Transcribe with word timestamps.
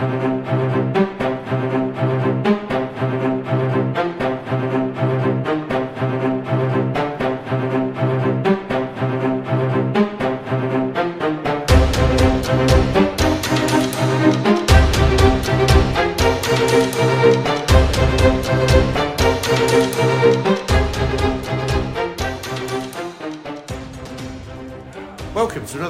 Welcome 0.00 0.44
to 0.46 0.59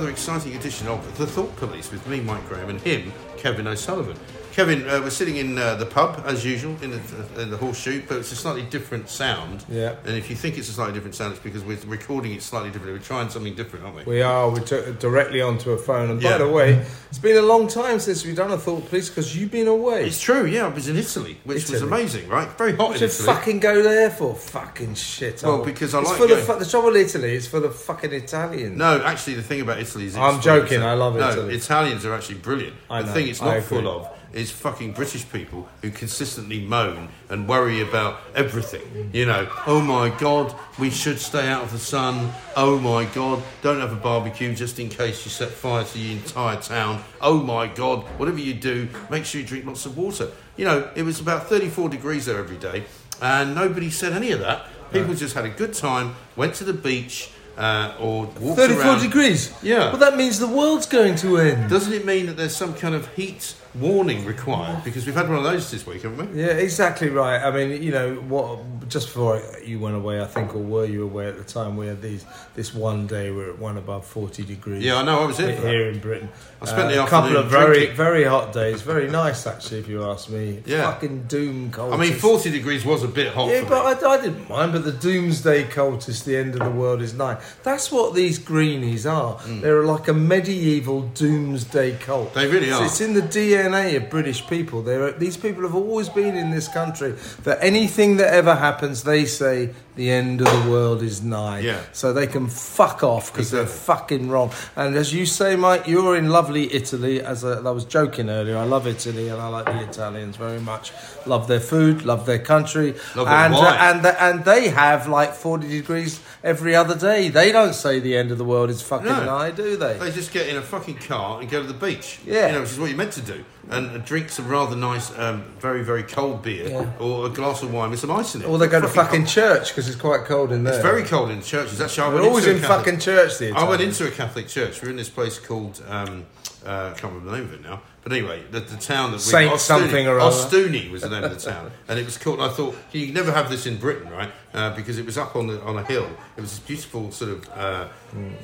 another 0.00 0.12
exciting 0.12 0.56
edition 0.56 0.88
of 0.88 1.18
The 1.18 1.26
Thought 1.26 1.54
Police 1.56 1.92
with 1.92 2.06
me, 2.06 2.20
Mike 2.20 2.48
Graham, 2.48 2.70
and 2.70 2.80
him, 2.80 3.12
Kevin 3.36 3.66
O'Sullivan. 3.66 4.16
Kevin, 4.52 4.82
uh, 4.88 5.00
we're 5.00 5.10
sitting 5.10 5.36
in 5.36 5.56
uh, 5.56 5.76
the 5.76 5.86
pub 5.86 6.22
as 6.26 6.44
usual 6.44 6.72
in 6.82 6.90
the, 6.90 7.40
in 7.42 7.50
the 7.50 7.56
horseshoe, 7.56 8.02
but 8.08 8.18
it's 8.18 8.32
a 8.32 8.36
slightly 8.36 8.62
different 8.62 9.08
sound. 9.08 9.64
Yeah. 9.68 9.94
And 10.04 10.16
if 10.16 10.28
you 10.28 10.34
think 10.36 10.58
it's 10.58 10.68
a 10.68 10.72
slightly 10.72 10.92
different 10.92 11.14
sound, 11.14 11.32
it's 11.34 11.42
because 11.42 11.62
we're 11.62 11.78
recording 11.86 12.32
it 12.32 12.42
slightly 12.42 12.70
differently. 12.70 12.98
We're 12.98 13.04
trying 13.04 13.28
something 13.30 13.54
different, 13.54 13.84
aren't 13.84 13.98
we? 13.98 14.04
We 14.04 14.22
are. 14.22 14.50
We 14.50 14.60
took 14.60 14.86
it 14.88 14.98
directly 14.98 15.40
onto 15.40 15.70
a 15.70 15.78
phone. 15.78 16.10
And 16.10 16.20
Yeah. 16.20 16.32
by 16.32 16.38
the 16.38 16.48
way, 16.48 16.84
it's 17.10 17.18
been 17.18 17.36
a 17.36 17.42
long 17.42 17.68
time 17.68 18.00
since 18.00 18.24
we've 18.24 18.34
done 18.36 18.50
a 18.50 18.58
thought 18.58 18.88
police 18.88 19.08
because 19.08 19.36
you've 19.36 19.52
been 19.52 19.68
away. 19.68 20.06
It's 20.06 20.20
true, 20.20 20.44
yeah. 20.46 20.66
I 20.66 20.68
was 20.68 20.88
in 20.88 20.96
Italy, 20.96 21.38
which 21.44 21.70
was 21.70 21.74
Italy. 21.82 21.88
amazing, 21.88 22.28
right? 22.28 22.48
Very 22.58 22.72
hot 22.72 22.78
What 22.88 22.92
in 22.94 22.98
should 23.08 23.10
Italy. 23.10 23.26
fucking 23.26 23.60
go 23.60 23.82
there 23.82 24.10
for? 24.10 24.34
Fucking 24.34 24.94
shit. 24.96 25.42
Well, 25.44 25.64
because 25.64 25.94
I 25.94 26.00
it's 26.00 26.08
like 26.10 26.18
for 26.18 26.26
the, 26.26 26.34
going- 26.34 26.46
fu- 26.46 26.58
the 26.58 26.66
trouble 26.66 26.90
with 26.92 27.14
Italy. 27.14 27.34
It's 27.36 27.46
for 27.46 27.60
the 27.60 27.70
fucking 27.70 28.12
Italians. 28.12 28.76
No, 28.76 29.00
actually, 29.04 29.34
the 29.34 29.42
thing 29.42 29.60
about 29.60 29.78
Italy 29.78 30.06
is. 30.06 30.16
I'm 30.16 30.36
it's 30.36 30.44
joking, 30.44 30.82
I 30.82 30.94
love 30.94 31.14
no, 31.16 31.30
Italy. 31.30 31.54
Italians 31.54 32.04
are 32.04 32.14
actually 32.14 32.38
brilliant. 32.38 32.74
I 32.90 33.02
the 33.02 33.06
know, 33.08 33.14
thing 33.14 33.28
it's 33.28 33.40
I 33.40 33.44
not 33.44 33.56
agree. 33.58 33.78
full 33.82 33.88
of 33.88 34.08
is 34.32 34.50
fucking 34.50 34.92
British 34.92 35.30
people 35.30 35.68
who 35.82 35.90
consistently 35.90 36.60
moan 36.60 37.08
and 37.28 37.48
worry 37.48 37.80
about 37.80 38.20
everything. 38.34 39.10
You 39.12 39.26
know, 39.26 39.48
oh 39.66 39.80
my 39.80 40.10
god, 40.18 40.54
we 40.78 40.90
should 40.90 41.18
stay 41.18 41.48
out 41.48 41.64
of 41.64 41.72
the 41.72 41.78
sun. 41.78 42.32
Oh 42.56 42.78
my 42.78 43.04
god, 43.06 43.42
don't 43.62 43.80
have 43.80 43.92
a 43.92 43.96
barbecue 43.96 44.54
just 44.54 44.78
in 44.78 44.88
case 44.88 45.24
you 45.24 45.30
set 45.30 45.50
fire 45.50 45.84
to 45.84 45.94
the 45.94 46.12
entire 46.12 46.60
town. 46.60 47.02
Oh 47.20 47.42
my 47.42 47.66
god, 47.66 48.04
whatever 48.18 48.38
you 48.38 48.54
do, 48.54 48.88
make 49.10 49.24
sure 49.24 49.40
you 49.40 49.46
drink 49.46 49.66
lots 49.66 49.86
of 49.86 49.96
water. 49.96 50.30
You 50.56 50.64
know, 50.64 50.90
it 50.94 51.02
was 51.02 51.20
about 51.20 51.48
34 51.48 51.88
degrees 51.88 52.26
there 52.26 52.38
every 52.38 52.58
day, 52.58 52.84
and 53.20 53.54
nobody 53.54 53.90
said 53.90 54.12
any 54.12 54.30
of 54.30 54.40
that. 54.40 54.66
People 54.92 55.14
just 55.14 55.34
had 55.34 55.44
a 55.44 55.50
good 55.50 55.74
time, 55.74 56.16
went 56.36 56.54
to 56.56 56.64
the 56.64 56.72
beach. 56.72 57.30
Uh, 57.58 57.94
or 58.00 58.26
34 58.26 58.80
around. 58.80 59.02
degrees? 59.02 59.52
Yeah. 59.62 59.90
Well, 59.90 59.98
that 59.98 60.16
means 60.16 60.38
the 60.38 60.46
world's 60.46 60.86
going 60.86 61.16
to 61.16 61.36
end. 61.36 61.68
Doesn't 61.68 61.92
it 61.92 62.06
mean 62.06 62.24
that 62.26 62.38
there's 62.38 62.56
some 62.56 62.72
kind 62.72 62.94
of 62.94 63.12
heat 63.14 63.54
warning 63.74 64.24
required? 64.24 64.82
Because 64.84 65.06
we've 65.06 65.14
had 65.14 65.28
one 65.28 65.38
of 65.38 65.44
those 65.44 65.70
this 65.70 65.86
week, 65.86 66.02
haven't 66.02 66.34
we? 66.34 66.42
Yeah, 66.42 66.48
exactly 66.48 67.08
right. 67.08 67.40
I 67.42 67.50
mean, 67.50 67.82
you 67.82 67.92
know, 67.92 68.14
what? 68.14 68.88
Just 68.88 69.06
before 69.08 69.40
you 69.64 69.78
went 69.78 69.94
away, 69.94 70.20
I 70.20 70.24
think, 70.26 70.54
or 70.54 70.58
were 70.58 70.84
you 70.84 71.04
away 71.04 71.28
at 71.28 71.36
the 71.38 71.44
time? 71.44 71.76
We 71.76 71.86
had 71.86 72.02
these 72.02 72.24
this 72.56 72.74
one 72.74 73.06
day 73.06 73.30
we 73.30 73.36
we're 73.36 73.50
at 73.50 73.58
one 73.58 73.76
above 73.76 74.04
forty 74.04 74.42
degrees. 74.44 74.82
Yeah, 74.84 74.96
I 74.96 75.02
know, 75.04 75.20
I 75.20 75.26
was 75.26 75.38
here 75.38 75.54
here 75.54 75.88
in 75.88 76.00
Britain. 76.00 76.28
I 76.60 76.66
spent 76.66 76.90
the 76.90 77.04
a 77.04 77.06
couple 77.06 77.36
of 77.36 77.46
very 77.46 77.74
drinking. 77.76 77.96
very 77.96 78.24
hot 78.24 78.52
days. 78.52 78.82
Very 78.82 79.08
nice, 79.08 79.46
actually, 79.46 79.78
if 79.78 79.88
you 79.88 80.04
ask 80.04 80.28
me. 80.28 80.62
Yeah. 80.66 80.90
fucking 80.90 81.24
doom 81.24 81.70
cold. 81.70 81.94
I 81.94 81.96
mean, 81.96 82.14
40 82.14 82.50
degrees 82.50 82.84
was 82.84 83.02
a 83.04 83.08
bit 83.08 83.32
hot 83.32 83.50
Yeah, 83.50 83.62
for 83.62 83.68
but 83.68 84.02
me. 84.02 84.08
I, 84.08 84.10
I 84.12 84.20
didn't 84.20 84.48
mind. 84.48 84.72
But 84.72 84.84
the 84.84 84.92
doomsday 84.92 85.64
cultist, 85.64 86.24
the 86.24 86.36
end 86.36 86.54
of 86.54 86.60
the 86.60 86.70
world 86.70 87.00
is 87.00 87.14
nigh. 87.14 87.40
That's 87.62 87.92
what 87.92 88.14
these 88.14 88.38
greenies 88.38 89.06
are. 89.06 89.40
They're 89.46 89.84
like 89.84 90.08
a 90.08 90.12
medieval 90.12 91.02
doomsday 91.14 91.96
cult. 91.98 92.30
Mm. 92.30 92.34
They 92.34 92.46
really 92.48 92.72
are. 92.72 92.84
It's 92.84 93.00
in 93.00 93.14
the 93.14 93.22
DNA 93.22 93.59
of 93.96 94.10
British 94.10 94.46
people. 94.46 94.82
They're, 94.82 95.12
these 95.12 95.36
people 95.36 95.62
have 95.62 95.74
always 95.74 96.08
been 96.08 96.36
in 96.36 96.50
this 96.50 96.68
country. 96.68 97.14
That 97.44 97.58
anything 97.60 98.16
that 98.18 98.32
ever 98.32 98.54
happens, 98.54 99.02
they 99.02 99.24
say 99.24 99.70
the 99.96 100.10
end 100.10 100.40
of 100.40 100.64
the 100.64 100.70
world 100.70 101.02
is 101.02 101.22
nigh. 101.22 101.60
Yeah. 101.60 101.80
So 101.92 102.12
they 102.12 102.26
can 102.26 102.46
fuck 102.48 103.02
off 103.02 103.32
because 103.32 103.50
they're 103.50 103.66
fucking 103.66 104.28
wrong. 104.30 104.52
And 104.76 104.94
as 104.94 105.12
you 105.12 105.26
say, 105.26 105.56
Mike, 105.56 105.86
you're 105.88 106.16
in 106.16 106.28
lovely 106.30 106.72
Italy. 106.72 107.20
As 107.20 107.44
I, 107.44 107.58
I 107.58 107.70
was 107.70 107.84
joking 107.84 108.30
earlier, 108.30 108.56
I 108.56 108.64
love 108.64 108.86
Italy 108.86 109.28
and 109.28 109.40
I 109.40 109.48
like 109.48 109.66
the 109.66 109.82
Italians 109.82 110.36
very 110.36 110.60
much. 110.60 110.92
Love 111.26 111.48
their 111.48 111.60
food, 111.60 112.04
love 112.04 112.24
their 112.24 112.38
country, 112.38 112.94
Love 113.14 113.28
and 113.28 113.54
uh, 113.54 113.76
and 113.80 114.06
and 114.06 114.44
they 114.44 114.68
have 114.68 115.06
like 115.08 115.34
40 115.34 115.68
degrees 115.68 116.20
every 116.42 116.74
other 116.74 116.96
day. 116.96 117.28
They 117.28 117.52
don't 117.52 117.74
say 117.74 118.00
the 118.00 118.16
end 118.16 118.30
of 118.30 118.38
the 118.38 118.44
world 118.44 118.70
is 118.70 118.80
fucking 118.82 119.06
No. 119.06 119.24
nigh, 119.24 119.50
do 119.50 119.76
they? 119.76 119.98
They 119.98 120.12
just 120.12 120.32
get 120.32 120.48
in 120.48 120.56
a 120.56 120.62
fucking 120.62 120.98
car 120.98 121.40
and 121.40 121.50
go 121.50 121.60
to 121.60 121.68
the 121.68 121.74
beach. 121.74 122.20
Yeah. 122.24 122.46
You 122.46 122.52
know, 122.54 122.60
which 122.62 122.70
is 122.70 122.78
what 122.78 122.88
you're 122.88 122.96
meant 122.96 123.12
to 123.12 123.20
do. 123.22 123.44
And 123.70 124.04
drink 124.04 124.30
some 124.30 124.48
rather 124.48 124.74
nice, 124.74 125.16
um, 125.18 125.44
very, 125.60 125.82
very 125.84 126.02
cold 126.02 126.42
beer 126.42 126.68
Yeah. 126.68 126.86
or 126.98 127.26
a 127.26 127.28
glass 127.28 127.62
of 127.62 127.72
wine 127.72 127.90
with 127.90 128.00
some 128.00 128.10
ice 128.10 128.34
in 128.34 128.42
it. 128.42 128.46
Or 128.48 128.58
they 128.58 128.66
go 128.66 128.80
to 128.80 128.88
fucking 128.88 129.22
hot. 129.22 129.28
church 129.30 129.68
because 129.68 129.88
it's 129.88 130.00
quite 130.00 130.24
cold 130.24 130.50
in 130.52 130.64
there. 130.64 130.74
It's 130.74 130.82
very 130.82 131.04
cold 131.04 131.30
in 131.30 131.40
churches. 131.42 131.80
Actually, 131.80 132.04
I 132.10 132.14
went 132.14 132.26
always 132.26 132.46
in 132.46 132.58
Catholic- 132.60 132.78
fucking 132.78 132.98
church. 133.00 133.38
The 133.38 133.52
I 133.52 133.68
went 133.68 133.80
into 133.80 134.06
a 134.08 134.10
Catholic 134.10 134.48
church. 134.48 134.80
We 134.82 134.86
We're 134.86 134.90
in 134.90 134.96
this 134.96 135.08
place 135.08 135.38
called 135.38 135.80
um, 135.88 136.26
uh, 136.66 136.92
I 136.94 136.98
can't 136.98 137.12
remember 137.14 137.30
the 137.30 137.36
name 137.38 137.44
of 137.46 137.54
it 137.54 137.62
now. 137.62 137.80
But 138.02 138.12
anyway, 138.12 138.42
the, 138.50 138.60
the 138.60 138.78
town 138.78 139.10
that 139.10 139.18
we 139.18 139.22
Saint 139.22 139.52
Ostuni- 139.52 139.58
something 139.58 140.06
or 140.08 140.18
other. 140.20 140.34
Ostuni 140.34 140.90
was 140.90 141.02
the 141.02 141.10
name 141.10 141.22
of 141.22 141.30
the 141.30 141.50
town, 141.50 141.70
and 141.86 141.98
it 141.98 142.04
was 142.06 142.16
called. 142.16 142.40
I 142.40 142.48
thought 142.48 142.74
you 142.92 143.12
never 143.12 143.30
have 143.30 143.50
this 143.50 143.66
in 143.66 143.76
Britain, 143.76 144.10
right? 144.10 144.30
Uh, 144.54 144.74
because 144.74 144.96
it 144.98 145.04
was 145.04 145.18
up 145.18 145.36
on 145.36 145.46
the, 145.48 145.60
on 145.62 145.76
a 145.76 145.84
hill. 145.84 146.08
It 146.36 146.40
was 146.40 146.50
this 146.50 146.60
beautiful 146.60 147.12
sort 147.12 147.30
of 147.32 147.48
uh, 147.50 147.88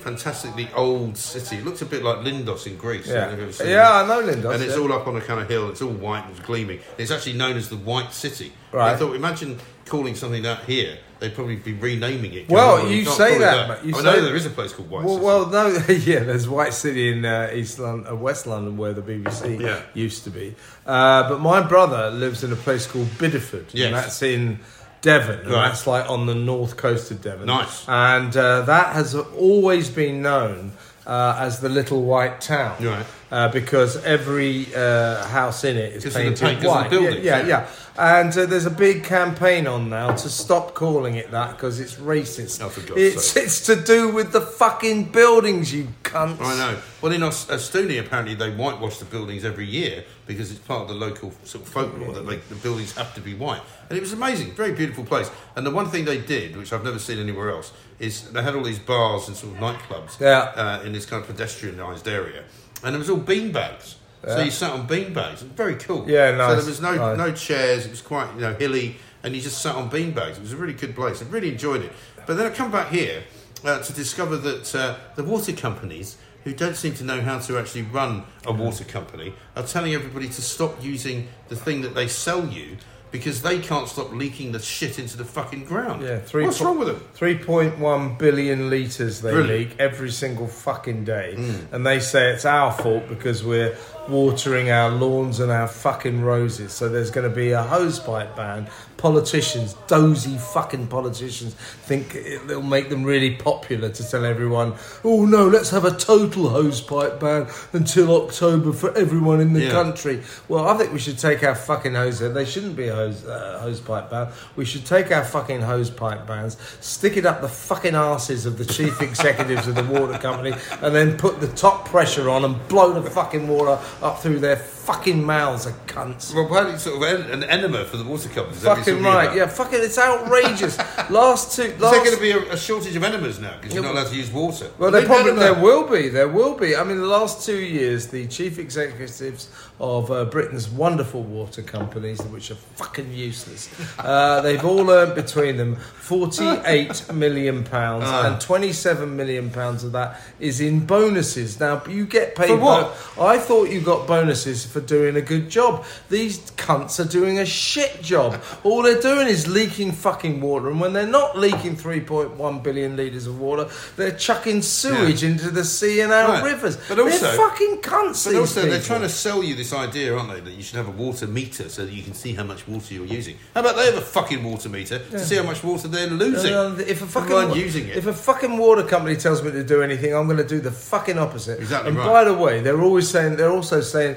fantastically 0.01 0.69
old 0.75 1.17
city. 1.17 1.57
It 1.57 1.65
looked 1.65 1.83
a 1.83 1.87
bit 1.87 2.03
like 2.03 2.19
Lindos 2.19 2.67
in 2.67 2.77
Greece. 2.77 3.11
I 3.11 3.15
don't 3.15 3.21
know 3.21 3.25
if 3.25 3.31
you've 3.33 3.41
ever 3.41 3.47
Yeah, 3.47 3.53
seen 3.53 3.69
yeah. 3.71 3.93
I 3.93 4.07
know 4.07 4.23
Lindos. 4.33 4.55
And 4.55 4.63
it's 4.63 4.77
yeah. 4.77 4.83
all 4.83 4.93
up 4.93 5.07
on 5.07 5.17
a 5.17 5.21
kind 5.21 5.41
of 5.41 5.49
hill. 5.49 5.71
It's 5.71 5.83
all 5.83 5.91
white 5.91 6.25
and 6.27 6.37
it's 6.37 6.47
gleaming. 6.47 6.81
It's 6.99 7.11
actually 7.11 7.33
known 7.33 7.57
as 7.57 7.69
the 7.69 7.77
White 7.77 8.13
City. 8.13 8.53
Right. 8.73 8.93
I 8.93 8.97
thought, 8.97 9.17
imagine 9.17 9.59
calling 9.87 10.15
something 10.15 10.43
that 10.43 10.65
here. 10.65 10.99
They'd 11.19 11.35
probably 11.35 11.57
be 11.57 11.73
renaming 11.73 12.35
it. 12.35 12.51
Well, 12.51 12.87
you 12.91 13.07
say 13.07 13.37
it 13.37 13.39
that, 13.39 13.69
but 13.69 13.85
you 13.87 13.97
I 13.97 14.03
know 14.03 14.21
there 14.21 14.37
is 14.37 14.45
a 14.45 14.51
place 14.51 14.75
called 14.75 14.91
White 14.91 15.05
Well, 15.05 15.15
City. 15.15 15.25
well, 15.25 15.47
no, 15.49 15.69
yeah. 15.95 16.19
There's 16.25 16.47
White 16.47 16.75
City 16.75 17.11
in 17.11 17.25
uh, 17.25 17.51
East 17.55 17.79
London, 17.79 18.13
uh, 18.13 18.15
West 18.17 18.47
London, 18.47 18.77
where 18.77 18.93
the 18.93 19.01
BBC 19.01 19.59
Yeah. 19.59 19.81
used 19.95 20.25
to 20.25 20.31
be. 20.31 20.55
Uh, 20.87 21.27
but 21.29 21.41
my 21.41 21.63
brother 21.63 22.11
lives 22.11 22.45
in 22.45 22.53
a 22.53 22.57
place 22.57 22.87
called 22.87 23.07
Bideford, 23.19 23.65
Yes. 23.73 23.87
and 23.87 23.95
that's 23.97 24.23
in 24.23 24.59
Devon, 25.01 25.41
and 25.41 25.51
Right. 25.53 25.69
that's 25.69 25.87
like 25.87 26.11
on 26.11 26.27
the 26.27 26.35
north 26.35 26.77
coast 26.77 27.11
of 27.11 27.23
Devon. 27.23 27.47
Nice. 27.47 27.85
and 27.89 28.37
uh, 28.37 28.63
that 28.63 28.95
has 28.95 29.15
always 29.15 29.89
been 29.89 30.21
known 30.21 30.73
uh, 31.07 31.37
as 31.39 31.61
the 31.61 31.69
Little 31.71 32.03
White 32.03 32.41
Town, 32.43 32.75
Right. 32.85 33.07
Uh, 33.31 33.49
because 33.49 33.97
every 34.05 34.67
uh, 34.75 35.25
house 35.29 35.65
in 35.65 35.77
it 35.77 35.95
is 35.95 36.05
Because 36.05 36.17
of 36.17 36.39
the 36.39 36.47
painted 36.47 36.67
white. 36.69 36.93
yeah. 36.93 37.11
yeah, 37.41 37.47
yeah. 37.47 37.67
And 37.99 38.37
uh, 38.37 38.45
there's 38.47 38.67
a 38.67 38.71
big 38.71 39.05
campaign 39.05 39.67
on 39.67 39.89
now 39.89 40.15
to 40.15 40.29
stop 40.29 40.75
calling 40.75 41.15
it 41.15 41.31
that 41.31 41.53
because 41.57 41.81
it's 41.81 41.95
racist. 41.95 42.63
Oh, 42.63 42.69
for 42.69 42.81
God's 42.87 43.01
it's 43.01 43.29
sake. 43.29 43.45
it's 43.45 43.65
to 43.67 43.77
do 43.77 44.11
with 44.13 44.33
the 44.33 44.41
fucking 44.43 45.13
buildings, 45.13 45.73
you 45.73 45.89
cunts. 46.03 46.41
I 46.41 46.57
know. 46.57 46.79
Well, 47.01 47.13
in 47.13 47.23
Aus- 47.23 47.47
Ostuni, 47.47 47.99
apparently 47.99 48.35
they 48.35 48.51
whitewash 48.51 48.99
the 48.99 49.07
buildings 49.07 49.45
every 49.45 49.67
year 49.67 50.05
because 50.27 50.51
it's 50.51 50.61
part 50.61 50.83
of 50.83 50.89
the 50.89 50.95
local 50.95 51.33
sort 51.45 51.65
of 51.65 51.71
folklore 51.73 52.13
that 52.13 52.27
like, 52.27 52.47
the 52.49 52.55
buildings 52.57 52.93
have 52.97 53.15
to 53.15 53.21
be 53.21 53.35
white. 53.35 53.63
And 53.89 53.97
it 53.97 54.01
was 54.01 54.13
amazing, 54.13 54.53
very 54.55 54.73
beautiful 54.73 55.05
place. 55.05 55.31
And 55.55 55.65
the 55.67 55.71
one 55.71 55.89
thing 55.89 56.05
they 56.05 56.19
did, 56.19 56.57
which 56.57 56.73
I've 56.73 56.85
never 56.85 56.99
seen 56.99 57.19
anywhere 57.19 57.51
else, 57.51 57.73
is 57.99 58.31
they 58.31 58.43
had 58.43 58.55
all 58.55 58.63
these 58.65 58.79
bars 58.79 59.29
and 59.29 59.37
sort 59.37 59.55
of 59.55 59.59
nightclubs 59.61 60.21
Yeah. 60.21 60.53
uh, 60.55 60.83
in 60.85 60.93
this 60.93 61.07
kind 61.07 61.25
of 61.25 61.35
pedestrianised 61.35 62.07
area, 62.07 62.45
and 62.85 62.95
it 62.95 62.99
was 62.99 63.09
all 63.09 63.17
bean 63.17 63.53
bags. 63.53 63.97
So 64.25 64.43
you 64.43 64.51
sat 64.51 64.73
on 64.73 64.87
bean 64.87 65.13
bags. 65.13 65.43
Very 65.43 65.77
cool. 65.77 66.09
Yeah, 66.09 66.37
nice. 66.37 66.51
So 66.51 66.57
there 66.57 66.67
was 66.67 66.81
no 66.81 66.95
nice. 66.95 67.19
no 67.19 67.33
chairs. 67.33 67.87
It 67.87 67.91
was 67.91 68.03
quite 68.03 68.35
you 68.35 68.41
know 68.41 68.55
hilly, 68.55 68.97
and 69.23 69.35
you 69.35 69.41
just 69.41 69.63
sat 69.63 69.75
on 69.75 69.89
bean 69.89 70.13
bags. 70.13 70.39
It 70.39 70.41
was 70.41 70.53
a 70.53 70.57
really 70.57 70.73
good 70.73 70.95
place. 70.95 71.23
I 71.23 71.27
really 71.27 71.51
enjoyed 71.51 71.83
it. 71.83 71.93
But 72.27 72.37
then 72.37 72.47
I 72.47 72.51
come 72.51 72.73
back 72.73 72.91
here 72.91 73.23
uh, 73.65 73.81
to 73.83 73.93
discover 73.93 74.37
that 74.37 74.75
uh, 74.75 74.97
the 75.15 75.23
water 75.23 75.53
companies, 75.53 76.17
who 76.45 76.53
don't 76.53 76.77
seem 76.77 76.95
to 76.95 77.05
know 77.05 77.21
how 77.21 77.39
to 77.39 77.59
actually 77.59 77.83
run 77.83 78.25
a 78.45 78.53
water 78.53 78.85
company, 78.85 79.35
are 79.55 79.63
telling 79.63 79.95
everybody 79.95 80.29
to 80.29 80.43
stop 80.43 80.83
using 80.83 81.29
the 81.49 81.57
thing 81.57 81.83
that 81.83 81.95
they 81.95 82.09
sell 82.09 82.47
you 82.47 82.77
because 83.11 83.43
they 83.43 83.59
can't 83.59 83.89
stop 83.89 84.13
leaking 84.13 84.53
the 84.53 84.59
shit 84.59 84.99
into 84.99 85.17
the 85.17 85.25
fucking 85.25 85.65
ground. 85.65 86.03
Yeah, 86.03 86.19
three 86.19 86.45
What's 86.45 86.59
po- 86.59 86.67
wrong 86.67 86.79
with 86.79 86.89
them? 86.89 87.03
3.1 87.17 88.19
billion 88.19 88.69
litres 88.69 89.23
they 89.23 89.35
leak 89.35 89.77
every 89.79 90.11
single 90.11 90.47
fucking 90.47 91.05
day. 91.05 91.35
Mm. 91.37 91.73
And 91.73 91.87
they 91.87 92.01
say 92.01 92.33
it's 92.33 92.45
our 92.45 92.73
fault 92.73 93.09
because 93.09 93.45
we're 93.45 93.77
watering 94.09 94.71
our 94.71 94.91
lawns 94.91 95.41
and 95.41 95.51
our 95.51 95.69
fucking 95.69 96.23
roses. 96.23 96.73
So 96.73 96.89
there's 96.89 97.11
going 97.11 97.29
to 97.29 97.35
be 97.35 97.53
a 97.53 97.63
hosepipe 97.63 98.37
ban. 98.37 98.69
Politicians, 98.97 99.75
dozy 99.89 100.37
fucking 100.39 100.87
politicians, 100.89 101.55
think 101.55 102.15
it'll 102.15 102.63
make 102.63 102.89
them 102.89 103.05
really 103.05 103.37
popular 103.37 103.91
to 103.91 104.11
tell 104.11 104.25
everyone, 104.25 104.73
oh 105.05 105.27
no, 105.27 105.47
let's 105.47 105.71
have 105.71 105.85
a 105.85 105.91
total 105.91 106.45
hosepipe 106.45 107.21
ban 107.21 107.47
until 107.73 108.23
October 108.25 108.73
for 108.73 108.97
everyone 108.97 109.41
in 109.41 109.53
the 109.53 109.65
Yeah. 109.65 109.71
country. 109.73 110.23
Well, 110.49 110.67
I 110.67 110.77
think 110.79 110.93
we 110.93 110.99
should 110.99 111.19
take 111.19 111.45
our 111.45 111.55
fucking 111.55 111.95
hose. 111.95 112.21
They 112.21 112.45
shouldn't 112.47 112.75
be 112.75 112.89
a 112.89 112.95
hose 112.95 113.25
uh, 113.27 113.61
hosepipe 113.63 114.11
ban. 114.11 114.29
We 114.57 114.65
should 114.65 114.87
take 114.87 115.13
our 115.13 115.25
fucking 115.25 115.61
hosepipe 115.61 116.27
bans, 116.27 116.57
stick 116.81 117.17
it 117.19 117.27
up 117.27 117.43
the 117.43 117.49
fucking 117.49 117.95
asses 117.95 118.47
of 118.47 118.57
the 118.57 118.65
chief 118.65 119.01
executives 119.09 119.69
of 119.69 119.75
the 119.75 119.85
water 119.85 120.19
company, 120.19 120.55
and 120.81 120.95
then 120.95 121.19
put 121.19 121.41
the 121.41 121.49
top 121.49 121.87
pressure 121.87 122.31
on 122.31 122.45
and 122.47 122.67
blow 122.69 122.93
the 122.99 123.11
fucking 123.11 123.47
water 123.47 123.79
up 124.03 124.21
through 124.21 124.41
their 124.41 124.57
fucking 124.87 125.23
mouths, 125.25 125.65
the 125.65 125.73
cunts. 125.93 126.33
Well, 126.35 126.47
apparently, 126.47 126.79
sort 126.79 126.97
of 126.97 127.03
en- 127.03 127.31
an 127.43 127.45
enema 127.45 127.85
for 127.85 127.97
the 127.97 128.05
water 128.05 128.29
companies. 128.29 128.59
Is 128.59 128.63
that 128.63 128.77
what 128.77 128.79
Fucking 128.87 129.03
right, 129.03 129.25
about? 129.25 129.37
yeah, 129.37 129.47
fucking, 129.47 129.81
it's 129.83 129.99
outrageous. 129.99 130.79
last 131.11 131.57
two, 131.57 131.63
Is 131.63 131.79
there 131.79 132.05
going 132.05 132.15
to 132.15 132.21
be 132.21 132.31
a, 132.31 132.53
a 132.53 132.57
shortage 132.57 132.95
of 132.95 133.03
enemas 133.03 133.41
now 133.41 133.57
because 133.61 133.75
you're 133.75 133.83
not 133.83 133.93
allowed 133.95 134.09
to 134.09 134.17
use 134.17 134.31
water? 134.31 134.71
Well, 134.79 134.91
there 134.91 135.05
probably 135.05 135.31
done 135.33 135.39
there 135.41 135.55
will 135.55 135.89
be. 135.89 136.09
There 136.09 136.29
will 136.29 136.55
be. 136.57 136.77
I 136.77 136.85
mean, 136.85 136.99
the 136.99 137.07
last 137.07 137.45
two 137.45 137.59
years, 137.59 138.07
the 138.09 138.27
chief 138.29 138.59
executives 138.59 139.49
of 139.81 140.11
uh, 140.11 140.25
Britain's 140.27 140.69
wonderful 140.71 141.23
water 141.23 141.63
companies, 141.63 142.21
which 142.23 142.51
are 142.51 142.55
fucking 142.55 143.13
useless, 143.13 143.69
uh, 143.99 144.41
they've 144.45 144.65
all 144.65 144.89
earned 144.91 145.15
between 145.15 145.57
them 145.57 145.77
forty-eight 145.77 147.13
million 147.15 147.65
pounds, 147.65 148.05
Ah. 148.07 148.27
and 148.33 148.41
twenty-seven 148.41 149.17
million 149.17 149.51
pounds 149.51 149.85
of 149.85 149.93
that 149.93 150.21
is 150.41 150.61
in 150.61 150.87
bonuses. 150.87 151.61
Now, 151.61 151.83
you 151.89 152.07
get 152.07 152.35
paid 152.35 152.49
For 152.49 152.57
what? 152.57 152.97
bo- 153.17 153.27
I 153.27 153.39
thought 153.39 153.69
you 153.71 153.81
got 153.81 154.07
bonuses 154.07 154.65
for 154.77 154.87
doing 154.87 155.17
a 155.17 155.23
good 155.23 155.49
job. 155.49 155.85
These 156.11 156.39
cunts 156.53 157.01
are 157.01 157.09
doing 157.09 157.39
a 157.39 157.47
shit 157.47 158.03
job. 158.03 158.43
All 158.63 158.83
they're 158.83 159.01
doing 159.01 159.27
is 159.27 159.47
leaking 159.49 159.93
fucking 159.93 160.41
water, 160.43 160.69
and 160.71 160.79
when 160.81 160.93
they're 160.93 161.07
not 161.07 161.39
leaking 161.39 161.77
3.1 161.77 162.63
billion 162.63 162.95
litres 162.97 163.27
of 163.27 163.41
water, 163.41 163.69
they're 163.97 164.11
chucking 164.17 164.61
sewage 164.61 165.25
into 165.25 165.51
the 165.51 165.65
sea 165.65 166.01
and 166.01 166.13
our 166.13 166.27
Right. 166.29 166.45
rivers. 166.45 166.77
But 166.89 166.99
also- 166.99 167.19
they're 167.21 167.37
fucking 167.37 167.79
cunts. 167.79 168.27
But 168.27 168.35
also, 168.37 168.63
they're 168.69 168.81
trying 168.83 169.01
to 169.03 169.09
sell 169.09 169.43
you 169.43 169.55
this 169.55 169.73
idea, 169.73 170.15
aren't 170.15 170.35
they, 170.35 170.41
that 170.41 170.53
you 170.53 170.63
should 170.63 170.77
have 170.77 170.89
a 170.89 170.91
water 171.05 171.27
meter 171.27 171.69
so 171.71 171.87
that 171.87 171.93
you 171.93 172.03
can 172.03 172.13
see 172.15 172.35
how 172.35 172.45
much 172.45 172.69
water 172.69 172.93
you're 172.93 173.07
using. 173.07 173.37
How 173.55 173.61
about 173.61 173.77
they 173.77 173.87
have 173.87 173.97
a 173.97 174.01
fucking 174.03 174.45
water 174.45 174.69
meter 174.69 174.99
to 174.99 175.19
see 175.19 175.37
how 175.37 175.43
much 175.45 175.65
water 175.65 175.89
they're 175.89 176.09
losing? 176.09 176.53
Uh, 176.53 176.77
if 176.87 177.01
a 177.01 177.07
fucking 177.07 177.55
using 177.57 177.89
it. 177.89 177.97
if 177.97 178.07
a 178.07 178.13
fucking 178.13 178.59
water 178.59 178.83
company 178.83 179.17
tells 179.17 179.43
me 179.43 179.53
to 179.53 179.65
do 179.65 179.83
anything, 179.83 180.15
I'm 180.15 180.27
going 180.27 180.37
to 180.39 180.45
do 180.57 180.61
the 180.61 180.71
fucking 180.71 181.19
opposite. 181.19 181.61
Exactly 181.61 181.89
And 181.91 181.99
right. 181.99 182.07
by 182.07 182.25
the 182.25 182.35
way, 182.35 182.61
they're 182.61 182.83
always 182.83 183.09
saying 183.09 183.37
they're 183.37 183.51
also 183.51 183.81
saying, 183.81 184.17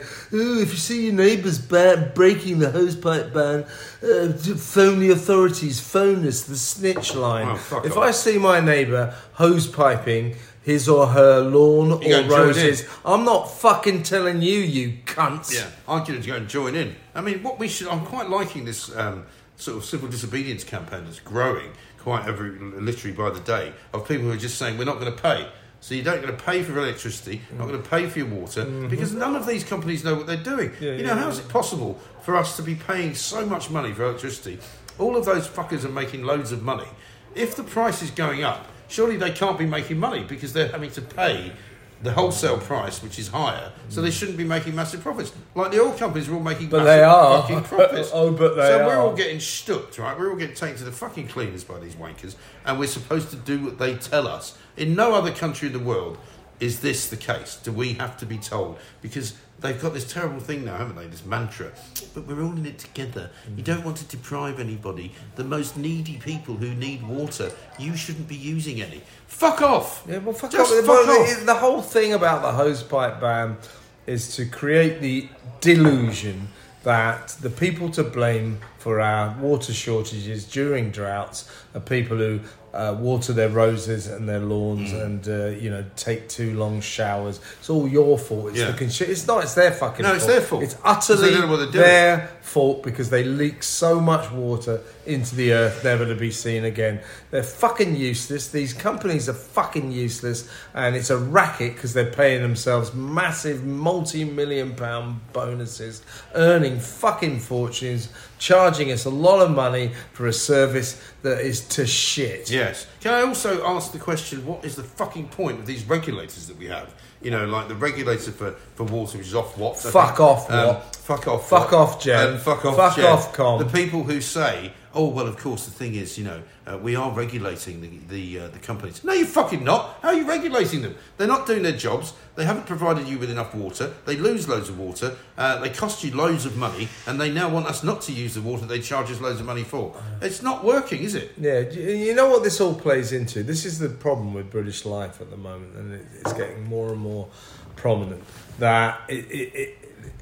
"Ooh, 0.49 0.61
if 0.61 0.71
you 0.71 0.77
see 0.77 1.05
your 1.05 1.13
neighbours 1.13 1.59
ban- 1.59 2.11
breaking 2.15 2.59
the 2.59 2.67
hosepipe 2.67 3.33
ban, 3.33 3.65
uh, 4.03 4.33
phone 4.55 4.99
the 4.99 5.11
authorities. 5.11 5.79
Phone 5.79 6.25
us 6.27 6.41
the 6.41 6.57
snitch 6.57 7.15
line. 7.15 7.47
Oh, 7.47 7.81
if 7.83 7.97
off. 7.97 7.97
I 7.97 8.11
see 8.11 8.37
my 8.37 8.59
neighbour 8.59 9.15
hose 9.33 9.67
piping." 9.67 10.35
His 10.61 10.89
or 10.89 11.07
her 11.07 11.39
lawn 11.39 12.01
You 12.01 12.17
or 12.17 12.23
roses. 12.23 12.85
I'm 13.03 13.23
not 13.23 13.49
fucking 13.49 14.03
telling 14.03 14.41
you, 14.43 14.59
you 14.59 14.99
cunts. 15.05 15.51
Yeah, 15.55 15.67
I'm 15.87 16.03
going 16.03 16.21
to 16.21 16.27
go 16.27 16.35
and 16.35 16.47
join 16.47 16.75
in. 16.75 16.95
I 17.15 17.21
mean, 17.21 17.41
what 17.41 17.57
we 17.57 17.67
should. 17.67 17.87
I'm 17.87 18.05
quite 18.05 18.29
liking 18.29 18.65
this 18.65 18.95
um, 18.95 19.25
sort 19.55 19.77
of 19.77 19.85
civil 19.85 20.09
disobedience 20.09 20.63
campaign 20.63 21.05
that's 21.05 21.21
growing 21.21 21.71
quite 21.97 22.27
every 22.27 22.51
literally 22.59 23.15
by 23.15 23.29
the 23.29 23.39
day 23.39 23.73
of 23.93 24.07
people 24.07 24.25
who 24.25 24.31
are 24.31 24.37
just 24.37 24.57
saying 24.57 24.77
we're 24.77 24.85
not 24.85 24.99
going 24.99 25.13
to 25.13 25.21
pay. 25.21 25.47
So 25.81 25.95
you 25.95 26.03
don't 26.03 26.21
going 26.21 26.35
to 26.35 26.43
pay 26.43 26.61
for 26.61 26.73
your 26.73 26.83
electricity, 26.83 27.41
not 27.57 27.67
going 27.67 27.81
to 27.81 27.89
pay 27.89 28.07
for 28.07 28.19
your 28.19 28.27
water, 28.27 28.65
because 28.65 29.13
none 29.13 29.35
of 29.35 29.47
these 29.47 29.63
companies 29.63 30.03
know 30.03 30.13
what 30.15 30.27
they're 30.27 30.35
doing. 30.35 30.69
Mm-hmm. 30.71 30.83
Yeah, 30.83 30.91
you 30.91 31.03
know, 31.03 31.13
yeah, 31.15 31.21
how 31.21 31.29
is 31.29 31.39
it 31.39 31.47
possible 31.47 31.97
for 32.23 32.35
us 32.35 32.55
to 32.57 32.63
be 32.63 32.75
paying 32.75 33.15
so 33.15 33.45
much 33.45 33.69
money 33.69 33.93
for 33.93 34.03
electricity? 34.03 34.59
All 34.97 35.15
of 35.15 35.23
those 35.25 35.47
fuckers 35.47 35.85
are 35.85 35.89
making 35.89 36.23
loads 36.23 36.51
of 36.51 36.63
money. 36.63 36.87
If 37.33 37.55
the 37.55 37.63
price 37.63 38.01
is 38.01 38.11
going 38.11 38.43
up, 38.43 38.67
surely 38.89 39.15
they 39.15 39.31
can't 39.31 39.57
be 39.57 39.65
making 39.65 39.99
money 39.99 40.23
because 40.25 40.51
they're 40.51 40.67
having 40.67 40.91
to 40.91 41.01
pay 41.01 41.53
the 42.01 42.13
wholesale 42.13 42.57
price, 42.57 43.03
which 43.03 43.19
is 43.19 43.27
higher, 43.27 43.73
so 43.89 44.01
they 44.01 44.09
shouldn't 44.11 44.37
be 44.37 44.45
making 44.45 44.73
massive 44.73 45.01
profits. 45.01 45.33
Like 45.53 45.71
the 45.71 45.81
oil 45.81 45.91
companies 45.91 46.29
are 46.29 46.33
all 46.33 46.39
making 46.39 46.69
But 46.69 46.85
massive 46.85 46.87
they 46.87 47.03
are. 47.03 47.41
fucking 47.41 47.63
profits. 47.63 48.09
Oh, 48.13 48.31
but 48.31 48.55
they 48.55 48.61
are. 48.73 48.79
so 48.79 48.87
we're 48.87 48.95
all 48.97 49.13
getting 49.13 49.41
stuck, 49.41 49.97
right? 49.97 50.17
We're 50.17 50.29
all 50.31 50.37
getting 50.37 50.55
taken 50.55 50.77
to 50.77 50.85
the 50.85 50.93
fucking 50.93 51.27
cleaners 51.27 51.65
by 51.65 51.77
these 51.79 51.95
wankers, 51.95 52.35
and 52.65 52.79
we're 52.79 52.87
supposed 52.87 53.31
to 53.31 53.35
do 53.35 53.59
what 53.65 53.79
they 53.79 53.95
tell 53.97 54.27
us. 54.27 54.57
In 54.79 54.95
no 54.95 55.13
other 55.13 55.31
country 55.31 55.67
in 55.67 55.73
the 55.73 55.79
world 55.79 56.17
is 56.59 56.79
this 56.79 57.09
the 57.09 57.17
case. 57.17 57.57
Do 57.63 57.71
we 57.71 57.93
have 57.93 58.17
to 58.17 58.25
be 58.25 58.37
told? 58.37 58.79
Because 59.01 59.35
they've 59.59 59.79
got 59.81 59.93
this 59.93 60.11
terrible 60.11 60.39
thing 60.39 60.65
now, 60.65 60.77
haven't 60.77 60.95
they? 60.95 61.05
This 61.07 61.25
mantra. 61.25 61.71
But 62.13 62.25
we're 62.25 62.41
all 62.41 62.51
in 62.53 62.65
it 62.65 62.79
together. 62.79 63.29
You 63.55 63.63
don't 63.63 63.83
want 63.85 63.97
to 63.97 64.05
deprive 64.05 64.59
anybody. 64.59 65.13
The 65.35 65.43
most 65.43 65.77
needy 65.77 66.17
people 66.17 66.55
who 66.55 66.73
need 66.73 67.05
water, 67.07 67.51
you 67.77 67.95
shouldn't 67.95 68.27
be 68.27 68.35
using 68.35 68.81
any. 68.81 69.01
Fuck 69.27 69.61
off. 69.61 70.03
Yeah, 70.07 70.19
well, 70.19 70.33
fuck 70.33 70.51
Just 70.51 70.71
off. 70.73 70.79
fuck 70.79 70.87
Well, 70.87 71.21
off. 71.21 71.39
The, 71.39 71.45
the 71.45 71.55
whole 71.55 71.81
thing 71.81 72.13
about 72.13 72.41
the 72.41 72.63
hosepipe 72.63 73.19
ban 73.19 73.57
is 74.05 74.35
to 74.37 74.45
create 74.45 75.01
the 75.01 75.29
delusion 75.61 76.47
that 76.83 77.27
the 77.41 77.49
people 77.49 77.89
to 77.91 78.03
blame 78.03 78.59
for 78.77 79.01
our 79.01 79.35
water 79.39 79.73
shortages 79.73 80.45
during 80.45 80.89
droughts 80.91 81.49
are 81.75 81.81
people 81.81 82.17
who 82.17 82.39
uh, 82.73 82.95
water 82.99 83.33
their 83.33 83.49
roses 83.49 84.07
and 84.07 84.27
their 84.29 84.39
lawns 84.39 84.91
Mm. 84.91 85.03
and 85.05 85.27
uh, 85.27 85.45
you 85.59 85.69
know 85.69 85.83
take 85.95 86.29
too 86.29 86.57
long 86.57 86.81
showers. 86.81 87.39
It's 87.59 87.69
all 87.69 87.87
your 87.87 88.17
fault. 88.17 88.49
It's 88.49 88.59
Yeah. 88.59 88.71
the 88.71 88.85
consu- 88.85 89.07
It's 89.09 89.25
not. 89.27 89.43
It's 89.43 89.53
their 89.55 89.71
fucking. 89.71 90.03
No, 90.03 90.09
fault. 90.09 90.17
it's 90.17 90.25
their 90.27 90.41
fault. 90.41 90.63
It's 90.63 90.75
utterly 90.83 91.31
their 91.71 92.29
fault 92.49 92.81
because 92.81 93.11
they 93.11 93.23
leak 93.23 93.61
so 93.61 93.99
much 93.99 94.31
water 94.31 94.81
into 95.05 95.35
the 95.35 95.53
earth, 95.53 95.83
never 95.83 96.03
to 96.05 96.15
be 96.15 96.31
seen 96.31 96.65
again. 96.65 96.99
They're 97.29 97.43
fucking 97.43 97.95
useless. 97.95 98.47
These 98.47 98.73
companies 98.73 99.29
are 99.29 99.33
fucking 99.33 99.91
useless, 99.91 100.49
and 100.73 100.95
it's 100.95 101.11
a 101.11 101.17
racket 101.17 101.75
because 101.75 101.93
they're 101.93 102.11
paying 102.11 102.41
themselves 102.41 102.93
massive 102.93 103.63
multi-million 103.63 104.75
pound 104.75 105.21
bonuses, 105.31 106.01
earning 106.33 106.79
fucking 106.79 107.39
fortunes, 107.39 108.09
charging 108.39 108.91
us 108.91 109.05
a 109.05 109.11
lot 109.11 109.41
of 109.41 109.51
money 109.51 109.91
for 110.13 110.25
a 110.25 110.33
service 110.33 110.99
that 111.21 111.41
is 111.41 111.67
to 111.67 111.85
shit. 111.85 112.49
Yes. 112.49 112.87
Can 112.99 113.13
I 113.13 113.21
also 113.21 113.63
ask 113.65 113.91
the 113.91 113.99
question, 113.99 114.45
what 114.45 114.65
is 114.65 114.75
the 114.75 114.83
fucking 114.83 115.27
point 115.29 115.59
of 115.59 115.67
these 115.67 115.83
regulators 115.85 116.47
that 116.47 116.57
we 116.57 116.65
have? 116.65 116.93
You 117.21 117.31
know, 117.31 117.45
like 117.45 117.67
the 117.67 117.75
regulator 117.75 118.31
for, 118.31 118.51
for 118.75 118.85
water, 118.85 119.17
which 119.17 119.27
is 119.27 119.33
Ofwat? 119.33 119.75
Fuck 119.91 120.19
off, 120.21 120.49
Um, 120.49 120.67
what? 120.67 120.95
Fuck 120.95 121.27
off. 121.27 121.49
Fuck 121.49 121.71
what? 121.71 121.79
off, 121.81 122.01
Jen. 122.01 122.29
And 122.29 122.39
fuck 122.39 122.63
off, 122.65 122.75
Fuck 122.77 122.95
Jen. 122.95 123.05
off, 123.05 123.33
Com. 123.33 123.59
The 123.59 123.65
people 123.65 124.03
who 124.03 124.21
say, 124.21 124.71
oh, 124.93 125.09
well, 125.09 125.27
of 125.27 125.37
course, 125.37 125.65
the 125.65 125.71
thing 125.71 125.95
is, 125.95 126.17
you 126.17 126.23
know, 126.23 126.41
uh, 126.65 126.77
we 126.77 126.95
are 126.95 127.11
regulating 127.11 127.81
the 127.81 127.89
the, 128.09 128.39
uh, 128.39 128.47
the 128.49 128.59
companies. 128.59 129.03
No, 129.03 129.13
you're 129.13 129.25
fucking 129.25 129.63
not. 129.63 129.97
How 130.01 130.09
are 130.09 130.13
you 130.13 130.27
regulating 130.27 130.81
them? 130.81 130.95
They're 131.17 131.27
not 131.27 131.47
doing 131.47 131.63
their 131.63 131.77
jobs. 131.77 132.13
They 132.35 132.45
haven't 132.45 132.67
provided 132.67 133.07
you 133.07 133.19
with 133.19 133.29
enough 133.29 133.53
water. 133.53 133.93
They 134.05 134.15
lose 134.15 134.47
loads 134.47 134.69
of 134.69 134.79
water. 134.79 135.17
Uh, 135.37 135.59
they 135.59 135.69
cost 135.69 136.03
you 136.03 136.15
loads 136.15 136.45
of 136.45 136.55
money, 136.57 136.87
and 137.05 137.19
they 137.19 137.31
now 137.31 137.49
want 137.49 137.67
us 137.67 137.83
not 137.83 138.01
to 138.03 138.13
use 138.13 138.33
the 138.35 138.41
water 138.41 138.65
they 138.65 138.79
charge 138.79 139.11
us 139.11 139.19
loads 139.19 139.39
of 139.39 139.45
money 139.45 139.63
for. 139.63 139.95
It's 140.21 140.41
not 140.41 140.63
working, 140.63 141.03
is 141.03 141.15
it? 141.15 141.33
Yeah, 141.37 141.59
you 141.59 141.89
you 141.89 142.15
know 142.15 142.29
what 142.29 142.43
this 142.43 142.61
all 142.61 142.75
plays 142.75 143.11
into? 143.11 143.43
This 143.43 143.65
is 143.65 143.79
the 143.79 143.89
problem 143.89 144.33
with 144.33 144.49
British 144.49 144.85
life 144.85 145.21
at 145.21 145.29
the 145.29 145.37
moment, 145.37 145.75
and 145.75 145.93
it's 145.93 146.33
getting 146.33 146.63
more 146.63 146.91
and 146.91 146.99
more 146.99 147.27
prominent. 147.75 148.23
That 148.59 149.01
it, 149.07 149.25
it, 149.31 149.55
it, 149.55 149.77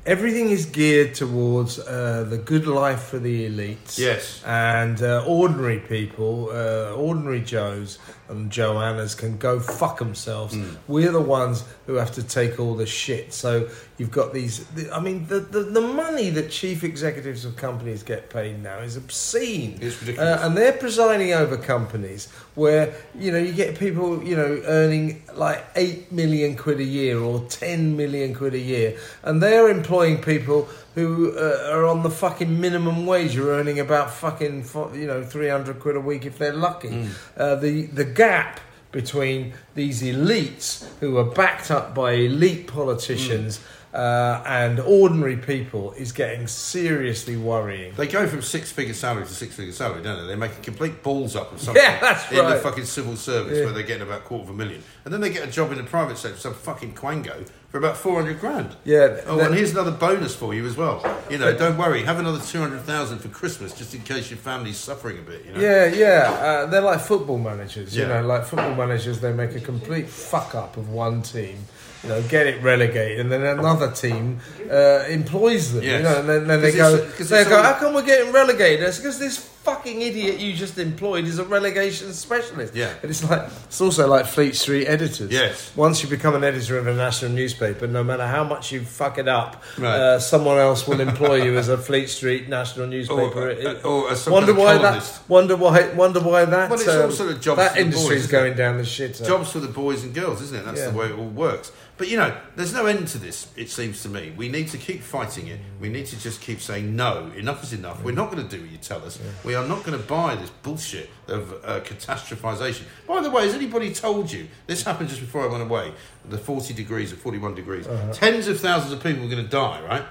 everything 0.07 0.49
is 0.49 0.65
geared 0.65 1.13
towards 1.13 1.77
uh, 1.79 2.25
the 2.27 2.37
good 2.37 2.65
life 2.65 3.03
for 3.03 3.19
the 3.19 3.47
elites. 3.49 3.99
Yes. 3.99 4.41
and 4.45 5.03
uh, 5.03 5.23
ordinary 5.27 5.79
people, 5.79 6.49
uh, 6.51 6.93
ordinary 6.93 7.41
Joes 7.41 7.99
and 8.29 8.51
Joannas 8.51 9.15
can 9.15 9.37
go 9.37 9.59
fuck 9.59 9.99
themselves. 9.99 10.55
Hmm. 10.55 10.75
We're 10.87 11.11
the 11.11 11.21
ones 11.21 11.63
who 11.85 11.95
have 11.95 12.11
to 12.13 12.23
take 12.23 12.59
all 12.59 12.75
the 12.75 12.85
shit. 12.85 13.33
So 13.33 13.69
you've 13.97 14.11
got 14.11 14.33
these. 14.33 14.65
I 14.91 14.99
mean, 14.99 15.27
the, 15.27 15.39
the 15.39 15.61
the 15.63 15.81
money 15.81 16.29
that 16.31 16.51
chief 16.51 16.83
executives 16.83 17.45
of 17.45 17.55
companies 17.55 18.03
get 18.03 18.29
paid 18.29 18.61
now 18.61 18.79
is 18.79 18.97
obscene. 18.97 19.77
It's 19.81 19.99
ridiculous. 20.01 20.41
Uh, 20.41 20.45
and 20.45 20.57
they're 20.57 20.73
presiding 20.73 21.33
over 21.33 21.57
companies 21.57 22.27
where 22.55 22.93
you 23.15 23.31
know 23.31 23.37
you 23.37 23.53
get 23.53 23.77
people 23.77 24.23
you 24.23 24.35
know 24.35 24.61
earning 24.65 25.23
like 25.35 25.65
eight 25.75 26.11
million 26.11 26.55
quid 26.55 26.79
a 26.79 26.83
year 26.83 27.19
or 27.19 27.41
ten 27.49 27.95
million 27.95 28.33
quid 28.33 28.53
a 28.53 28.59
year, 28.59 28.97
and 29.23 29.41
they're 29.41 29.69
employing 29.69 30.21
people 30.21 30.67
who 30.97 31.31
uh, 31.37 31.69
are 31.71 31.85
on 31.85 32.01
the 32.01 32.09
fucking 32.09 32.59
minimum 32.59 33.05
wage, 33.05 33.37
are 33.37 33.51
earning 33.51 33.79
about 33.79 34.09
fucking 34.11 34.65
you 34.95 35.05
know 35.05 35.23
three 35.23 35.47
hundred 35.47 35.79
quid 35.79 35.95
a 35.95 35.99
week 35.99 36.25
if 36.25 36.39
they're 36.39 36.51
lucky. 36.53 36.89
Mm. 36.89 37.09
Uh, 37.37 37.55
the 37.55 37.83
the 37.83 38.03
gap 38.03 38.59
between 38.91 39.53
these 39.75 40.01
elites 40.01 40.87
who 40.99 41.17
are 41.17 41.23
backed 41.23 41.69
up 41.69 41.93
by 41.93 42.13
elite 42.13 42.65
politicians. 42.67 43.59
Uh, 43.93 44.43
and 44.45 44.79
ordinary 44.81 45.37
people 45.37 45.91
is 45.93 46.11
getting 46.11 46.45
seriously 46.45 47.35
worrying. 47.35 47.91
They 47.95 48.05
go 48.05 48.27
from 48.27 48.43
six 48.43 48.71
figure 48.71 48.93
salary 48.93 49.25
to 49.25 49.33
six 49.33 49.55
figure 49.55 49.71
salary, 49.73 50.03
don't 50.03 50.21
they? 50.21 50.27
They 50.27 50.35
make 50.35 50.51
a 50.51 50.61
complete 50.61 51.01
balls 51.01 51.35
up 51.35 51.53
of 51.53 51.59
something 51.65 51.81
Yeah, 51.81 51.97
that's 51.99 52.29
in 52.31 52.45
the 52.45 52.57
fucking 52.57 52.85
civil 52.85 53.15
service 53.15 53.57
Yeah. 53.57 53.63
where 53.63 53.73
they're 53.73 53.83
getting 53.83 54.03
about 54.05 54.19
a 54.21 54.23
quarter 54.25 54.43
of 54.43 54.49
a 54.51 54.53
million. 54.53 54.83
And 55.03 55.11
then 55.13 55.21
they 55.21 55.31
get 55.31 55.47
a 55.47 55.51
job 55.51 55.71
in 55.71 55.77
the 55.79 55.83
private 55.85 56.17
sector, 56.17 56.37
some 56.37 56.53
fucking 56.53 56.93
quango 56.93 57.47
for 57.69 57.77
about 57.79 57.97
400 57.97 58.39
grand. 58.39 58.75
Yeah, 58.85 59.19
Oh, 59.27 59.39
and 59.39 59.53
here's 59.53 59.71
another 59.71 59.91
bonus 59.91 60.33
for 60.35 60.53
you 60.53 60.65
as 60.65 60.77
well. 60.77 61.03
You 61.29 61.37
know, 61.37 61.55
don't 61.57 61.77
worry, 61.77 62.03
have 62.03 62.17
another 62.19 62.39
200,000 62.39 63.19
for 63.19 63.27
Christmas 63.27 63.73
just 63.73 63.93
in 63.93 64.01
case 64.01 64.29
your 64.29 64.37
family's 64.39 64.77
suffering 64.77 65.17
a 65.19 65.21
bit, 65.21 65.45
you 65.45 65.53
know? 65.53 65.59
Yeah, 65.59 65.85
yeah. 65.87 66.31
Uh, 66.31 66.65
they're 66.67 66.81
like 66.81 67.01
football 67.01 67.37
managers. 67.37 67.95
You 67.95 68.07
know, 68.07 68.21
like 68.25 68.45
football 68.45 68.73
managers, 68.75 69.19
they 69.19 69.33
make 69.33 69.53
a 69.55 69.59
complete 69.59 70.07
fuck 70.07 70.55
up 70.55 70.77
of 70.77 70.89
one 70.89 71.21
team. 71.21 71.57
You 72.03 72.09
know, 72.09 72.21
get 72.29 72.45
it 72.47 72.61
relegated, 72.61 73.19
and 73.21 73.31
then 73.31 73.41
another 73.43 73.91
team 73.91 74.39
uh, 74.71 75.03
employs 75.09 75.73
them. 75.73 75.83
You 75.83 75.99
know, 75.99 76.19
and 76.19 76.29
then, 76.29 76.47
then 76.47 76.61
they 76.61 76.71
go, 76.71 76.95
they 76.95 77.43
go, 77.43 77.57
all- 77.57 77.63
how 77.63 77.73
come 77.73 77.95
we're 77.95 78.05
getting 78.05 78.31
relegated? 78.31 78.87
It's 78.87 78.97
because 78.99 79.17
this 79.19 79.39
fucking 79.67 80.01
idiot 80.01 80.39
you 80.39 80.53
just 80.53 80.77
employed 80.77 81.25
is 81.25 81.39
a 81.39 81.43
relegation 81.43 82.13
specialist. 82.13 82.73
Yeah. 82.73 82.93
and 83.01 83.11
it's 83.11 83.21
like 83.29 83.49
it's 83.65 83.81
also 83.81 84.07
like 84.07 84.25
Fleet 84.25 84.55
Street 84.55 84.85
editors. 84.87 85.29
Yes. 85.29 85.75
Once 85.75 86.01
you 86.01 86.07
become 86.09 86.35
an 86.35 86.43
editor 86.45 86.77
of 86.77 86.87
a 86.87 86.93
national 86.93 87.31
newspaper, 87.33 87.85
no 87.85 88.01
matter 88.01 88.25
how 88.25 88.45
much 88.45 88.71
you 88.71 88.79
fuck 88.81 89.17
it 89.17 89.27
up, 89.27 89.61
Right. 89.77 89.89
uh, 89.99 90.19
someone 90.19 90.57
else 90.57 90.87
will 90.87 91.01
employ 91.01 91.43
you 91.43 91.57
as 91.57 91.67
a 91.67 91.77
Fleet 91.77 92.07
Street 92.07 92.47
national 92.47 92.87
newspaper. 92.87 93.81
or 93.83 94.09
as 94.11 94.21
some 94.23 94.31
wonder 94.33 94.53
kind 94.53 94.59
of 94.59 94.65
why 94.65 94.77
columnist. 94.77 95.13
that. 95.27 95.29
Wonder 95.29 95.55
why. 95.57 95.89
Wonder 95.95 96.19
why 96.21 96.45
that. 96.45 96.69
Well, 96.69 96.79
it's 96.79 96.87
um, 96.87 97.01
also 97.03 97.25
the 97.27 97.33
jobs 97.35 97.57
that 97.57 97.71
for 97.71 97.75
the 97.75 97.81
industry's 97.81 98.07
boys, 98.09 98.17
isn't 98.19 98.31
going 98.31 98.53
down 98.55 98.77
the 98.77 98.85
shit. 98.85 99.21
Jobs 99.25 99.51
for 99.51 99.59
the 99.59 99.67
boys 99.67 100.03
and 100.05 100.13
girls, 100.13 100.41
isn't 100.43 100.57
it? 100.57 100.63
That's 100.65 100.79
Yeah. 100.79 100.91
the 100.91 100.97
way 100.97 101.07
it 101.07 101.17
all 101.19 101.25
works. 101.27 101.71
But 101.97 102.09
you 102.09 102.17
know, 102.17 102.37
there's 102.55 102.73
no 102.73 102.85
end 102.85 103.07
to 103.09 103.17
this, 103.17 103.47
it 103.55 103.69
seems 103.71 104.03
to 104.03 104.09
me. 104.09 104.31
We 104.37 104.49
need 104.49 104.67
to 104.69 104.77
keep 104.77 105.01
fighting 105.01 105.47
it. 105.47 105.59
We 105.81 105.89
need 105.89 106.05
to 106.07 106.19
just 106.19 106.41
keep 106.41 106.61
saying, 106.61 106.95
no, 106.95 107.31
enough 107.35 107.63
is 107.63 107.73
enough. 107.73 108.03
We're 108.03 108.11
not 108.11 108.31
going 108.31 108.47
to 108.47 108.55
do 108.55 108.61
what 108.61 108.71
you 108.71 108.77
tell 108.77 109.03
us. 109.03 109.19
We 109.43 109.55
are 109.55 109.67
not 109.67 109.83
going 109.83 109.99
to 109.99 110.05
buy 110.07 110.35
this 110.35 110.51
bullshit 110.51 111.09
of 111.27 111.53
uh, 111.65 111.79
catastrophization. 111.79 112.83
By 113.07 113.21
the 113.21 113.31
way, 113.31 113.45
has 113.45 113.55
anybody 113.55 113.91
told 113.93 114.31
you, 114.31 114.47
this 114.67 114.83
happened 114.83 115.09
just 115.09 115.21
before 115.21 115.41
I 115.43 115.47
went 115.47 115.63
away, 115.63 115.91
the 116.29 116.37
40 116.37 116.73
degrees 116.73 117.11
or 117.11 117.15
41 117.15 117.55
degrees, 117.55 117.87
Uh-huh. 117.87 118.13
tens 118.13 118.47
of 118.47 118.59
thousands 118.59 118.91
of 118.93 119.01
people 119.01 119.23
were 119.23 119.29
going 119.29 119.43
to 119.43 119.49
die, 119.49 119.81
right? 119.81 120.03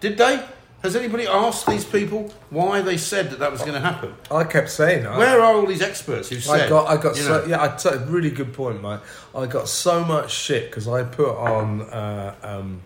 Did 0.00 0.18
they? 0.18 0.44
Has 0.82 0.96
anybody 0.96 1.28
asked 1.28 1.66
these 1.66 1.84
people 1.84 2.32
why 2.50 2.80
they 2.80 2.96
said 2.96 3.30
that 3.30 3.38
that 3.38 3.52
was 3.52 3.60
going 3.60 3.74
to 3.74 3.80
happen? 3.80 4.14
I 4.30 4.42
kept 4.42 4.68
saying. 4.68 5.06
I, 5.06 5.16
Where 5.16 5.40
are 5.40 5.54
all 5.54 5.66
these 5.66 5.80
experts 5.82 6.28
who 6.28 6.40
said? 6.40 6.62
I 6.62 6.68
got, 6.68 6.88
I 6.88 7.00
got 7.00 7.16
so 7.16 7.28
know, 7.40 7.44
yeah. 7.46 7.62
I 7.62 7.68
t- 7.76 7.90
really 8.08 8.30
good 8.30 8.52
point, 8.52 8.82
mate. 8.82 8.98
I 9.34 9.46
got 9.46 9.68
so 9.68 10.04
much 10.04 10.32
shit 10.32 10.70
because 10.70 10.88
I 10.88 11.04
put 11.04 11.36
on 11.36 11.82
uh, 11.82 12.34
um, 12.42 12.82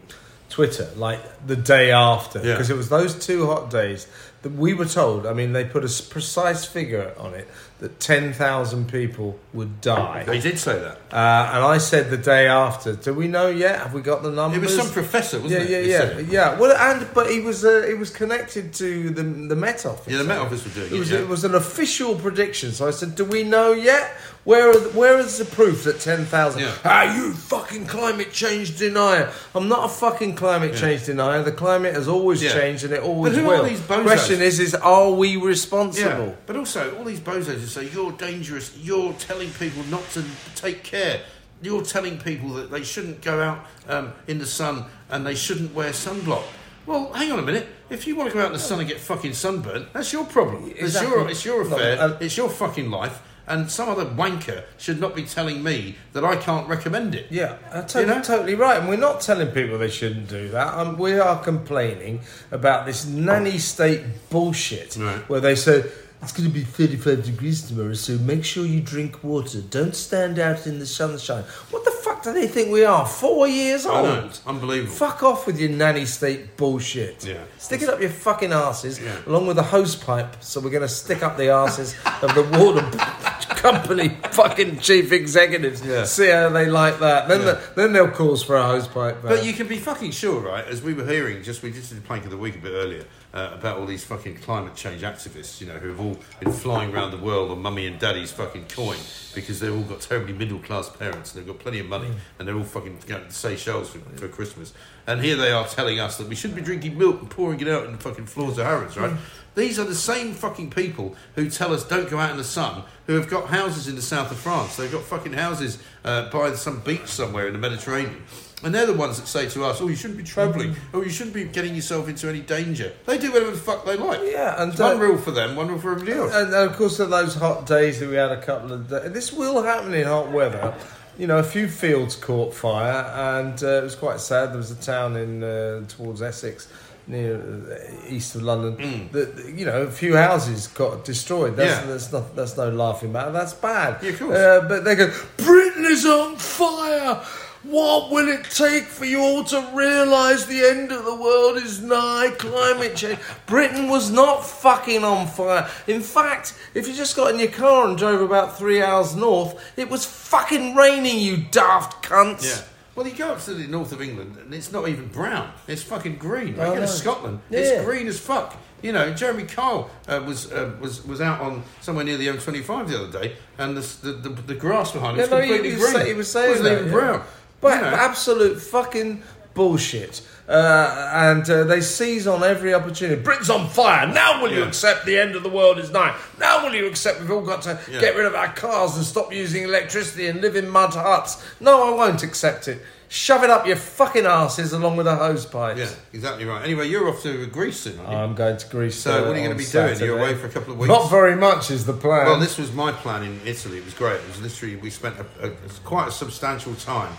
Twitter 0.51 0.91
like 0.97 1.21
the 1.47 1.57
day 1.57 1.91
after 1.91 2.39
Yeah. 2.39 2.53
because 2.53 2.69
it 2.69 2.77
was 2.77 2.91
those 2.91 3.15
two 3.15 3.47
hot 3.47 3.71
days 3.71 4.07
that 4.43 4.53
we 4.53 4.75
were 4.75 4.85
told. 4.85 5.27
I 5.27 5.33
mean, 5.33 5.53
they 5.53 5.65
put 5.65 5.83
a 5.83 6.03
precise 6.11 6.67
figure 6.67 7.15
on 7.19 7.35
it 7.35 7.49
that 7.79 8.01
ten 8.01 8.33
thousand 8.33 8.89
people 8.91 9.39
would 9.53 9.81
die. 9.81 10.25
They 10.25 10.41
did 10.41 10.59
say 10.59 10.79
that. 10.79 10.97
Uh, 11.13 11.53
and 11.55 11.65
I 11.65 11.79
said 11.79 12.09
the 12.11 12.17
day 12.17 12.49
after, 12.49 12.95
do 12.97 13.13
we 13.13 13.29
know 13.29 13.49
yet? 13.49 13.81
Have 13.81 13.93
we 13.93 14.01
got 14.01 14.23
the 14.23 14.31
numbers? 14.31 14.59
It 14.59 14.63
was 14.63 14.77
some 14.77 14.91
professor, 14.91 15.41
wasn't 15.41 15.69
yeah, 15.69 15.77
it? 15.77 15.87
Yeah, 15.87 16.07
who 16.07 16.23
yeah, 16.23 16.53
yeah. 16.53 16.59
Well, 16.59 16.77
and 16.77 17.07
but 17.13 17.31
he 17.31 17.41
was 17.41 17.65
uh, 17.65 17.85
it 17.87 17.99
was 17.99 18.11
connected 18.11 18.73
to 18.75 19.11
the 19.11 19.23
the 19.23 19.57
Met 19.57 19.85
Office. 19.85 20.11
Yeah, 20.11 20.19
the 20.19 20.25
Met 20.25 20.39
Office 20.39 20.65
were 20.65 20.73
doing 20.73 20.87
It 20.87 20.97
it. 20.97 20.99
was 20.99 21.11
yeah. 21.11 21.19
it 21.19 21.29
was 21.29 21.45
an 21.45 21.55
official 21.55 22.15
prediction. 22.17 22.73
So 22.73 22.89
I 22.89 22.93
said, 22.93 23.15
do 23.15 23.25
we 23.25 23.43
know 23.43 23.73
yet? 23.73 24.11
Where 24.47 24.71
are 24.71 24.79
the, 24.79 24.91
where 24.91 25.19
is 25.19 25.39
the 25.39 25.45
proof 25.45 25.83
that 25.85 25.99
ten 25.99 26.25
thousand? 26.25 26.61
Yeah. 26.63 26.73
Ah, 26.85 27.17
you 27.17 27.33
fucking 27.33 27.87
climate 27.89 28.33
change 28.33 28.79
denier! 28.79 29.33
I'm 29.57 29.67
not 29.69 29.87
a 29.87 29.89
fucking 29.89 30.37
climate 30.37 30.77
change 30.77 31.05
denier. 31.07 31.43
The 31.43 31.51
climate 31.51 31.95
has 31.95 32.07
always 32.07 32.41
Yeah. 32.41 32.53
changed 32.53 32.85
and 32.85 32.93
it 32.93 33.03
always 33.03 33.35
but 33.35 33.41
who 33.43 33.49
will. 33.49 33.65
are 33.65 33.69
these 33.69 33.81
bozos? 33.81 34.05
Question 34.05 34.41
is, 34.41 34.61
is 34.61 34.75
are 34.77 35.11
we 35.11 35.31
Yeah, 35.37 35.45
responsible? 35.45 36.37
but 36.47 36.55
also 36.57 36.97
all 36.97 37.03
these 37.03 37.19
bozos 37.19 37.59
who 37.59 37.67
say 37.67 37.89
you're 37.93 38.13
dangerous. 38.13 38.71
You're 38.81 39.15
telling 39.15 39.51
people 39.51 39.83
not 39.91 40.09
to 40.11 40.23
take 40.55 40.85
care. 40.85 41.23
You're 41.61 41.83
telling 41.83 42.17
people 42.19 42.51
that 42.51 42.71
they 42.71 42.85
shouldn't 42.85 43.23
go 43.23 43.43
out 43.43 43.67
um, 43.89 44.13
in 44.29 44.39
the 44.39 44.47
sun 44.47 44.85
and 45.11 45.27
they 45.27 45.35
shouldn't 45.35 45.75
wear 45.75 45.91
sunblock. 45.91 46.45
Well, 46.87 47.13
hang 47.15 47.33
on 47.33 47.41
a 47.41 47.43
minute. 47.43 47.67
If 47.91 48.07
you 48.07 48.15
want 48.15 48.29
to 48.31 48.35
go 48.35 48.43
out 48.43 48.47
in 48.47 48.53
the 48.53 48.61
sun 48.61 48.79
and 48.79 48.87
get 48.89 49.01
fucking 49.01 49.33
sunburnt, 49.35 49.93
that's 49.93 50.13
your 50.13 50.25
problem. 50.25 50.73
It's 50.77 51.03
your 51.03 51.29
it's 51.29 51.45
your 51.45 51.69
No, 51.69 51.75
affair. 51.75 51.99
uh, 52.01 52.17
it's 52.21 52.37
your 52.37 52.49
fucking 52.49 52.89
life. 52.93 53.21
And 53.49 53.71
some 53.71 53.89
other 53.89 54.05
wanker 54.07 54.65
should 54.77 55.01
not 55.01 55.15
be 55.15 55.23
telling 55.23 55.63
me 55.63 55.97
that 56.15 56.25
I 56.25 56.37
can't 56.37 56.69
recommend 56.69 57.15
it. 57.15 57.27
Yeah, 57.31 57.57
uh, 57.73 57.83
to- 57.83 58.01
You 58.01 58.07
know? 58.07 58.21
totally 58.23 58.55
right. 58.55 58.79
And 58.81 58.89
we're 58.89 58.97
not 58.97 59.21
telling 59.21 59.49
people 59.49 59.79
they 59.79 59.89
shouldn't 59.91 60.29
do 60.29 60.49
that. 60.49 60.75
Um, 60.75 60.99
we 60.99 61.19
are 61.19 61.41
complaining 61.43 62.21
about 62.51 62.87
this 62.87 63.07
nanny 63.07 63.59
state 63.59 64.01
bullshit 64.31 64.97
Right. 64.99 65.29
where 65.29 65.41
they 65.41 65.55
say 65.55 65.85
it's 66.23 66.33
going 66.33 66.49
to 66.49 66.53
be 66.55 66.63
35 66.65 67.25
degrees 67.25 67.63
tomorrow, 67.63 67.93
so 67.93 68.15
make 68.19 68.43
sure 68.45 68.65
you 68.65 68.81
drink 68.81 69.23
water. 69.23 69.61
Don't 69.61 69.95
stand 69.95 70.39
out 70.39 70.67
in 70.67 70.79
the 70.79 70.87
sunshine. 70.87 71.45
What 71.71 71.85
the 71.85 71.91
fuck 71.91 72.16
do 72.27 72.41
they 72.41 72.47
think 72.49 72.71
we 72.71 72.85
are? 72.85 73.07
Four 73.07 73.49
years 73.49 73.87
I 73.87 73.91
old? 74.01 74.05
know. 74.09 74.27
It's 74.27 74.43
unbelievable. 74.47 74.93
Fuck 74.95 75.23
off 75.23 75.47
with 75.47 75.59
your 75.59 75.71
nanny 75.71 76.05
state 76.07 76.57
bullshit. 76.57 77.25
Yeah. 77.27 77.45
Stick 77.59 77.83
it 77.83 77.89
up 77.89 78.01
your 78.01 78.11
fucking 78.11 78.53
asses, 78.53 79.01
Yeah. 79.01 79.17
along 79.27 79.47
with 79.47 79.59
a 79.59 79.63
hose 79.63 79.97
pipe. 79.97 80.37
So 80.43 80.61
we're 80.61 80.71
going 80.71 80.83
to 80.83 80.89
stick 80.89 81.23
up 81.23 81.37
the 81.37 81.49
asses 81.51 81.95
of 82.23 82.35
the 82.35 82.43
water 82.59 82.83
company 83.57 84.11
fucking 84.31 84.79
chief 84.81 85.13
executives. 85.13 85.85
Yeah. 85.85 86.05
See 86.05 86.29
how 86.31 86.49
they 86.51 86.67
like 86.67 86.99
that. 87.01 87.29
Then, 87.29 87.41
Yeah. 87.41 87.45
the, 87.47 87.61
then 87.77 87.93
they'll 87.93 88.11
cause 88.11 88.43
for 88.43 88.57
a 88.57 88.63
hose 88.63 88.87
pipe. 88.89 89.19
But 89.23 89.45
you 89.45 89.53
can 89.53 89.67
be 89.67 89.79
fucking 89.79 90.11
sure, 90.13 90.41
right? 90.41 90.65
As 90.67 90.83
we 90.83 90.95
were 90.95 91.07
hearing, 91.07 91.43
just 91.43 91.63
we 91.63 91.71
just 91.73 91.89
did 91.91 91.99
the 91.99 92.03
plank 92.07 92.25
of 92.25 92.31
the 92.31 92.37
week 92.37 92.55
a 92.57 92.59
bit 92.59 92.73
earlier 92.73 93.05
uh, 93.35 93.51
about 93.55 93.79
all 93.79 93.87
these 93.87 94.05
fucking 94.05 94.37
climate 94.37 94.75
change 94.75 95.03
activists, 95.03 95.61
you 95.61 95.67
know, 95.67 95.75
who 95.75 95.89
have 95.89 96.01
all 96.01 96.17
been 96.41 96.53
flying 96.53 96.95
around 96.95 97.11
the 97.11 97.17
world 97.19 97.51
on 97.51 97.61
mummy 97.61 97.87
and 97.87 97.99
daddy's 97.99 98.31
fucking 98.31 98.67
coin 98.69 98.97
because 99.35 99.61
they've 99.61 99.75
all 99.75 99.83
got 99.83 100.01
terribly 100.01 100.33
middle 100.33 100.59
class 100.61 100.89
parents 100.89 101.35
and 101.35 101.41
they've 101.43 101.53
got 101.53 101.59
plenty 101.63 101.79
of 101.81 101.87
money 101.87 102.09
and 102.39 102.47
they're 102.47 102.57
all 102.57 102.65
fucking 102.65 102.99
going 103.07 103.25
to 103.25 103.33
Seychelles 103.33 103.91
for, 103.91 103.99
for 104.17 104.29
Christmas. 104.29 104.73
And 105.07 105.21
here 105.21 105.37
they 105.37 105.53
are 105.53 105.67
telling 105.67 106.01
us 106.01 106.19
that 106.19 106.29
we 106.29 106.35
shouldn't 106.35 106.57
be 106.57 106.65
drinking 106.65 106.99
milk 106.99 107.21
and 107.21 107.31
pouring 107.31 107.61
it 107.61 107.69
out 107.69 107.85
in 107.85 107.93
the 107.93 107.99
fucking 107.99 108.27
floors 108.27 108.59
of 108.59 108.67
Harrods, 108.67 108.97
right? 108.97 109.17
These 109.55 109.79
are 109.79 109.85
the 109.85 109.95
same 109.95 110.35
fucking 110.35 110.71
people 110.71 111.17
who 111.35 111.49
tell 111.49 111.73
us 111.73 111.83
don't 111.83 112.11
go 112.11 112.19
out 112.19 112.31
in 112.31 112.37
the 112.37 112.45
sun, 112.45 112.83
who 113.07 113.15
have 113.15 113.29
got 113.29 113.49
houses 113.49 113.89
in 113.89 113.97
the 113.97 114.03
south 114.03 114.31
of 114.31 114.37
France. 114.37 114.77
They've 114.77 114.93
got 114.93 115.03
fucking 115.03 115.33
houses 115.33 115.79
uh, 116.05 116.29
by 116.31 116.53
some 116.55 116.81
beach 116.81 117.07
somewhere 117.07 117.47
in 117.47 117.55
the 117.55 117.59
Mediterranean. 117.59 118.23
And 118.63 118.75
they're 118.75 118.87
the 118.87 118.95
ones 118.95 119.21
that 119.21 119.27
say 119.27 119.49
to 119.51 119.65
us, 119.65 119.81
oh, 119.81 119.89
you 119.89 119.97
shouldn't 119.97 120.19
be 120.19 120.25
travelling, 120.25 120.77
oh, 120.95 121.03
you 121.03 121.11
shouldn't 121.11 121.35
be 121.35 121.45
getting 121.45 121.75
yourself 121.75 122.09
into 122.09 122.29
any 122.29 122.41
danger. 122.41 122.93
They 123.05 123.19
do 123.19 123.31
whatever 123.31 123.51
the 123.51 123.59
fuck 123.59 123.85
they 123.85 123.97
like. 123.97 124.21
Yeah, 124.25 124.63
and 124.63 124.73
It's 124.73 124.81
one 124.81 124.97
uh, 124.97 125.01
rule 125.01 125.19
for 125.19 125.31
them, 125.31 125.57
one 125.57 125.69
rule 125.69 125.79
for 125.79 125.93
everybody 125.93 126.19
else. 126.19 126.35
And, 126.35 126.53
and 126.53 126.71
of 126.71 126.77
course, 126.77 126.97
those 126.97 127.35
hot 127.35 127.67
days 127.67 128.01
that 128.01 128.09
we 128.09 128.17
had 128.17 128.33
a 128.33 128.41
couple 128.41 128.73
of 128.73 128.89
days, 128.89 129.13
this 129.13 129.33
will 129.33 129.63
happen 129.63 129.93
in 129.93 130.07
hot 130.07 130.33
weather. 130.33 130.75
You 131.19 131.27
know, 131.27 131.39
a 131.39 131.43
few 131.43 131.67
fields 131.69 132.15
caught 132.15 132.53
fire, 132.53 133.05
and 133.39 133.63
uh, 133.63 133.67
it 133.81 133.85
was 133.85 133.95
quite 133.95 134.21
sad. 134.21 134.51
There 134.51 134.59
was 134.59 134.71
a 134.71 134.75
town 134.77 135.17
in 135.17 135.43
uh, 135.43 135.87
towards 135.89 136.21
Essex, 136.21 136.69
near 137.07 137.37
uh, 137.41 138.07
east 138.09 138.35
of 138.35 138.43
London, 138.43 139.09
that 139.13 139.53
you 139.57 139.65
know 139.65 139.83
a 139.83 139.91
few 139.91 140.15
houses 140.17 140.67
got 140.67 141.05
destroyed. 141.07 141.57
That's, 141.57 141.73
Mm. 141.73 141.81
Yeah. 141.87 141.91
that's 141.93 142.13
not 142.13 142.37
that's 142.37 142.57
no 142.59 142.69
laughing 142.71 143.13
matter. 143.13 143.33
That's 143.33 143.55
bad. 143.55 144.03
Yeah, 144.03 144.11
of 144.11 144.19
course. 144.19 144.37
Uh, 144.37 144.67
but 144.69 144.85
they 144.85 144.95
go, 144.95 145.11
Britain 145.39 145.87
is 145.87 146.05
on 146.05 146.37
fire. 146.37 147.23
What 147.69 148.11
will 148.13 148.29
it 148.29 148.45
take 148.45 148.85
for 148.85 149.05
you 149.05 149.21
all 149.21 149.43
to 149.45 149.71
realise 149.75 150.47
the 150.47 150.65
end 150.65 150.93
of 150.93 151.05
the 151.05 151.15
world 151.15 151.57
is 151.57 151.81
nigh? 151.83 152.31
Climate 152.39 152.95
change. 152.97 153.19
Britain 153.47 153.89
was 153.89 154.11
not 154.11 154.47
fucking 154.47 155.03
on 155.03 155.27
fire. 155.27 155.69
In 155.87 156.01
fact, 156.01 156.55
if 156.75 156.87
you 156.87 156.95
just 156.95 157.17
got 157.17 157.33
in 157.33 157.41
your 157.41 157.51
car 157.51 157.89
and 157.89 157.99
drove 157.99 158.21
about 158.21 158.57
three 158.57 158.81
hours 158.83 159.17
north, 159.17 159.61
it 159.77 159.89
was 159.91 160.07
fucking 160.07 160.77
raining, 160.77 161.19
you 161.19 161.39
daft 161.51 162.05
cunts. 162.05 162.45
Yeah. 162.45 162.63
Well, 162.95 163.07
you 163.07 163.15
go 163.15 163.33
up 163.33 163.41
to 163.43 163.53
the 163.55 163.67
north 163.67 163.93
of 163.93 164.01
England 164.01 164.37
and 164.39 164.55
it's 164.55 164.71
not 164.73 164.89
even 164.89 165.09
brown. 165.09 165.53
It's 165.67 165.83
fucking 165.83 166.17
green. 166.17 166.57
Right? 166.57 166.61
I 166.61 166.69
You 166.69 166.71
go 166.71 166.75
to 166.77 166.81
know. 166.83 166.87
Scotland, 166.87 167.41
Yeah. 167.51 167.59
it's 167.61 167.85
green 167.85 168.07
as 168.07 168.19
fuck. 168.21 168.57
You 168.83 168.93
know, 168.93 169.13
Jeremy 169.13 169.45
Kyle 169.45 169.91
uh, 170.07 170.23
was 170.25 170.53
uh, 170.53 170.73
was 170.81 171.05
was 171.05 171.21
out 171.21 171.41
on 171.41 171.63
somewhere 171.81 172.05
near 172.05 172.17
the 172.17 172.29
M25 172.29 172.89
the 172.89 173.03
other 173.03 173.21
day, 173.21 173.37
and 173.59 173.77
the 173.77 173.81
the, 174.07 174.13
the, 174.13 174.29
the 174.43 174.55
grass 174.55 174.93
behind 174.93 175.19
it 175.19 175.23
was 175.23 175.31
no, 175.31 175.39
he- 175.41 175.49
completely 175.49 175.71
he 175.71 175.75
was 175.77 175.85
green. 175.93 175.95
say- 176.05 176.09
he 176.09 176.15
was 176.15 176.31
saying 176.31 176.49
wasn't 176.51 176.65
that, 176.65 176.73
even 176.75 176.87
yeah. 176.87 176.93
brown. 176.93 177.23
But 177.71 177.85
You 177.85 177.91
know. 177.91 177.97
absolute 177.97 178.61
fucking 178.61 179.23
bullshit. 179.55 180.23
Uh, 180.49 181.11
and 181.13 181.51
uh, 181.51 181.65
they 181.65 181.81
seize 181.81 182.27
on 182.29 182.45
every 182.45 182.73
opportunity. 182.73 183.21
Britain's 183.21 183.51
on 183.51 183.69
fire. 183.69 184.07
Now 184.07 184.41
will 184.41 184.53
you 184.53 184.61
Yeah. 184.61 184.69
accept 184.69 185.05
the 185.05 185.19
end 185.19 185.35
of 185.35 185.43
the 185.43 185.49
world 185.49 185.79
is 185.79 185.91
nigh? 185.91 186.15
Now 186.39 186.65
will 186.65 186.73
you 186.75 186.87
accept 186.87 187.21
we've 187.21 187.31
all 187.33 187.41
got 187.41 187.63
to 187.63 187.79
Yeah. 187.91 187.99
get 188.01 188.15
rid 188.17 188.27
of 188.27 188.35
our 188.37 188.53
cars 188.53 188.97
and 188.97 189.05
stop 189.05 189.33
using 189.33 189.65
electricity 189.65 190.29
and 190.29 190.41
live 190.41 190.55
in 190.55 190.69
mud 190.69 190.95
huts? 190.95 191.39
No, 191.59 191.89
I 191.93 191.97
won't 191.97 192.23
accept 192.23 192.69
it. 192.69 192.81
Shove 193.09 193.43
it 193.45 193.51
up 193.51 193.67
your 193.67 193.77
fucking 193.77 194.27
asses 194.27 194.73
along 194.73 194.97
with 194.97 195.07
the 195.07 195.15
hose 195.17 195.47
pipes. 195.47 195.79
Yeah, 195.81 195.89
exactly 196.13 196.45
right. 196.45 196.63
Anyway, 196.65 196.89
you're 196.89 197.09
off 197.09 197.23
to 197.23 197.47
Greece 197.47 197.81
soon? 197.81 197.99
I'm 198.07 198.35
going 198.35 198.57
to 198.57 198.69
Greece. 198.69 198.97
So 198.99 199.11
uh, 199.11 199.21
what 199.27 199.31
are 199.31 199.37
you 199.37 199.43
gonna 199.43 199.51
on 199.51 199.57
be 199.57 199.65
doing? 199.65 199.99
You're 199.99 200.19
away 200.19 200.35
for 200.35 200.47
a 200.47 200.51
couple 200.51 200.73
of 200.75 200.79
weeks? 200.79 200.89
Not 200.89 201.09
very 201.11 201.35
much 201.37 201.71
is 201.71 201.87
the 201.87 201.93
plan. 201.93 202.27
Well, 202.27 202.39
this 202.41 202.57
was 202.59 202.73
my 202.73 202.91
plan 202.93 203.23
in 203.25 203.41
Italy. 203.45 203.79
It 203.79 203.85
was 203.85 203.95
great. 203.95 204.17
It 204.17 204.29
was 204.29 204.41
literally 204.43 204.77
we 204.77 204.91
spent 204.91 205.17
a, 205.41 205.47
a, 205.47 205.51
quite 205.85 206.09
a 206.09 206.13
substantial 206.13 206.75
time. 206.75 207.13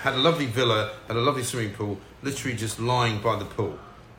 Had 0.00 0.14
a 0.14 0.18
lovely 0.18 0.46
villa, 0.46 0.92
had 1.08 1.16
a 1.16 1.20
lovely 1.20 1.42
swimming 1.42 1.74
pool. 1.74 1.98
Literally 2.22 2.56
just 2.56 2.78
lying 2.78 3.20
by 3.20 3.36
the 3.36 3.44
pool, 3.44 3.78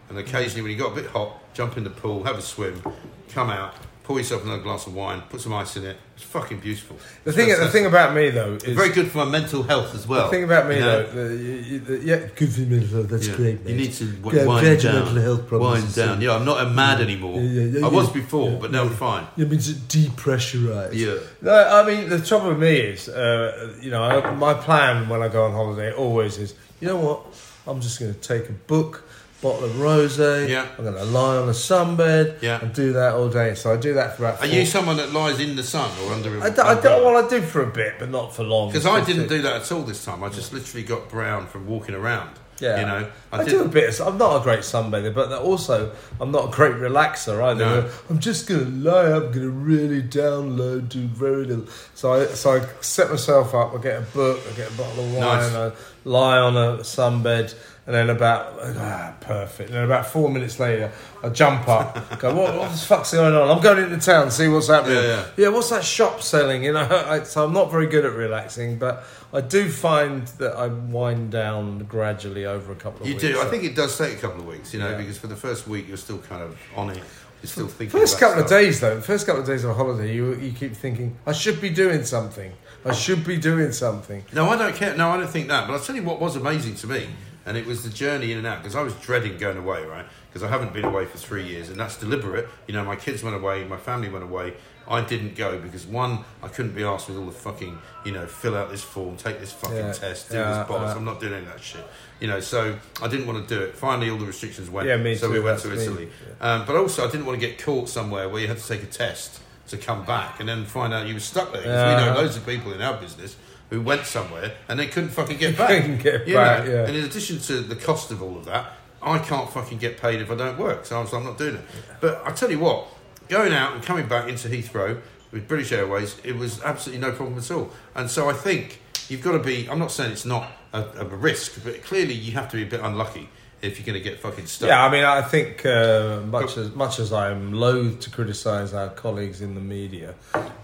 and 0.10 0.18
occasionally 0.18 0.62
when 0.62 0.72
you 0.72 0.78
got 0.78 0.92
a 0.92 0.96
bit 0.96 1.10
hot, 1.12 1.38
jump 1.54 1.78
in 1.78 1.84
the 1.84 1.90
pool, 1.90 2.24
have 2.24 2.38
a 2.38 2.42
swim, 2.42 2.82
come 3.30 3.50
out, 3.50 3.74
pour 4.10 4.18
yourself 4.18 4.44
another 4.44 4.64
glass 4.64 4.88
of 4.88 4.96
wine, 4.96 5.22
put 5.30 5.40
some 5.40 5.54
ice 5.54 5.78
in 5.78 5.86
it. 5.86 5.96
It's 6.16 6.24
fucking 6.24 6.62
beautiful. 6.62 6.98
The 7.26 7.32
thing, 7.32 7.50
the 7.50 7.68
thing 7.68 7.86
about 7.86 8.16
me 8.16 8.32
though 8.32 8.54
is 8.56 8.76
very 8.76 8.90
good 8.90 9.12
for 9.12 9.20
my 9.20 9.26
mental 9.26 9.62
health 9.62 9.94
as 9.94 10.08
well. 10.08 10.24
The 10.26 10.32
thing 10.32 10.44
about 10.46 10.68
me 10.68 10.76
you 10.78 10.82
know? 10.82 11.04
though, 11.04 11.28
the, 11.28 11.36
you, 11.36 11.80
the, 11.80 11.98
yeah, 12.00 12.16
good 12.36 12.52
for 12.52 12.62
mental 12.62 12.88
health. 12.90 13.10
That's 13.10 13.28
Yeah. 13.28 13.36
great. 13.36 13.64
Mate. 13.64 13.70
You 13.72 13.78
need 13.78 13.94
to 13.94 14.06
w- 14.14 14.40
Yeah, 14.40 14.46
wind 14.48 14.82
down. 14.82 14.96
mental 14.96 15.22
health 15.22 15.48
problems 15.48 15.84
wind 15.84 15.94
down. 15.96 16.22
Yeah, 16.22 16.34
I'm 16.38 16.44
not 16.44 16.60
a 16.66 16.70
mad 16.72 17.02
anymore. 17.02 17.40
Yeah, 17.40 17.86
I 17.86 17.90
was 17.90 18.10
before, 18.10 18.58
but 18.60 18.72
now 18.72 18.82
I'm 18.82 18.90
fine. 18.96 19.28
It 19.38 19.48
means 19.48 19.70
it 19.70 19.88
depressurise. 19.88 20.90
Yeah. 20.96 21.18
No, 21.44 21.54
I 21.54 21.86
mean 21.86 22.10
the 22.10 22.20
trouble 22.20 22.50
with 22.50 22.60
me 22.60 22.78
is, 22.78 23.10
uh, 23.10 23.76
you 23.80 23.92
know, 23.92 24.02
I, 24.04 24.32
my 24.32 24.56
plan 24.56 25.08
when 25.08 25.22
I 25.22 25.28
go 25.28 25.46
on 25.46 25.52
holiday 25.52 25.94
always 25.94 26.40
is, 26.40 26.56
you 26.82 26.88
know 26.88 26.98
what? 26.98 27.20
I'm 27.68 27.80
just 27.80 28.00
going 28.00 28.12
to 28.12 28.20
take 28.20 28.50
a 28.50 28.54
book, 28.54 29.04
bottle 29.42 29.64
of 29.66 29.72
rosé. 29.74 30.50
Yeah. 30.50 30.68
I'm 30.78 30.84
going 30.84 30.96
to 30.96 31.06
lie 31.06 31.38
on 31.38 31.48
a 31.48 31.54
sunbed. 31.54 32.42
Yeah. 32.42 32.60
And 32.62 32.74
do 32.74 32.94
that 32.94 33.14
all 33.16 33.30
day. 33.30 33.56
So 33.56 33.74
I 33.74 33.78
do 33.78 33.94
that 33.94 34.18
for 34.18 34.24
about. 34.26 34.36
Are 34.44 34.48
four- 34.48 34.56
you 34.56 34.66
someone 34.66 34.98
that 34.98 35.12
lies 35.14 35.40
in 35.40 35.56
the 35.56 35.64
sun 35.64 35.90
or 36.04 36.14
under 36.14 36.38
a 36.38 36.44
I 36.44 36.50
do, 36.50 36.62
I 36.62 36.76
do, 36.82 36.88
well, 37.06 37.24
I 37.26 37.28
do 37.30 37.42
for 37.42 37.62
a 37.64 37.68
bit, 37.68 37.96
but 38.00 38.10
not 38.10 38.36
for 38.36 38.44
long. 38.44 38.70
Because 38.70 38.86
I 38.86 39.04
didn't 39.04 39.28
do 39.28 39.42
that 39.44 39.56
at 39.62 39.72
all 39.72 39.84
this 39.84 40.04
time. 40.04 40.24
I 40.24 40.30
just 40.30 40.54
literally 40.54 40.84
got 40.84 41.10
brown 41.10 41.48
from 41.48 41.68
walking 41.68 41.96
around. 41.96 42.32
Yeah, 42.62 42.82
You 42.82 42.86
know, 42.88 43.12
I, 43.32 43.44
did- 43.46 43.52
do 43.52 43.64
a 43.64 43.68
bit. 43.70 43.98
Of, 43.98 44.06
I'm 44.06 44.18
not 44.18 44.42
a 44.42 44.44
great 44.44 44.60
sunbather, 44.60 45.14
but 45.16 45.32
also 45.32 45.96
I'm 46.20 46.30
not 46.32 46.50
a 46.50 46.52
great 46.52 46.74
relaxer 46.74 47.42
either. 47.42 47.84
No. 47.84 47.90
I'm 48.10 48.20
just 48.20 48.50
gonna 48.50 48.66
lie 48.66 49.06
up, 49.14 49.28
I'm 49.28 49.32
gonna 49.32 49.48
really 49.48 50.04
download, 50.04 50.90
do 50.90 51.08
very 51.08 51.46
little. 51.46 51.68
So 51.96 52.12
I 52.12 52.26
so 52.26 52.58
I 52.58 52.68
set 52.82 53.10
myself 53.10 53.56
up. 53.56 53.74
I 53.74 53.78
get 53.82 54.00
a 54.00 54.02
book, 54.02 54.42
I 54.52 54.58
get 54.58 54.74
a 54.74 54.78
bottle 54.78 55.06
of 55.06 55.14
wine, 55.14 55.22
Nice. 55.22 55.54
I 55.54 55.72
lie 56.04 56.38
on 56.38 56.58
a 56.58 56.80
sunbed, 56.80 57.56
and 57.90 57.96
then 57.96 58.16
about 58.16 58.54
ah, 58.62 59.16
perfect. 59.20 59.72
And 59.72 59.78
then 59.78 59.84
about 59.84 60.06
four 60.06 60.30
minutes 60.30 60.60
later, 60.60 60.92
I 61.24 61.30
jump 61.30 61.68
up, 61.68 62.20
go, 62.20 62.36
what, 62.36 62.56
what 62.56 62.72
the 62.72 62.78
fuck's 62.78 63.14
going 63.14 63.34
on? 63.34 63.50
I'm 63.50 63.64
going 63.64 63.84
into 63.84 63.98
town, 63.98 64.30
see 64.30 64.48
what's 64.48 64.68
happening. 64.68 64.98
Yeah, 64.98 65.26
yeah. 65.38 65.48
what's 65.50 65.72
that 65.72 65.84
shop 65.84 66.22
selling? 66.22 66.64
You 66.64 66.74
know, 66.74 66.88
I, 67.08 67.24
so 67.24 67.44
I'm 67.44 67.52
not 67.54 67.72
very 67.72 67.88
good 67.88 68.06
at 68.06 68.14
relaxing, 68.14 68.78
but. 68.78 69.04
I 69.32 69.42
do 69.42 69.70
find 69.70 70.26
that 70.40 70.56
I 70.56 70.66
wind 70.66 71.32
down 71.32 71.84
gradually 71.84 72.48
over 72.48 72.72
a 72.72 72.76
couple 72.76 73.02
of 73.02 73.08
weeks. 73.08 73.22
You 73.22 73.30
weeks. 73.30 73.40
do. 73.40 73.48
I 73.48 73.52
think 73.52 73.64
it 73.64 73.76
does 73.76 73.96
take 73.96 74.18
a 74.18 74.20
couple 74.20 74.40
of 74.40 74.48
weeks, 74.48 74.74
you 74.74 74.80
know, 74.80 74.90
Yeah. 74.90 74.98
because 74.98 75.20
for 75.20 75.28
the 75.28 75.36
first 75.36 75.68
week 75.68 75.88
you're 75.88 75.98
still 75.98 76.18
kind 76.18 76.42
of 76.42 76.58
on 76.76 76.90
it. 76.90 77.04
You're 77.44 77.48
still 77.50 77.68
thinking. 77.68 78.00
First 78.00 78.20
couple 78.20 78.42
of 78.42 78.50
days, 78.50 78.80
though, 78.80 79.00
first 79.00 79.28
couple 79.28 79.42
of 79.42 79.48
days 79.48 79.64
of 79.64 79.70
a 79.70 79.74
holiday, 79.76 80.14
you 80.16 80.34
you 80.36 80.52
keep 80.52 80.76
thinking, 80.76 81.16
I 81.28 81.32
should 81.32 81.62
be 81.62 81.70
doing 81.70 82.04
something. 82.06 82.52
I 82.84 82.94
should 82.94 83.26
be 83.26 83.38
doing 83.38 83.72
something. 83.72 84.24
No, 84.34 84.50
I 84.50 84.58
don't 84.58 84.76
care. 84.76 84.96
No, 84.96 85.10
I 85.10 85.18
don't 85.18 85.30
think 85.30 85.48
that. 85.50 85.68
But 85.68 85.74
I'll 85.74 85.80
tell 85.80 85.96
you 85.96 86.04
what 86.04 86.20
was 86.20 86.36
amazing 86.36 86.76
to 86.76 86.88
me, 86.88 87.08
and 87.46 87.58
it 87.58 87.66
was 87.66 87.84
the 87.84 87.90
journey 87.90 88.32
in 88.32 88.38
and 88.38 88.48
out 88.48 88.60
because 88.62 88.76
I 88.76 88.82
was 88.82 88.94
dreading 88.96 89.38
going 89.38 89.58
away, 89.58 89.84
right? 89.86 90.06
Because 90.30 90.44
I 90.44 90.48
haven't 90.50 90.74
been 90.74 90.86
away 90.86 91.06
for 91.06 91.18
three 91.18 91.44
years, 91.46 91.70
and 91.70 91.80
that's 91.80 91.98
deliberate. 91.98 92.48
You 92.68 92.74
know, 92.74 92.84
my 92.84 92.96
kids 92.96 93.24
went 93.24 93.36
away, 93.36 93.64
my 93.64 93.78
family 93.78 94.10
went 94.10 94.24
away. 94.24 94.54
I 94.88 95.02
didn't 95.02 95.36
go 95.36 95.60
because 95.60 95.86
one, 95.86 96.26
I 96.42 96.48
couldn't 96.48 96.74
be 96.74 96.84
asked 96.84 97.10
with 97.10 97.18
all 97.20 97.26
the 97.28 97.32
fucking, 97.32 97.78
you 98.06 98.12
know, 98.12 98.26
fill 98.26 98.56
out 98.56 98.72
this 98.72 98.82
form, 98.84 99.18
take 99.18 99.40
this 99.40 99.52
fucking 99.52 99.78
Yeah, 99.78 99.92
test, 99.94 100.30
do 100.32 100.38
yeah, 100.38 100.50
this 100.60 100.68
box. 100.68 100.94
uh, 100.94 100.98
I'm 100.98 101.06
not 101.06 101.20
doing 101.20 101.34
any 101.34 101.46
of 101.46 101.52
that 101.52 101.62
shit. 101.62 101.86
You 102.20 102.28
know, 102.28 102.40
so 102.40 102.76
I 103.02 103.08
didn't 103.08 103.28
want 103.28 103.48
to 103.48 103.56
do 103.56 103.62
it. 103.64 103.76
Finally, 103.76 104.10
all 104.10 104.18
the 104.18 104.26
restrictions 104.26 104.68
went. 104.70 104.88
Yeah, 104.88 104.98
me 104.98 105.14
so 105.16 105.28
too, 105.28 105.34
we 105.34 105.40
went 105.42 105.60
to 105.60 105.72
Italy. 105.74 106.10
Um, 106.42 106.66
but 106.66 106.76
also, 106.76 107.08
I 107.08 107.12
didn't 107.12 107.28
want 107.28 107.40
to 107.40 107.46
get 107.48 107.62
caught 107.62 107.88
somewhere 107.88 108.28
where 108.30 108.42
you 108.42 108.48
had 108.48 108.58
to 108.58 108.68
take 108.68 108.82
a 108.82 108.88
test 108.88 109.42
to 109.68 109.78
come 109.78 110.04
back 110.06 110.40
and 110.40 110.50
then 110.50 110.66
find 110.66 110.92
out 110.92 111.06
you 111.06 111.14
were 111.14 111.20
stuck 111.20 111.54
there. 111.54 111.62
'Cause 111.62 111.68
we 111.68 111.72
Yeah. 111.72 112.06
know 112.14 112.22
loads 112.22 112.36
of 112.36 112.44
people 112.48 112.74
in 112.74 112.82
our 112.82 112.96
business 112.98 113.36
who 113.70 113.82
went 113.82 114.06
somewhere 114.06 114.54
and 114.68 114.80
they 114.80 114.88
couldn't 114.88 115.10
fucking 115.10 115.38
get 115.38 115.58
back. 115.58 115.70
Couldn't 115.82 115.98
get 116.02 116.28
You 116.28 116.36
back, 116.36 116.66
know? 116.66 116.72
yeah. 116.72 116.86
And 116.88 116.96
in 116.96 117.06
addition 117.06 117.40
to 117.40 117.62
the 117.62 117.76
cost 117.76 118.12
of 118.12 118.22
all 118.24 118.38
of 118.38 118.46
that, 118.46 118.72
I 119.02 119.20
can't 119.20 119.50
fucking 119.50 119.78
get 119.78 119.98
paid 120.00 120.22
if 120.22 120.30
I 120.32 120.36
don't 120.36 120.58
work. 120.58 120.86
So 120.86 120.98
I 120.98 121.02
was, 121.02 121.14
I'm 121.14 121.24
not 121.24 121.38
doing 121.38 121.56
it. 121.56 121.62
But 122.02 122.22
I 122.26 122.32
tell 122.32 122.52
you 122.52 122.60
what, 122.60 122.88
going 123.30 123.54
out 123.54 123.74
and 123.74 123.84
coming 123.84 124.08
back 124.08 124.28
into 124.28 124.48
Heathrow 124.50 125.00
with 125.32 125.48
British 125.48 125.72
Airways, 125.72 126.18
it 126.24 126.36
was 126.36 126.62
absolutely 126.64 127.02
no 127.08 127.14
problem 127.14 127.38
at 127.38 127.50
all. 127.52 127.72
And 127.96 128.10
so 128.10 128.30
I 128.30 128.34
think 128.34 128.82
you've 129.08 129.22
got 129.22 129.34
to 129.34 129.40
be. 129.40 129.70
I'm 129.70 129.80
not 129.80 129.92
saying 129.92 130.12
it's 130.12 130.26
not 130.26 130.52
a, 130.74 130.84
a 131.00 131.06
risk, 131.06 131.64
but 131.64 131.82
clearly 131.84 132.14
you 132.14 132.32
have 132.34 132.50
to 132.52 132.58
be 132.58 132.64
a 132.64 132.66
bit 132.66 132.82
unlucky 132.82 133.30
if 133.62 133.78
you're 133.78 133.86
going 133.86 134.02
to 134.02 134.10
get 134.10 134.20
fucking 134.20 134.46
stuck. 134.46 134.70
Yeah, 134.70 134.84
I 134.86 134.92
mean, 134.92 135.04
I 135.04 135.22
think 135.22 135.66
uh, 135.66 136.22
much 136.22 136.58
as 136.58 136.74
much 136.76 137.00
as 137.00 137.12
I'm 137.12 137.54
loath 137.54 138.00
to 138.02 138.10
criticise 138.10 138.74
our 138.74 138.90
colleagues 138.90 139.42
in 139.42 139.56
the 139.56 139.62
media, 139.62 140.16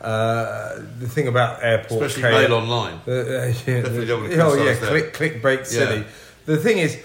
uh, 0.01 0.75
the 0.99 1.07
thing 1.07 1.27
about 1.27 1.63
airport, 1.63 2.03
Especially 2.03 2.23
chaos- 2.23 2.49
Mail 2.49 2.57
Online. 2.57 2.99
Uh, 3.07 3.11
yeah, 3.11 3.53
Definitely 3.53 4.05
don't 4.05 4.21
want 4.21 4.33
to 4.33 4.45
oh 4.45 4.63
yeah, 4.63 4.75
click, 4.75 5.13
clickbait 5.13 5.65
city. 5.65 6.01
Yeah. 6.01 6.03
The 6.45 6.57
thing 6.57 6.77
is, 6.77 6.97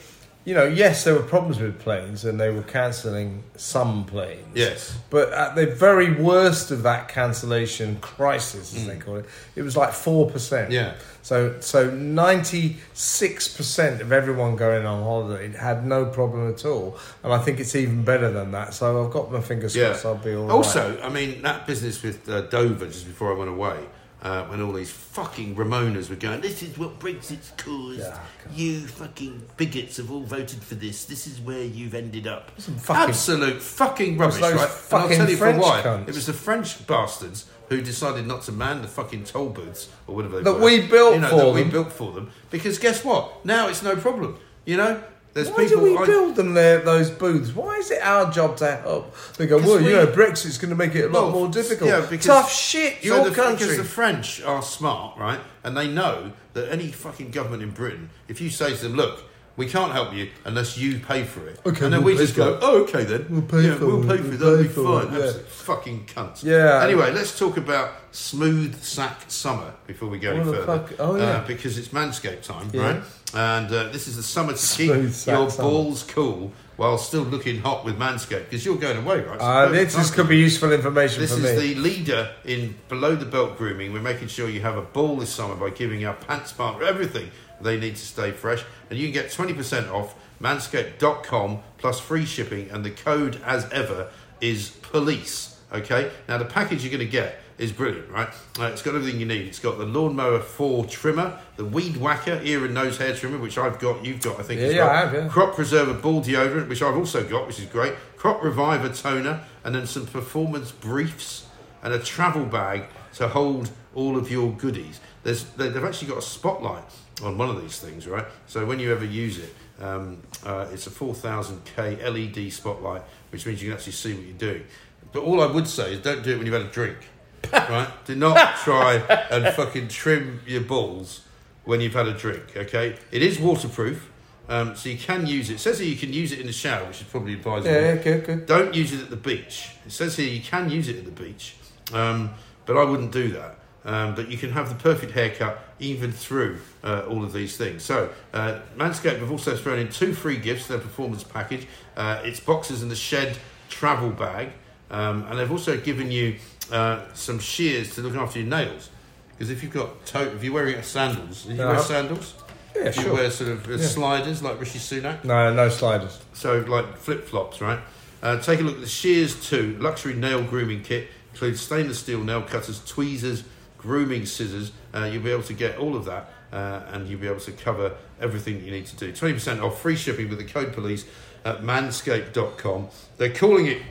you 0.44 0.54
know, 0.54 0.64
yes, 0.64 1.04
there 1.04 1.14
were 1.14 1.22
problems 1.22 1.60
with 1.60 1.78
planes, 1.80 2.24
and 2.24 2.40
they 2.40 2.50
were 2.50 2.62
cancelling 2.62 3.42
some 3.56 4.04
planes. 4.06 4.46
Yes. 4.54 4.96
but 5.10 5.32
at 5.32 5.54
the 5.54 5.66
very 5.66 6.14
worst 6.14 6.70
of 6.70 6.82
that 6.84 7.08
cancellation 7.08 7.96
crisis, 8.00 8.74
as 8.74 8.86
they 8.86 8.96
call 8.96 9.16
it, 9.16 9.26
it 9.54 9.62
was 9.62 9.76
like 9.76 9.92
four 9.92 10.30
percent. 10.30 10.70
Mm. 10.70 10.74
Yeah. 10.74 10.94
So 11.22 11.60
so 11.60 11.90
ninety 11.90 12.78
six 12.94 13.48
percent 13.54 14.00
of 14.00 14.12
everyone 14.12 14.56
going 14.56 14.86
on 14.86 15.02
holiday 15.02 15.54
had 15.56 15.86
no 15.86 16.06
problem 16.06 16.50
at 16.52 16.64
all, 16.64 16.96
and 17.22 17.32
I 17.32 17.38
think 17.38 17.60
it's 17.60 17.76
even 17.76 18.02
better 18.04 18.30
than 18.30 18.52
that. 18.52 18.72
So 18.72 19.04
I've 19.04 19.12
got 19.12 19.30
my 19.30 19.40
fingers 19.42 19.76
Yeah. 19.76 19.88
crossed. 19.90 20.06
I'll 20.06 20.14
be 20.16 20.34
all 20.34 20.44
right. 20.46 20.52
also, 20.52 20.98
I 21.02 21.10
mean, 21.10 21.42
that 21.42 21.66
business 21.66 22.02
with 22.02 22.26
uh, 22.28 22.42
Dover 22.42 22.86
just 22.86 23.06
before 23.06 23.32
I 23.34 23.36
went 23.36 23.50
away, 23.50 23.78
uh, 24.22 24.44
when 24.46 24.60
all 24.60 24.72
these 24.72 24.90
fucking 24.90 25.54
Remoaners 25.56 26.10
were 26.10 26.16
going, 26.16 26.40
this 26.42 26.62
is 26.62 26.76
what 26.76 26.98
Brexit's 26.98 27.52
caused. 27.56 28.00
Yeah, 28.00 28.18
you 28.54 28.80
fucking 28.86 29.42
bigots 29.56 29.96
have 29.96 30.10
all 30.10 30.22
voted 30.22 30.62
for 30.62 30.74
this. 30.74 31.04
This 31.06 31.26
is 31.26 31.40
where 31.40 31.62
you've 31.62 31.94
ended 31.94 32.26
up. 32.26 32.50
fucking- 32.60 33.08
Absolute 33.10 33.62
fucking 33.62 34.18
rubbish, 34.18 34.40
right? 34.40 34.68
fucking 34.68 35.12
and 35.12 35.22
I'll 35.22 35.26
tell 35.26 35.30
you 35.30 35.36
French 35.36 35.56
for 35.62 35.68
why. 35.68 35.82
cunts. 35.82 36.08
It 36.08 36.14
was 36.14 36.26
the 36.26 36.32
French 36.34 36.86
bastards 36.86 37.46
who 37.70 37.80
decided 37.80 38.26
not 38.26 38.42
to 38.42 38.52
man 38.52 38.82
the 38.82 38.88
fucking 38.88 39.24
toll 39.24 39.48
booths 39.48 39.88
or 40.06 40.14
whatever 40.16 40.38
they 40.38 40.42
That 40.42 40.54
were. 40.54 40.64
we 40.64 40.86
built 40.86 41.14
you 41.14 41.20
know, 41.20 41.28
for 41.30 41.36
that 41.36 41.52
we 41.52 41.64
built 41.64 41.92
for 41.92 42.12
them. 42.12 42.30
Because 42.50 42.78
guess 42.78 43.04
what? 43.04 43.44
Now 43.46 43.68
it's 43.68 43.82
no 43.82 43.96
problem. 43.96 44.38
You 44.66 44.76
know, 44.76 45.02
there's 45.34 45.48
Why 45.48 45.64
people. 45.66 45.78
do 45.78 45.92
we 45.92 45.96
I- 45.98 46.06
build 46.06 46.36
them 46.36 46.54
there, 46.54 46.80
those 46.80 47.10
booths? 47.10 47.54
Why 47.54 47.76
is 47.76 47.90
it 47.90 48.02
our 48.02 48.30
job 48.30 48.56
to 48.58 48.76
help? 48.76 49.14
They 49.36 49.46
go, 49.46 49.58
well, 49.58 49.78
we- 49.78 49.84
you 49.90 49.96
know, 49.96 50.06
Brexit's 50.06 50.58
going 50.58 50.70
to 50.70 50.76
make 50.76 50.94
it 50.94 51.04
a 51.04 51.08
lot 51.08 51.24
Well, 51.24 51.32
more 51.32 51.48
difficult. 51.48 51.88
Yeah, 51.88 52.00
because, 52.00 52.26
Tough 52.26 52.52
shit, 52.52 52.98
so 53.02 53.06
your 53.06 53.28
the, 53.28 53.34
country. 53.34 53.66
Because 53.66 53.76
the 53.78 53.84
French 53.84 54.42
are 54.42 54.62
smart, 54.62 55.16
right? 55.18 55.40
And 55.64 55.76
they 55.76 55.88
know 55.88 56.32
that 56.54 56.70
any 56.72 56.88
fucking 56.90 57.30
government 57.30 57.62
in 57.62 57.70
Britain, 57.70 58.10
if 58.28 58.40
you 58.40 58.50
say 58.50 58.74
to 58.74 58.82
them, 58.82 58.94
look, 58.96 59.24
we 59.60 59.66
can't 59.66 59.92
help 59.92 60.12
you 60.14 60.30
unless 60.44 60.76
you 60.78 60.98
pay 60.98 61.22
for 61.22 61.46
it. 61.46 61.60
Okay, 61.66 61.84
and 61.84 61.92
then 61.94 62.02
we'll 62.02 62.16
we 62.16 62.20
just 62.24 62.34
go, 62.34 62.58
oh, 62.62 62.82
okay 62.84 63.04
then. 63.04 63.26
We'll 63.30 63.42
pay 63.42 63.62
yeah, 63.68 63.74
for 63.76 63.86
we'll 63.86 64.02
it, 64.10 64.16
pay 64.16 64.22
for 64.22 64.22
we'll 64.24 64.34
it. 64.34 64.38
That'll 64.38 64.56
pay 64.56 64.62
be 64.62 65.16
fine. 65.16 65.20
yeah. 65.36 65.42
Fucking 65.48 66.06
cunts. 66.06 66.42
Yeah. 66.42 66.82
Anyway, 66.82 67.12
let's 67.12 67.38
talk 67.38 67.56
about 67.58 67.92
smooth 68.12 68.82
sack 68.82 69.18
summer 69.28 69.72
before 69.86 70.08
we 70.08 70.18
go 70.18 70.30
any 70.30 70.38
What 70.40 70.46
the 70.46 70.52
further. 70.64 70.86
fuck? 70.88 70.92
Oh, 70.98 71.16
yeah. 71.16 71.24
Uh, 71.24 71.46
because 71.46 71.78
it's 71.78 71.88
Manscaped 71.88 72.42
time, 72.42 72.70
Yeah. 72.72 72.82
right? 72.94 73.02
And 73.34 73.66
uh, 73.72 73.84
this 73.90 74.08
is 74.08 74.16
the 74.16 74.22
summer 74.24 74.52
to 74.52 74.58
Smooth 74.58 75.14
keep 75.16 75.26
your 75.32 75.50
summer. 75.50 75.68
balls 75.68 76.02
cool 76.02 76.52
while 76.76 76.98
still 76.98 77.22
looking 77.22 77.60
hot 77.60 77.84
with 77.84 77.96
Manscaped 77.98 78.46
because 78.46 78.64
you're 78.64 78.76
going 78.76 78.96
away, 78.96 79.20
right? 79.20 79.38
So 79.38 79.46
Uh, 79.46 79.68
this 79.68 79.96
is, 79.96 80.10
could 80.10 80.28
be 80.28 80.38
useful 80.38 80.72
information 80.72 81.16
for 81.16 81.34
you. 81.34 81.42
This 81.42 81.50
is 81.52 81.62
me. 81.62 81.74
the 81.74 81.80
leader 81.80 82.30
in 82.44 82.74
below 82.88 83.14
the 83.14 83.26
belt 83.26 83.56
grooming. 83.58 83.92
We're 83.92 84.00
making 84.00 84.28
sure 84.28 84.48
you 84.48 84.62
have 84.62 84.76
a 84.76 84.82
ball 84.82 85.16
this 85.18 85.30
summer 85.30 85.54
by 85.54 85.70
giving 85.70 86.04
our 86.04 86.14
pants 86.14 86.50
partner 86.52 86.84
everything 86.84 87.30
they 87.62 87.78
need 87.78 87.96
to 87.96 88.02
stay 88.04 88.30
fresh. 88.32 88.64
And 88.88 88.98
you 88.98 89.06
can 89.06 89.12
get 89.12 89.30
20% 89.30 89.90
off 89.92 90.14
manscaped.com 90.40 91.60
plus 91.78 92.00
free 92.00 92.24
shipping. 92.24 92.70
And 92.70 92.84
the 92.84 92.90
code, 92.90 93.40
as 93.44 93.70
ever, 93.70 94.08
is 94.40 94.70
police. 94.82 95.58
Okay? 95.72 96.10
Now, 96.28 96.38
the 96.38 96.44
package 96.44 96.82
you're 96.84 96.90
going 96.92 97.04
to 97.06 97.10
get 97.10 97.36
is 97.58 97.72
brilliant, 97.72 98.08
right? 98.10 98.28
Uh, 98.58 98.64
it's 98.64 98.80
got 98.80 98.94
everything 98.94 99.20
you 99.20 99.26
need. 99.26 99.46
It's 99.46 99.58
got 99.58 99.76
the 99.76 99.84
Lawnmower 99.84 100.40
4 100.40 100.86
trimmer, 100.86 101.38
the 101.56 101.64
Weed 101.64 101.98
Whacker 101.98 102.40
ear 102.42 102.64
and 102.64 102.72
nose 102.72 102.96
hair 102.96 103.14
trimmer, 103.14 103.36
which 103.36 103.58
I've 103.58 103.78
got, 103.78 104.02
you've 104.02 104.22
got, 104.22 104.40
I 104.40 104.42
think, 104.42 104.60
Yeah, 104.62 104.78
well. 104.78 104.88
I 104.90 104.96
have, 105.00 105.12
yeah. 105.14 105.28
Crop 105.28 105.54
Preserver 105.54 105.92
Ball 105.92 106.22
Deodorant, 106.22 106.68
which 106.68 106.80
I've 106.82 106.96
also 106.96 107.22
got, 107.22 107.46
which 107.46 107.58
is 107.58 107.66
great. 107.66 107.92
Crop 108.16 108.42
Reviver 108.42 108.88
Toner, 108.88 109.44
and 109.62 109.74
then 109.74 109.86
some 109.86 110.06
performance 110.06 110.72
briefs 110.72 111.46
and 111.82 111.92
a 111.92 111.98
travel 111.98 112.46
bag 112.46 112.84
to 113.14 113.28
hold 113.28 113.70
all 113.94 114.16
of 114.16 114.30
your 114.30 114.52
goodies. 114.52 114.98
There's, 115.22 115.44
they- 115.44 115.68
they've 115.68 115.84
actually 115.84 116.08
got 116.08 116.18
a 116.18 116.22
spotlight 116.22 116.84
on 117.22 117.38
one 117.38 117.50
of 117.50 117.60
these 117.60 117.78
things, 117.78 118.06
right? 118.06 118.26
So 118.46 118.64
when 118.64 118.78
you 118.78 118.92
ever 118.92 119.04
use 119.04 119.38
it, 119.38 119.54
um, 119.80 120.22
uh, 120.44 120.68
it's 120.72 120.86
a 120.86 120.90
4000K 120.90 122.02
LED 122.04 122.52
spotlight, 122.52 123.02
which 123.30 123.46
means 123.46 123.62
you 123.62 123.68
can 123.68 123.78
actually 123.78 123.92
see 123.92 124.14
what 124.14 124.24
you're 124.24 124.34
doing. 124.34 124.64
But 125.12 125.22
all 125.22 125.42
I 125.42 125.46
would 125.46 125.66
say 125.66 125.94
is 125.94 126.00
don't 126.00 126.22
do 126.22 126.32
it 126.32 126.36
when 126.36 126.46
you've 126.46 126.54
had 126.54 126.66
a 126.66 126.70
drink, 126.70 126.98
right? 127.52 127.88
Do 128.04 128.14
not 128.14 128.56
try 128.58 128.94
and 129.30 129.54
fucking 129.54 129.88
trim 129.88 130.40
your 130.46 130.62
balls 130.62 131.24
when 131.64 131.80
you've 131.80 131.94
had 131.94 132.06
a 132.06 132.14
drink, 132.14 132.56
okay? 132.56 132.96
It 133.10 133.22
is 133.22 133.38
waterproof. 133.38 134.08
Um, 134.48 134.74
so 134.74 134.88
you 134.88 134.98
can 134.98 135.28
use 135.28 135.48
it. 135.48 135.54
It 135.54 135.58
says 135.60 135.78
here 135.78 135.88
you 135.88 135.96
can 135.96 136.12
use 136.12 136.32
it 136.32 136.40
in 136.40 136.46
the 136.48 136.52
shower, 136.52 136.84
which 136.86 137.00
is 137.00 137.06
probably 137.06 137.34
advisable. 137.34 137.70
Yeah, 137.70 137.94
yeah, 137.94 138.02
good, 138.02 138.24
good. 138.24 138.46
Don't 138.46 138.74
use 138.74 138.92
it 138.92 139.00
at 139.00 139.08
the 139.08 139.16
beach. 139.16 139.70
It 139.86 139.92
says 139.92 140.16
here 140.16 140.28
you 140.28 140.40
can 140.40 140.68
use 140.68 140.88
it 140.88 140.96
at 140.96 141.04
the 141.04 141.12
beach, 141.12 141.54
um, 141.92 142.30
but 142.66 142.76
I 142.76 142.82
wouldn't 142.82 143.12
do 143.12 143.28
that. 143.28 143.59
Um, 143.84 144.14
but 144.14 144.30
you 144.30 144.36
can 144.36 144.50
have 144.52 144.68
the 144.68 144.74
perfect 144.74 145.12
haircut 145.12 145.58
even 145.78 146.12
through 146.12 146.58
uh, 146.84 147.02
all 147.08 147.24
of 147.24 147.32
these 147.32 147.56
things. 147.56 147.82
So, 147.82 148.10
uh, 148.34 148.60
Manscaped 148.76 149.20
have 149.20 149.30
also 149.30 149.56
thrown 149.56 149.78
in 149.78 149.88
two 149.88 150.12
free 150.12 150.36
gifts 150.36 150.66
their 150.66 150.78
performance 150.78 151.24
package. 151.24 151.66
Uh, 151.96 152.20
it's 152.22 152.40
boxes 152.40 152.82
and 152.82 152.90
the 152.90 152.96
shed 152.96 153.38
travel 153.70 154.10
bag. 154.10 154.50
Um, 154.90 155.24
and 155.30 155.38
they've 155.38 155.50
also 155.50 155.78
given 155.78 156.10
you 156.10 156.36
uh, 156.70 157.06
some 157.14 157.38
shears 157.38 157.94
to 157.94 158.02
look 158.02 158.16
after 158.16 158.40
your 158.40 158.48
nails. 158.48 158.90
Because 159.30 159.48
if 159.50 159.62
you've 159.62 159.72
got 159.72 160.04
toe, 160.04 160.24
if 160.36 160.44
you're 160.44 160.52
wearing 160.52 160.82
sandals, 160.82 161.44
do 161.44 161.52
you 161.54 161.58
wear 161.58 161.68
Uh-huh. 161.70 161.82
sandals? 161.82 162.34
Yeah, 162.76 162.90
sure. 162.90 163.04
you 163.04 163.12
wear 163.14 163.30
sort 163.30 163.50
of 163.50 163.66
uh, 163.66 163.72
Yeah. 163.76 163.86
sliders 163.86 164.42
like 164.42 164.60
Rishi 164.60 164.78
Sunak. 164.78 165.24
No, 165.24 165.52
no 165.54 165.68
sliders. 165.70 166.20
So 166.34 166.58
like 166.68 166.98
flip 166.98 167.26
flops, 167.26 167.60
right? 167.62 167.78
Uh, 168.22 168.38
take 168.38 168.60
a 168.60 168.62
look 168.62 168.74
at 168.74 168.80
the 168.82 168.86
Shears 168.88 169.34
2 169.48 169.78
luxury 169.80 170.12
nail 170.14 170.42
grooming 170.42 170.82
kit. 170.82 171.08
Includes 171.32 171.60
stainless 171.62 171.98
steel 172.00 172.22
nail 172.22 172.42
cutters, 172.42 172.80
tweezers, 172.84 173.44
grooming 173.80 174.26
scissors. 174.26 174.72
Uh, 174.94 175.08
you'll 175.12 175.22
be 175.22 175.30
able 175.30 175.42
to 175.42 175.54
get 175.54 175.78
all 175.78 175.96
of 175.96 176.04
that, 176.04 176.30
uh, 176.52 176.82
and 176.92 177.08
you'll 177.08 177.20
be 177.20 177.26
able 177.26 177.40
to 177.40 177.52
cover 177.52 177.96
everything 178.20 178.62
you 178.64 178.70
need 178.70 178.86
to 178.86 178.96
do. 178.96 179.12
Twenty 179.12 179.34
percent 179.34 179.60
off, 179.60 179.80
free 179.80 179.96
shipping 179.96 180.28
with 180.28 180.38
the 180.38 180.44
code 180.44 180.72
police 180.72 181.06
at 181.44 181.62
manscaped.com. 181.62 182.88
They're 183.16 183.32
calling 183.32 183.66
it 183.66 183.82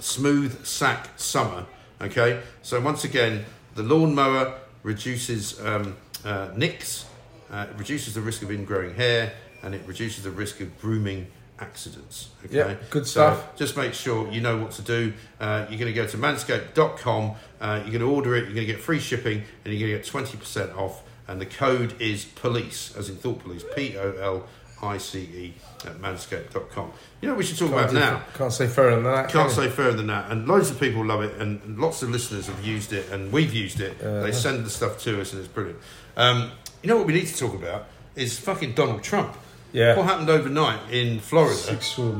smooth 0.00 0.64
sack 0.64 1.10
summer. 1.16 1.66
Okay, 2.00 2.42
so 2.62 2.80
once 2.80 3.04
again, 3.04 3.44
the 3.74 3.82
lawnmower 3.82 4.58
reduces 4.82 5.60
um, 5.60 5.96
uh, 6.24 6.50
nicks, 6.56 7.06
uh, 7.50 7.66
reduces 7.76 8.14
the 8.14 8.20
risk 8.20 8.42
of 8.42 8.48
ingrowing 8.48 8.94
hair, 8.94 9.32
and 9.62 9.74
it 9.74 9.80
reduces 9.86 10.24
the 10.24 10.30
risk 10.30 10.60
of 10.60 10.78
grooming 10.80 11.26
accidents. 11.60 12.28
Okay, 12.44 12.56
Yeah, 12.56 12.74
good 12.90 13.06
So 13.06 13.20
stuff. 13.34 13.56
just 13.56 13.76
make 13.76 13.94
sure 13.94 14.30
you 14.30 14.40
know 14.40 14.58
what 14.58 14.72
to 14.72 14.82
do. 14.82 15.12
Uh, 15.40 15.66
you're 15.68 15.78
going 15.78 15.92
to 15.92 15.92
go 15.92 16.06
to 16.06 16.16
manscaped.com. 16.16 17.34
Uh, 17.60 17.80
you're 17.82 17.90
going 17.98 18.00
to 18.00 18.10
order 18.10 18.34
it. 18.36 18.44
You're 18.44 18.54
going 18.54 18.66
to 18.66 18.72
get 18.72 18.80
free 18.80 19.00
shipping, 19.00 19.42
and 19.64 19.72
you're 19.74 19.80
going 19.88 19.92
to 19.92 19.98
get 19.98 20.06
twenty 20.06 20.36
percent 20.36 20.72
off. 20.76 21.02
And 21.26 21.40
the 21.40 21.46
code 21.46 22.00
is 22.00 22.24
police, 22.26 22.94
as 22.96 23.08
in 23.08 23.16
thought 23.16 23.38
police, 23.40 23.64
P 23.74 23.96
O 23.96 24.12
L 24.20 24.46
I 24.82 24.98
C 24.98 25.20
E 25.20 25.54
at 25.86 25.94
manscaped.com. 25.98 26.92
You 27.22 27.28
know 27.28 27.34
what 27.34 27.38
we 27.38 27.44
should 27.44 27.56
talk 27.56 27.70
Can't, 27.70 27.80
about 27.80 27.90
do- 27.92 27.98
now? 27.98 28.22
can't 28.34 28.52
say 28.52 28.66
fairer 28.66 28.94
than 28.96 29.04
that. 29.04 29.30
Can't 29.30 29.48
can 29.48 29.50
say 29.56 29.68
fairer 29.70 29.92
than 29.94 30.08
that. 30.08 30.30
And 30.30 30.46
loads 30.46 30.70
of 30.70 30.78
people 30.78 31.04
love 31.04 31.22
it, 31.22 31.40
and, 31.40 31.62
and 31.62 31.78
lots 31.78 32.02
of 32.02 32.10
listeners 32.10 32.48
have 32.48 32.62
used 32.64 32.92
it, 32.92 33.10
and 33.10 33.32
we've 33.32 33.54
used 33.54 33.80
it. 33.80 33.98
they 34.00 34.32
send 34.32 34.66
the 34.66 34.70
stuff 34.70 34.98
to 35.04 35.20
us, 35.20 35.32
and 35.32 35.40
it's 35.40 35.50
brilliant. 35.50 35.78
Um, 36.16 36.50
you 36.82 36.88
know 36.90 36.96
what 36.98 37.06
we 37.06 37.14
need 37.14 37.26
to 37.28 37.36
talk 37.36 37.54
about 37.54 37.86
is 38.14 38.38
fucking 38.38 38.74
Donald 38.74 39.02
Trump. 39.02 39.34
Yeah. 39.74 39.96
What 39.96 40.06
happened 40.06 40.30
overnight 40.30 40.78
in 40.90 41.18
Florida? 41.18 41.58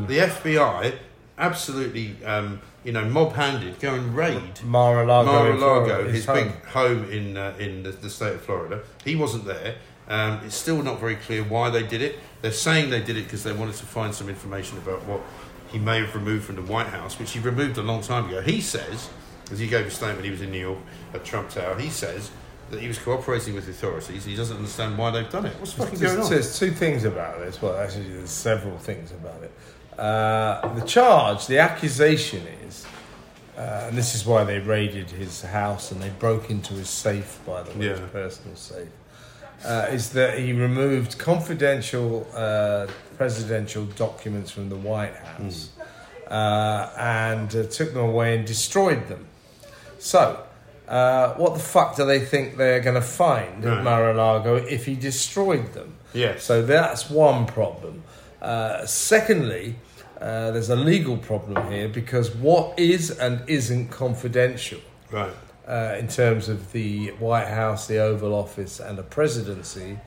The 0.08 0.18
FBI 0.18 0.98
absolutely, 1.38 2.16
um, 2.24 2.60
you 2.82 2.90
know, 2.90 3.04
mob-handed, 3.04 3.78
go 3.78 3.94
and 3.94 4.14
raid 4.14 4.62
Mar-a-Lago. 4.64 5.30
Mar-a-Lago, 5.30 5.84
Florida, 5.84 6.10
his 6.10 6.26
home. 6.26 6.48
big 6.48 6.64
home 6.66 7.10
in 7.10 7.36
uh, 7.36 7.54
in 7.60 7.84
the, 7.84 7.90
the 7.92 8.10
state 8.10 8.34
of 8.34 8.42
Florida. 8.42 8.82
He 9.04 9.14
wasn't 9.14 9.44
there. 9.44 9.76
Um, 10.08 10.40
it's 10.44 10.56
still 10.56 10.82
not 10.82 10.98
very 10.98 11.14
clear 11.14 11.44
why 11.44 11.70
they 11.70 11.84
did 11.84 12.02
it. 12.02 12.18
They're 12.42 12.52
saying 12.52 12.90
they 12.90 13.00
did 13.00 13.16
it 13.16 13.24
because 13.24 13.44
they 13.44 13.52
wanted 13.52 13.76
to 13.76 13.86
find 13.86 14.12
some 14.12 14.28
information 14.28 14.76
about 14.78 15.06
what 15.06 15.20
he 15.68 15.78
may 15.78 16.00
have 16.00 16.14
removed 16.14 16.44
from 16.44 16.56
the 16.56 16.62
White 16.62 16.88
House, 16.88 17.18
which 17.18 17.30
he 17.30 17.38
removed 17.38 17.78
a 17.78 17.82
long 17.82 18.02
time 18.02 18.28
ago. 18.28 18.42
He 18.42 18.60
says, 18.60 19.08
as 19.50 19.60
he 19.60 19.66
gave 19.66 19.86
a 19.86 19.90
statement, 19.90 20.24
he 20.24 20.30
was 20.30 20.42
in 20.42 20.50
New 20.50 20.60
York 20.60 20.78
at 21.14 21.24
Trump 21.24 21.50
Tower. 21.50 21.78
He 21.78 21.88
says 21.88 22.30
that 22.70 22.81
he 22.81 22.88
was 22.88 22.98
cooperating 22.98 23.55
with 23.55 23.66
the 23.66 23.72
authorities. 23.72 24.24
He 24.24 24.35
doesn't 24.37 24.57
understand 24.57 24.96
why 24.98 25.11
they've 25.11 25.31
done 25.31 25.46
it. 25.46 25.55
What's 25.59 25.72
fucking 25.72 25.98
going 25.98 26.14
There's, 26.14 26.27
on? 26.27 26.31
there's 26.33 26.59
two 26.59 26.70
things 26.70 27.05
about 27.05 27.38
this. 27.38 27.61
Well, 27.61 27.77
actually, 27.77 28.12
there's 28.12 28.31
several 28.31 28.79
things 28.79 29.12
about 29.12 29.42
it. 29.42 29.53
Uh, 29.98 30.74
the 30.74 30.85
charge, 30.87 31.46
the 31.46 31.59
accusation 31.59 32.44
is, 32.66 32.85
uh, 33.57 33.87
and 33.88 33.96
this 33.96 34.14
is 34.14 34.27
why 34.27 34.42
they 34.44 34.59
raided 34.59 35.11
his 35.11 35.42
house 35.42 35.92
and 35.92 36.03
they 36.03 36.11
broke 36.11 36.50
into 36.50 36.74
his 36.74 36.88
safe, 36.88 37.38
by 37.46 37.62
the 37.62 37.70
way, 37.79 37.87
Yeah. 37.87 37.96
his 37.98 38.11
personal 38.11 38.57
safe, 38.57 38.88
uh, 39.64 39.87
is 39.90 40.11
that 40.11 40.38
he 40.38 40.53
removed 40.53 41.16
confidential 41.18 42.27
uh, 42.35 42.87
presidential 43.16 43.85
documents 43.85 44.50
from 44.50 44.68
the 44.68 44.77
White 44.77 45.14
House 45.14 45.68
uh, 46.29 46.90
and 46.98 47.55
uh, 47.55 47.62
took 47.64 47.92
them 47.94 48.03
away 48.03 48.37
and 48.37 48.44
destroyed 48.46 49.07
them. 49.07 49.27
So, 50.00 50.43
uh, 50.88 51.35
what 51.35 51.55
the 51.55 51.61
fuck 51.61 51.97
do 51.97 52.05
they 52.05 52.20
think 52.20 52.57
they're 52.57 52.81
going 52.81 52.94
to 52.94 53.01
find 53.01 53.64
Right. 53.64 53.79
at 53.79 53.85
Mar-a-Lago 53.85 54.57
if 54.57 54.87
he 54.87 54.94
destroyed 54.94 55.73
them? 55.73 55.94
Yes. 56.12 56.44
So 56.44 56.62
that's 56.62 57.09
one 57.11 57.47
problem. 57.47 58.03
Uh, 58.42 58.85
secondly, 58.87 59.77
uh, 60.20 60.51
there's 60.53 60.70
a 60.70 60.77
legal 60.77 61.16
problem 61.16 61.70
here 61.73 61.88
because 61.88 62.35
what 62.35 62.79
is 62.79 63.11
and 63.11 63.42
isn't 63.49 63.88
confidential 63.88 64.81
right. 65.11 65.33
uh, 65.66 65.97
in 65.99 66.09
terms 66.09 66.49
of 66.49 66.73
the 66.73 67.09
White 67.12 67.49
House, 67.49 67.87
the 67.87 67.99
Oval 67.99 68.35
Office, 68.35 68.79
and 68.81 68.97
the 68.99 69.03
presidency 69.03 69.99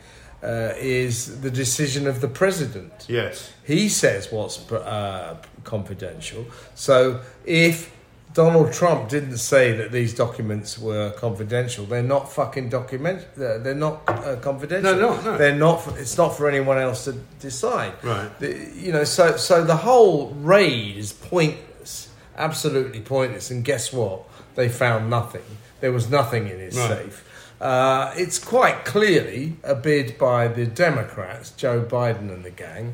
uh, 0.43 0.73
is 0.77 1.41
the 1.41 1.49
decision 1.51 2.07
of 2.07 2.21
the 2.21 2.27
president. 2.27 3.05
Yes. 3.09 3.51
He 3.65 3.89
says 3.89 4.31
what's 4.31 4.71
uh, 4.71 5.37
confidential. 5.63 6.45
So 6.75 7.21
if 7.45 7.91
Donald 8.37 8.71
Trump 8.71 9.09
didn't 9.09 9.39
say 9.39 9.71
that 9.71 9.91
these 9.91 10.13
documents 10.13 10.77
were 10.77 11.09
confidential, 11.17 11.85
they're 11.85 12.03
not 12.03 12.31
fucking 12.31 12.69
document. 12.69 13.25
They're 13.35 13.73
not 13.73 14.03
uh, 14.07 14.35
confidential. 14.35 14.95
No, 14.95 15.15
no, 15.15 15.21
no. 15.21 15.37
They're 15.39 15.55
not. 15.55 15.77
For, 15.81 15.97
it's 15.97 16.17
not 16.19 16.37
for 16.37 16.47
anyone 16.47 16.77
else 16.77 17.05
to 17.05 17.13
decide. 17.39 17.93
Right. 18.03 18.29
The- 18.39 18.69
you 18.75 18.91
know. 18.91 19.05
So 19.05 19.37
so 19.37 19.63
the 19.63 19.77
whole 19.77 20.29
raid 20.35 20.97
is 20.97 21.13
pointless. 21.13 22.09
Absolutely 22.37 23.01
pointless. 23.01 23.49
And 23.49 23.65
guess 23.65 23.91
what? 23.91 24.21
They 24.53 24.69
found 24.69 25.09
nothing. 25.09 25.47
There 25.81 25.91
was 25.91 26.07
nothing 26.07 26.47
in 26.47 26.59
his 26.59 26.77
Right. 26.77 26.89
safe. 26.89 27.23
Uh, 27.59 28.13
it's 28.15 28.37
quite 28.37 28.85
clearly 28.85 29.55
a 29.63 29.73
bid 29.73 30.15
by 30.19 30.47
the 30.47 30.67
Democrats, 30.67 31.49
Joe 31.57 31.81
Biden 31.81 32.31
and 32.31 32.45
the 32.45 32.51
gang, 32.51 32.93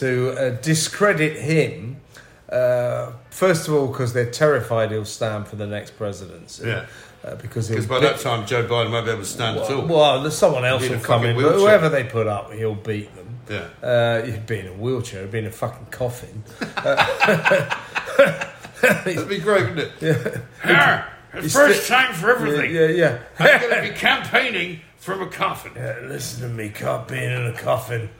to 0.00 0.30
uh, 0.30 0.50
discredit 0.62 1.36
him. 1.36 2.00
Uh, 2.48 3.12
first 3.38 3.68
of 3.68 3.74
all, 3.74 3.86
because 3.86 4.12
they're 4.12 4.30
terrified 4.30 4.90
he'll 4.90 5.04
stand 5.04 5.46
for 5.46 5.54
the 5.56 5.66
next 5.66 5.92
presidency. 5.96 6.66
Yeah. 6.66 6.86
Uh, 7.24 7.34
because 7.36 7.68
by 7.86 8.00
beat- 8.00 8.06
that 8.06 8.20
time, 8.20 8.46
Joe 8.46 8.64
Biden 8.64 8.90
won't 8.90 9.04
be 9.06 9.12
able 9.12 9.22
to 9.22 9.28
stand 9.28 9.58
at 9.58 9.70
all. 9.70 9.86
well, 9.86 9.86
well, 9.86 10.22
there's 10.22 10.36
someone 10.36 10.64
else 10.64 10.88
will 10.88 10.98
come 11.00 11.24
in, 11.24 11.34
but 11.36 11.42
wheelchair. 11.42 11.58
whoever 11.60 11.88
they 11.88 12.04
put 12.04 12.26
up, 12.26 12.52
he'll 12.52 12.74
beat 12.74 13.14
them. 13.14 13.38
yeah. 13.48 13.68
Uh, 13.86 14.22
he'd 14.22 14.46
be 14.46 14.58
in 14.60 14.66
a 14.66 14.72
wheelchair, 14.72 15.22
he'd 15.22 15.30
be 15.32 15.38
in 15.38 15.46
a 15.46 15.50
fucking 15.50 15.86
coffin. 15.86 16.42
That'd 18.80 19.28
be 19.28 19.38
great, 19.38 19.68
wouldn't 19.68 19.92
it? 20.02 20.40
Yeah. 20.64 21.08
First 21.48 21.88
time 21.88 22.14
for 22.14 22.30
everything. 22.30 22.74
Yeah, 22.74 22.86
yeah. 22.86 23.18
I'm 23.38 23.60
going 23.60 23.84
to 23.84 23.92
be 23.92 23.98
campaigning 23.98 24.80
from 24.96 25.20
a 25.22 25.26
coffin. 25.26 25.72
yeah. 25.76 25.98
Listen 26.02 26.42
to 26.42 26.48
me, 26.48 26.70
can't 26.70 27.06
be 27.08 27.18
in 27.18 27.32
a 27.46 27.52
coffin. 27.52 28.10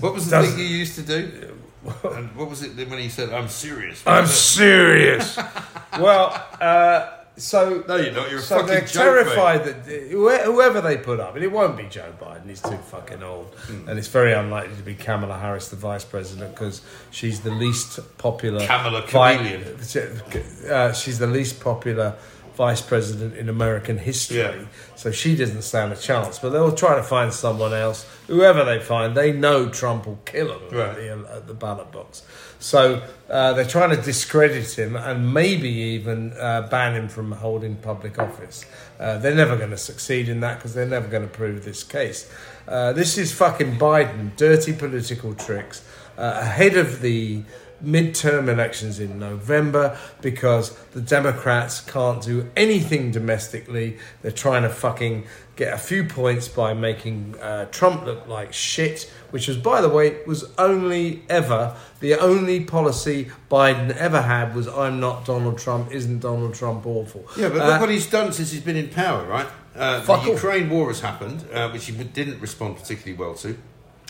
What 0.00 0.14
was 0.14 0.28
the 0.28 0.42
thing 0.42 0.58
you 0.58 0.64
used 0.64 0.94
to 0.96 1.02
do? 1.02 1.56
And 2.04 2.34
what 2.36 2.48
was 2.48 2.62
it 2.62 2.76
when 2.88 2.98
he 2.98 3.08
said, 3.08 3.32
"I'm 3.32 3.48
serious"? 3.48 4.02
I'm 4.06 4.26
serious. 4.26 5.36
well, 5.98 6.32
uh, 6.60 7.08
so 7.36 7.82
No, 7.88 7.96
you're 7.96 8.12
not. 8.12 8.30
You're 8.30 8.38
a 8.40 8.42
so 8.42 8.56
fucking 8.56 8.68
they're 8.68 8.80
joke, 8.82 9.02
terrified 9.02 9.64
that 9.64 9.86
whoever 10.10 10.80
they 10.80 10.96
put 10.98 11.18
up, 11.18 11.34
and 11.34 11.42
it 11.42 11.50
won't 11.50 11.76
be 11.76 11.84
Joe 11.84 12.12
Biden. 12.20 12.48
He's 12.48 12.60
too 12.60 12.76
fucking 12.76 13.22
old, 13.22 13.54
Hmm. 13.66 13.88
and 13.88 13.98
it's 13.98 14.08
very 14.08 14.32
unlikely 14.32 14.76
to 14.76 14.82
be 14.82 14.94
Kamala 14.94 15.38
Harris, 15.38 15.68
the 15.68 15.76
vice 15.76 16.04
president, 16.04 16.54
because 16.54 16.82
she's 17.10 17.40
the 17.40 17.50
least 17.50 17.98
popular. 18.18 18.64
Kamala 18.66 19.00
vi- 19.02 19.08
Chameleon. 19.36 19.64
uh, 20.70 20.92
she's 20.92 21.18
the 21.18 21.26
least 21.26 21.60
popular 21.60 22.14
vice 22.54 22.80
president 22.80 23.36
in 23.36 23.48
American 23.48 23.98
history. 23.98 24.38
Yeah. 24.38 24.64
So 24.96 25.10
she 25.10 25.34
doesn't 25.36 25.62
stand 25.62 25.92
a 25.92 25.96
chance. 25.96 26.38
But 26.38 26.50
they'll 26.50 26.74
try 26.74 26.96
to 26.96 27.02
find 27.02 27.32
someone 27.32 27.72
else. 27.72 28.06
Whoever 28.26 28.64
they 28.64 28.78
find, 28.78 29.16
they 29.16 29.32
know 29.32 29.68
Trump 29.68 30.06
will 30.06 30.20
kill 30.24 30.48
them 30.48 30.62
Right. 30.70 30.88
at, 30.90 30.96
the, 30.96 31.34
at 31.36 31.46
the 31.46 31.54
ballot 31.54 31.90
box. 31.92 32.22
So 32.58 33.02
uh, 33.28 33.54
they're 33.54 33.64
trying 33.64 33.90
to 33.90 34.00
discredit 34.00 34.78
him 34.78 34.94
and 34.94 35.34
maybe 35.34 35.68
even 35.68 36.32
uh, 36.34 36.68
ban 36.70 36.94
him 36.94 37.08
from 37.08 37.32
holding 37.32 37.76
public 37.76 38.18
office. 38.18 38.64
Uh, 39.00 39.18
they're 39.18 39.34
never 39.34 39.56
going 39.56 39.70
to 39.70 39.76
succeed 39.76 40.28
in 40.28 40.40
that 40.40 40.58
because 40.58 40.72
they're 40.74 40.86
never 40.86 41.08
going 41.08 41.24
to 41.24 41.28
prove 41.28 41.64
this 41.64 41.82
case. 41.82 42.30
Uh, 42.68 42.92
this 42.92 43.18
is 43.18 43.32
fucking 43.32 43.76
Biden, 43.78 44.36
dirty 44.36 44.72
political 44.72 45.34
tricks 45.34 45.84
uh, 46.16 46.38
ahead 46.40 46.76
of 46.76 47.00
the 47.00 47.42
midterm 47.84 48.48
elections 48.48 49.00
in 49.00 49.18
November 49.18 49.98
because 50.20 50.76
the 50.92 51.00
Democrats 51.00 51.80
can't 51.80 52.22
do 52.22 52.50
anything 52.56 53.10
domestically. 53.10 53.98
They're 54.22 54.30
trying 54.30 54.62
to 54.62 54.68
fucking 54.68 55.26
get 55.56 55.74
a 55.74 55.78
few 55.78 56.04
points 56.04 56.48
by 56.48 56.72
making 56.74 57.34
uh, 57.40 57.66
Trump 57.66 58.04
look 58.04 58.26
like 58.26 58.52
shit, 58.52 59.12
which 59.30 59.48
was, 59.48 59.56
by 59.56 59.80
the 59.80 59.88
way, 59.88 60.18
was 60.26 60.50
only 60.58 61.22
ever 61.28 61.76
the 62.00 62.14
only 62.14 62.64
policy 62.64 63.30
Biden 63.50 63.94
ever 63.96 64.22
had 64.22 64.54
was 64.54 64.66
I'm 64.68 64.98
not 65.00 65.24
Donald 65.24 65.58
Trump, 65.58 65.92
isn't 65.92 66.20
Donald 66.20 66.54
Trump 66.54 66.86
awful? 66.86 67.26
Yeah, 67.36 67.48
but 67.48 67.60
Uh, 67.60 67.66
look 67.68 67.80
what 67.80 67.90
he's 67.90 68.06
done 68.06 68.32
since 68.32 68.50
he's 68.50 68.62
been 68.62 68.76
in 68.76 68.88
power, 68.88 69.24
right? 69.26 69.46
Uh, 69.74 70.00
the 70.00 70.12
off. 70.12 70.26
Ukraine 70.26 70.68
war 70.68 70.88
has 70.88 71.00
happened, 71.00 71.44
uh, 71.52 71.70
which 71.70 71.86
he 71.86 71.92
didn't 71.92 72.40
respond 72.40 72.76
particularly 72.76 73.14
well 73.18 73.34
to. 73.36 73.56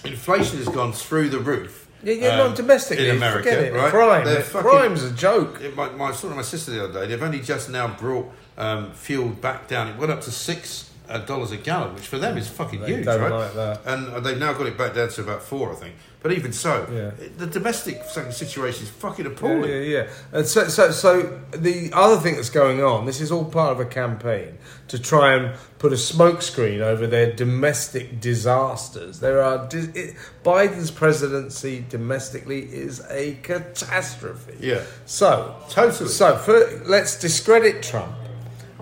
Inflation 0.05 0.59
has 0.59 0.69
gone 0.69 0.93
through 0.93 1.29
the 1.29 1.39
roof. 1.39 1.87
Yeah, 2.03 2.15
yeah, 2.15 2.29
um, 2.29 2.49
not 2.49 2.57
domestically. 2.57 3.09
in 3.09 3.17
America, 3.17 3.51
forget 3.51 3.65
it. 3.65 3.73
right? 3.75 3.91
Crime, 3.91 4.25
They're 4.25 4.43
fucking- 4.43 4.71
crime's 4.71 5.03
a 5.05 5.11
joke. 5.13 5.61
It, 5.61 5.77
my, 5.77 5.89
my, 5.91 6.07
I 6.07 6.13
saw 6.13 6.29
my 6.35 6.43
sister 6.43 6.71
the 6.73 6.85
other 6.85 7.01
day. 7.01 7.07
They've 7.09 7.23
only 7.23 7.41
just 7.41 7.71
now 7.71 7.89
brought 7.89 8.31
um, 8.59 8.93
fuel 8.93 9.29
back 9.31 9.69
down. 9.69 9.89
It 9.89 9.97
went 9.97 10.13
up 10.13 10.21
to 10.23 10.31
six 10.31 10.91
uh, 11.13 11.19
dollars 11.19 11.51
a 11.53 11.57
gallon, 11.57 11.95
which 11.95 12.07
for 12.07 12.19
them 12.19 12.37
is 12.39 12.49
fucking 12.49 12.81
They 12.81 12.95
huge, 12.95 13.07
right? 13.07 13.55
like. 13.55 13.79
And 13.87 14.25
they've 14.25 14.39
now 14.39 14.53
got 14.53 14.67
it 14.67 14.77
back 14.79 14.95
down 14.95 15.09
to 15.11 15.21
about 15.21 15.43
four, 15.43 15.71
I 15.73 15.75
think. 15.77 15.95
But 16.23 16.33
even 16.33 16.53
so, 16.53 16.87
Yeah. 16.93 17.27
the 17.37 17.47
domestic 17.49 18.05
situation 18.05 18.85
is 18.85 18.91
fucking 18.91 19.27
appalling. 19.27 19.69
yeah, 19.71 19.79
yeah. 19.81 20.07
And 20.31 20.47
so, 20.47 20.69
so, 20.69 20.93
so 20.93 21.41
the 21.51 21.91
other 21.93 22.17
thing 22.21 22.37
that's 22.37 22.49
going 22.51 22.83
on, 22.83 23.07
this 23.07 23.21
is 23.21 23.33
all 23.33 23.45
part 23.45 23.73
of 23.73 23.81
a 23.81 23.85
campaign 23.85 24.59
to 24.87 25.01
try 25.01 25.35
and 25.35 25.57
put 25.81 25.93
a 25.93 25.97
smokescreen 25.97 26.79
over 26.81 27.09
their 27.09 27.33
domestic 27.33 28.21
disasters. 28.21 29.19
There 29.19 29.43
are 29.43 29.69
it, 29.73 30.15
Biden's 30.45 30.93
presidency 30.93 31.85
domestically 31.89 32.61
is 32.73 33.03
a 33.11 33.35
catastrophe. 33.43 34.55
Yeah. 34.61 34.83
So 35.07 35.57
Totally. 35.71 36.09
So 36.09 36.37
for, 36.37 36.85
let's 36.87 37.19
discredit 37.19 37.83
Trump. 37.83 38.15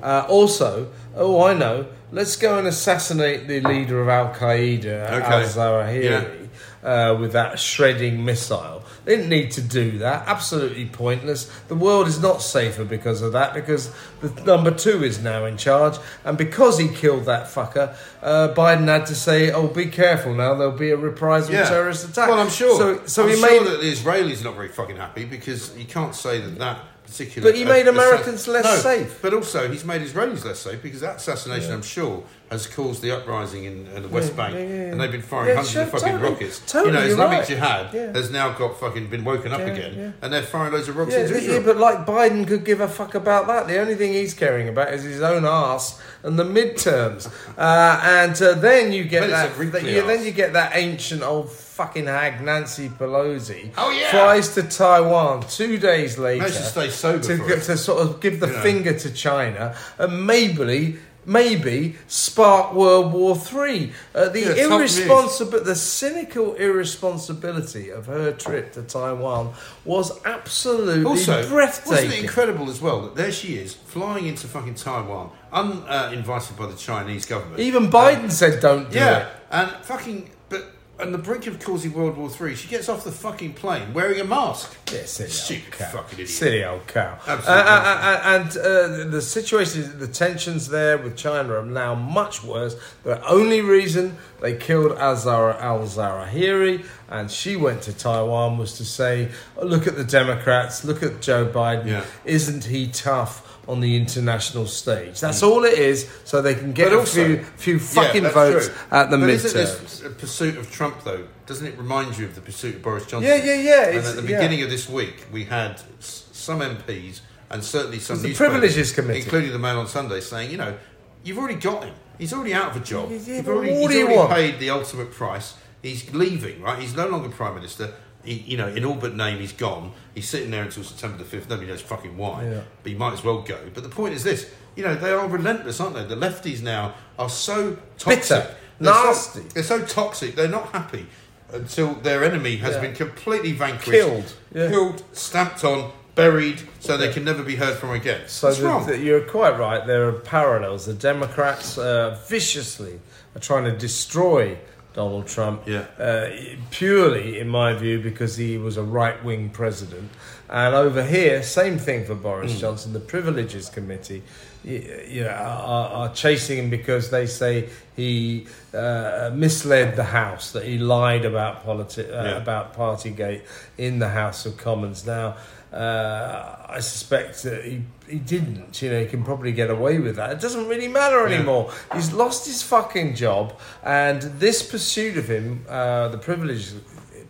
Uh, 0.03 0.27
also, 0.29 0.91
oh, 1.15 1.43
I 1.45 1.55
know. 1.55 1.87
Let's 2.13 2.37
go 2.37 2.59
and 2.59 2.67
assassinate 2.67 3.47
the 3.47 3.61
leader 3.61 4.01
of 4.01 4.09
Al 4.09 4.35
Qaeda, 4.35 5.09
Al 5.09 5.23
Okay. 5.23 5.49
Zawahiri 5.49 6.41
uh, 6.83 7.17
with 7.21 7.33
that 7.33 7.59
shredding 7.59 8.25
missile. 8.25 8.83
They 9.05 9.17
didn't 9.17 9.31
need 9.31 9.51
to 9.53 9.63
do 9.63 9.99
that. 9.99 10.27
Absolutely 10.27 10.87
pointless. 10.87 11.45
The 11.69 11.75
world 11.75 12.07
is 12.07 12.21
not 12.21 12.43
safer 12.43 12.85
because 12.85 13.23
of 13.23 13.33
that, 13.33 13.55
because 13.55 13.93
the 14.21 14.29
number 14.45 14.71
two 14.71 15.05
is 15.05 15.23
now 15.23 15.45
in 15.45 15.57
charge. 15.57 15.99
And 16.25 16.37
because 16.37 16.79
he 16.79 16.89
killed 16.89 17.25
that 17.25 17.47
fucker, 17.47 17.95
uh, 18.23 18.55
Biden 18.55 18.87
had 18.87 19.07
to 19.07 19.15
say, 19.15 19.53
oh, 19.53 19.69
be 19.69 19.87
careful 19.87 20.35
now, 20.35 20.55
there'll 20.55 20.73
be 20.77 20.91
a 20.91 20.97
reprisal 20.97 21.53
terrorist 21.53 22.09
attack. 22.09 22.29
Well, 22.29 22.41
I'm 22.41 22.51
sure. 22.51 22.77
So, 22.77 23.07
so 23.07 23.25
I'm 23.25 23.31
he 23.31 23.37
sure 23.37 23.51
made. 23.51 23.71
that 23.71 23.81
the 23.81 23.93
Israelis 23.93 24.41
are 24.41 24.45
not 24.45 24.57
very 24.57 24.69
fucking 24.69 24.97
happy 24.97 25.25
because 25.25 25.77
you 25.77 25.85
can't 25.85 26.15
say 26.15 26.41
that 26.41 26.59
that 26.59 26.81
particular. 27.11 27.51
But 27.51 27.59
he 27.59 27.65
made 27.65 27.87
uh, 27.87 27.93
Americans 27.93 28.41
assa- 28.43 28.51
less 28.53 28.65
No, 28.65 28.77
safe. 28.77 29.19
But 29.23 29.35
also, 29.35 29.69
he's 29.71 29.85
made 29.85 30.03
Israelis 30.03 30.45
less 30.45 30.59
safe 30.61 30.83
because 30.83 31.01
that 31.01 31.17
assassination, 31.17 31.73
I'm 31.73 31.83
sure, 31.83 32.23
has 32.51 32.67
caused 32.67 33.01
the 33.03 33.13
uprising 33.17 33.65
in, 33.65 33.87
in 33.89 34.03
the 34.03 34.09
West 34.09 34.37
Bank, 34.37 34.55
yeah, 34.55 34.61
yeah, 34.61 34.67
yeah. 34.69 34.75
and 34.91 35.01
they've 35.01 35.13
been 35.13 35.23
firing 35.23 35.49
Yeah, 35.51 35.55
hundreds 35.57 35.73
sure, 35.73 35.83
of 35.83 35.91
fucking 35.91 36.09
totally. 36.09 36.31
rockets. 36.31 36.59
Totally, 36.67 36.87
you 36.87 36.93
know, 36.93 37.01
you're 37.03 37.13
Islamic 37.13 37.39
right. 37.39 37.49
Jihad 37.49 37.95
Yeah. 37.95 38.13
has 38.13 38.31
now 38.33 38.51
got 38.59 38.81
fucking 38.81 39.07
been 39.09 39.25
woken 39.25 39.53
up 39.53 39.61
Yeah, 39.61 39.67
again, 39.67 39.95
yeah. 39.97 40.11
and 40.23 40.33
they're 40.33 40.43
firing 40.43 40.73
loads 40.73 40.89
of 40.89 40.97
rockets 40.97 41.31
Yeah, 41.31 41.37
into 41.39 41.53
yeah, 41.53 41.61
but 41.61 41.77
like 41.77 42.05
Biden 42.07 42.49
could 42.49 42.65
give 42.65 42.81
a 42.81 42.89
fuck 42.89 43.15
about 43.15 43.47
that. 43.47 43.69
The 43.69 43.79
only 43.79 43.95
thing 43.95 44.13
he's 44.15 44.35
caring 44.35 44.69
about 44.69 44.93
is 44.93 45.05
his 45.05 45.21
own 45.23 45.45
ass 45.45 46.01
and 46.25 46.39
the 46.39 46.45
midterms. 46.45 47.31
Uh, 47.61 48.01
and 48.05 48.41
uh, 48.41 48.55
then 48.55 48.91
you 48.91 49.05
get 49.05 49.21
But 49.21 49.31
it's 49.31 49.73
that. 49.73 49.85
a 49.85 49.91
yeah, 49.91 50.07
then 50.07 50.25
you 50.25 50.31
get 50.33 50.55
that 50.55 50.73
ancient 50.75 51.23
old 51.23 51.51
fucking 51.81 52.05
hag 52.07 52.43
Nancy 52.43 52.89
Pelosi. 52.91 53.71
Oh, 53.79 53.91
yeah. 53.91 54.11
flies 54.11 54.53
to 54.55 54.63
Taiwan 54.65 55.41
two 55.49 55.79
days 55.79 56.19
later. 56.19 56.43
Managed 56.43 56.59
to 56.59 56.65
stay 56.65 56.91
sober 56.91 57.23
to, 57.25 57.61
to 57.69 57.77
sort 57.79 58.03
of 58.03 58.21
give 58.21 58.39
the 58.39 58.49
You 58.49 58.53
know. 58.53 58.63
finger 58.63 58.99
to 58.99 59.11
China 59.13 59.75
and 59.99 60.27
maybe. 60.27 60.99
Maybe 61.27 61.97
spark 62.09 62.73
World 62.73 63.13
War 63.13 63.37
Three. 63.37 63.93
Uh, 64.15 64.31
the 64.31 64.41
Yeah, 64.41 64.65
irresponsible, 64.75 65.63
the 65.63 65.75
cynical 65.75 66.55
irresponsibility 66.55 67.91
of 67.91 68.07
her 68.07 68.33
trip 68.33 68.73
to 68.73 68.83
Taiwan 68.83 69.53
was 69.85 70.19
absolutely 70.25 71.05
Also, 71.05 71.47
breathtaking. 71.47 71.93
wasn't 71.93 72.13
it 72.15 72.21
incredible 72.21 72.71
as 72.71 72.81
well 72.81 73.03
that 73.03 73.17
there 73.17 73.31
she 73.31 73.57
is 73.57 73.75
flying 73.75 74.27
into 74.27 74.47
fucking 74.49 74.77
Taiwan, 74.77 75.31
uninvited 75.53 76.57
by 76.57 76.67
the 76.67 76.75
Chinese 76.77 77.27
government. 77.27 77.61
Even 77.61 77.91
Biden 77.91 78.31
said 78.31 78.61
don't 78.61 78.91
do 78.91 78.99
Yeah, 78.99 79.19
it. 79.19 79.29
and 79.51 79.71
fucking, 79.85 80.31
but 80.49 80.63
on 81.01 81.13
the 81.13 81.19
brink 81.19 81.47
of 81.47 81.59
causing 81.59 81.93
World 81.93 82.17
War 82.17 82.29
Three, 82.29 82.55
she 82.55 82.69
gets 82.69 82.89
off 82.89 83.05
the 83.05 83.13
fucking 83.13 83.55
plane 83.55 83.93
wearing 83.93 84.21
a 84.21 84.25
mask. 84.25 84.77
Yeah, 84.93 85.05
silly 85.05 85.31
Stupid 85.31 85.65
old 85.65 85.73
cow. 85.73 85.91
fucking 85.91 86.15
idiot. 86.15 86.29
Silly 86.29 86.65
old 86.65 86.87
cow. 86.87 87.19
Absolutely. 87.27 87.49
Uh, 87.49 87.65
uh, 87.65 87.97
uh, 88.01 88.21
and 88.25 88.49
uh, 88.51 89.11
the 89.11 89.23
situation, 89.23 89.99
the 89.99 90.09
tensions 90.09 90.69
there 90.69 90.99
with 90.99 91.17
China 91.17 91.55
are 91.55 91.65
now 91.65 91.95
much 91.95 92.43
worse. 92.45 92.77
The 93.05 93.25
only 93.27 93.61
reason 93.61 94.17
they 94.41 94.57
killed 94.57 94.93
Azara 94.93 95.57
Al 95.61 95.81
Zawahiri 95.81 96.85
and 97.09 97.31
she 97.31 97.57
went 97.57 97.83
to 97.83 97.93
Taiwan 97.93 98.57
was 98.57 98.77
to 98.79 98.85
say, 98.85 99.31
oh, 99.57 99.67
look 99.67 99.87
at 99.87 99.97
the 99.97 100.05
Democrats, 100.05 100.85
look 100.85 101.03
at 101.03 101.21
Joe 101.21 101.47
Biden. 101.47 101.87
Yeah. 101.87 102.05
Isn't 102.25 102.65
he 102.65 102.87
tough? 102.89 103.50
On 103.69 103.79
the 103.81 103.95
international 103.97 104.67
stage, 104.67 105.21
that's 105.21 105.43
mm. 105.43 105.49
all 105.49 105.65
it 105.65 105.75
is, 105.79 106.11
so 106.25 106.43
they 106.43 106.55
can 106.55 106.73
get 106.73 106.87
But 106.89 106.93
a 106.95 106.99
also- 107.01 107.25
few, 107.25 107.45
few 107.57 107.79
fucking 107.79 108.23
that's 108.25 108.35
votes 108.35 108.67
true. 108.69 108.77
at 108.91 109.11
the 109.11 109.19
but 109.19 109.31
Isn't 109.31 109.51
midterms. 109.61 109.81
this 109.81 110.03
a 110.03 110.07
uh, 110.09 110.13
pursuit 110.15 110.57
of 110.57 110.71
Trump 110.73 111.05
though? 111.05 111.27
Doesn't 111.47 111.67
it 111.67 111.79
remind 111.79 112.19
you 112.19 112.25
of 112.25 112.35
the 112.35 112.41
pursuit 112.41 112.77
of 112.77 112.83
Boris 112.83 113.07
Johnson? 113.07 113.29
Yeah, 113.31 113.37
yeah, 113.45 113.55
yeah, 113.55 113.87
And 113.89 113.97
it's- 113.99 114.09
at 114.11 114.17
the 114.17 114.29
yeah. 114.29 114.39
beginning 114.39 114.63
of 114.63 114.71
this 114.71 114.89
week, 114.89 115.27
we 115.31 115.45
had 115.45 115.81
s- 116.01 116.25
some 116.33 116.61
MPs 116.63 117.21
and 117.51 117.63
certainly 117.63 117.99
some 118.01 118.17
the 118.23 118.29
newspapers, 118.29 118.51
Privileges 118.51 118.93
Committee. 118.93 119.21
including 119.21 119.53
the 119.53 119.59
Mail 119.59 119.79
on 119.79 119.87
Sunday, 119.87 120.21
saying, 120.21 120.51
you 120.51 120.57
know, 120.57 120.77
you've 121.23 121.39
already 121.39 121.55
got 121.61 121.85
him. 121.85 121.95
He's 122.19 122.33
already 122.33 122.55
out 122.55 122.71
of 122.75 122.83
a 122.83 122.85
job. 122.85 123.11
Yeah, 123.11 123.19
yeah, 123.25 123.37
You've 123.37 123.45
but 123.47 123.53
already, 123.53 123.73
what 123.73 123.81
he's 123.83 123.89
do 123.91 123.97
you 123.99 124.05
already 124.07 124.19
want? 124.19 124.31
paid 124.33 124.59
the 124.59 124.71
ultimate 124.71 125.13
price. 125.13 125.55
He's 125.83 126.13
leaving, 126.13 126.61
right? 126.63 126.79
He's 126.79 126.95
no 126.97 127.07
longer 127.09 127.29
prime 127.29 127.55
minister. 127.55 127.93
He, 128.25 128.35
you 128.35 128.57
know, 128.57 128.69
in 128.69 128.85
all 128.85 128.95
but 128.97 129.15
name, 129.17 129.39
he's 129.39 129.53
gone. 129.53 129.93
He's 130.15 130.29
sitting 130.29 130.51
there 130.51 130.63
until 130.63 130.83
September 130.83 131.17
the 131.19 131.25
fifth. 131.25 131.49
Nobody 131.49 131.69
knows 131.69 131.81
fucking 131.81 132.17
why. 132.17 132.45
Yeah. 132.45 132.61
But 132.83 132.93
he 132.93 132.99
might 132.99 133.15
as 133.15 133.25
well 133.25 133.41
go. 133.41 133.59
But 133.73 133.83
the 133.83 133.89
point 133.89 134.15
is 134.15 134.23
this: 134.25 134.51
you 134.77 134.85
know, 134.85 134.95
they 134.95 135.11
are 135.11 135.27
relentless, 135.27 135.81
aren't 135.81 135.95
they? 135.97 136.05
The 136.05 136.17
lefties 136.17 136.63
now 136.63 136.95
are 137.19 137.31
so 137.31 137.77
toxic, 137.99 138.23
Bitter, 138.23 138.55
They're 138.79 138.93
so- 138.95 139.05
nasty. 139.05 139.41
they're 139.55 139.63
so 139.63 139.85
toxic. 139.85 140.35
They're 140.35 140.49
not 140.49 140.69
happy 140.73 141.07
until 141.53 141.95
their 141.95 142.23
enemy 142.23 142.57
has 142.59 142.75
Yeah. 142.77 142.81
been 142.83 142.95
completely 142.95 143.53
vanquished, 143.53 143.91
Killed. 143.91 144.33
Yeah. 144.55 144.69
killed, 144.69 145.03
stamped 145.13 145.65
on, 145.65 145.91
buried, 146.15 146.61
so 146.79 146.97
they 146.97 147.13
can 147.13 147.25
never 147.25 147.43
be 147.43 147.57
heard 147.57 147.77
from 147.77 147.91
again. 147.91 148.21
So 148.27 148.53
the, 148.53 148.93
the- 148.93 148.99
you're 148.99 149.23
quite 149.23 149.59
right. 149.59 149.85
There 149.87 150.07
are 150.09 150.13
parallels. 150.13 150.87
The 150.87 150.95
Democrats 150.95 151.77
uh, 151.79 152.19
viciously 152.29 153.01
are 153.35 153.41
trying 153.41 153.65
to 153.65 153.73
destroy 153.77 154.59
Donald 154.93 155.27
Trump. 155.29 155.63
Yeah. 155.67 155.85
Uh, 155.99 156.31
purely, 156.71 157.39
in 157.39 157.49
my 157.49 157.73
view, 157.75 158.01
because 158.01 158.37
he 158.37 158.59
was 158.59 158.77
a 158.77 158.83
right 158.83 159.23
wing 159.25 159.51
president. 159.51 160.11
And 160.49 160.75
over 160.75 161.05
here, 161.05 161.43
same 161.45 161.79
thing 161.79 162.05
for 162.05 162.15
Boris 162.17 162.55
Hmm. 162.55 162.59
Johnson. 162.59 162.93
The 162.93 162.99
Privileges 163.01 163.69
Committee, 163.69 164.23
you, 164.65 165.05
you 165.09 165.23
know, 165.25 165.31
are, 165.31 165.89
are 165.91 166.13
chasing 166.13 166.59
him 166.59 166.71
because 166.71 167.11
they 167.11 167.27
say 167.27 167.69
he 167.95 168.47
uh, 168.75 169.31
misled 169.33 169.95
the 169.95 170.05
House, 170.05 170.51
that 170.53 170.65
he 170.65 170.77
lied 170.79 171.25
about 171.25 171.65
politi- 171.65 172.09
uh, 172.11 172.25
Yeah. 172.25 172.37
about 172.37 172.75
Partygate 172.75 173.43
in 173.79 174.01
the 174.01 174.09
House 174.09 174.45
of 174.45 174.57
Commons. 174.57 175.07
Now, 175.07 175.37
uh, 175.73 176.57
I 176.69 176.81
suspect 176.81 177.43
that 177.45 177.65
he, 177.65 177.83
he 178.09 178.19
didn't. 178.19 178.81
You 178.83 178.91
know, 178.91 179.01
he 179.01 179.07
can 179.07 179.23
probably 179.23 179.53
get 179.53 179.71
away 179.71 179.99
with 179.99 180.17
that. 180.17 180.31
It 180.33 180.41
doesn't 180.41 180.67
really 180.69 180.89
matter 180.89 181.29
Yeah. 181.29 181.37
anymore. 181.37 181.71
He's 181.95 182.13
lost 182.13 182.47
his 182.47 182.63
fucking 182.63 183.15
job, 183.15 183.59
and 183.85 184.21
this 184.23 184.63
pursuit 184.63 185.17
of 185.17 185.29
him, 185.29 185.65
uh, 185.69 186.09
the 186.09 186.19
privileges 186.19 186.75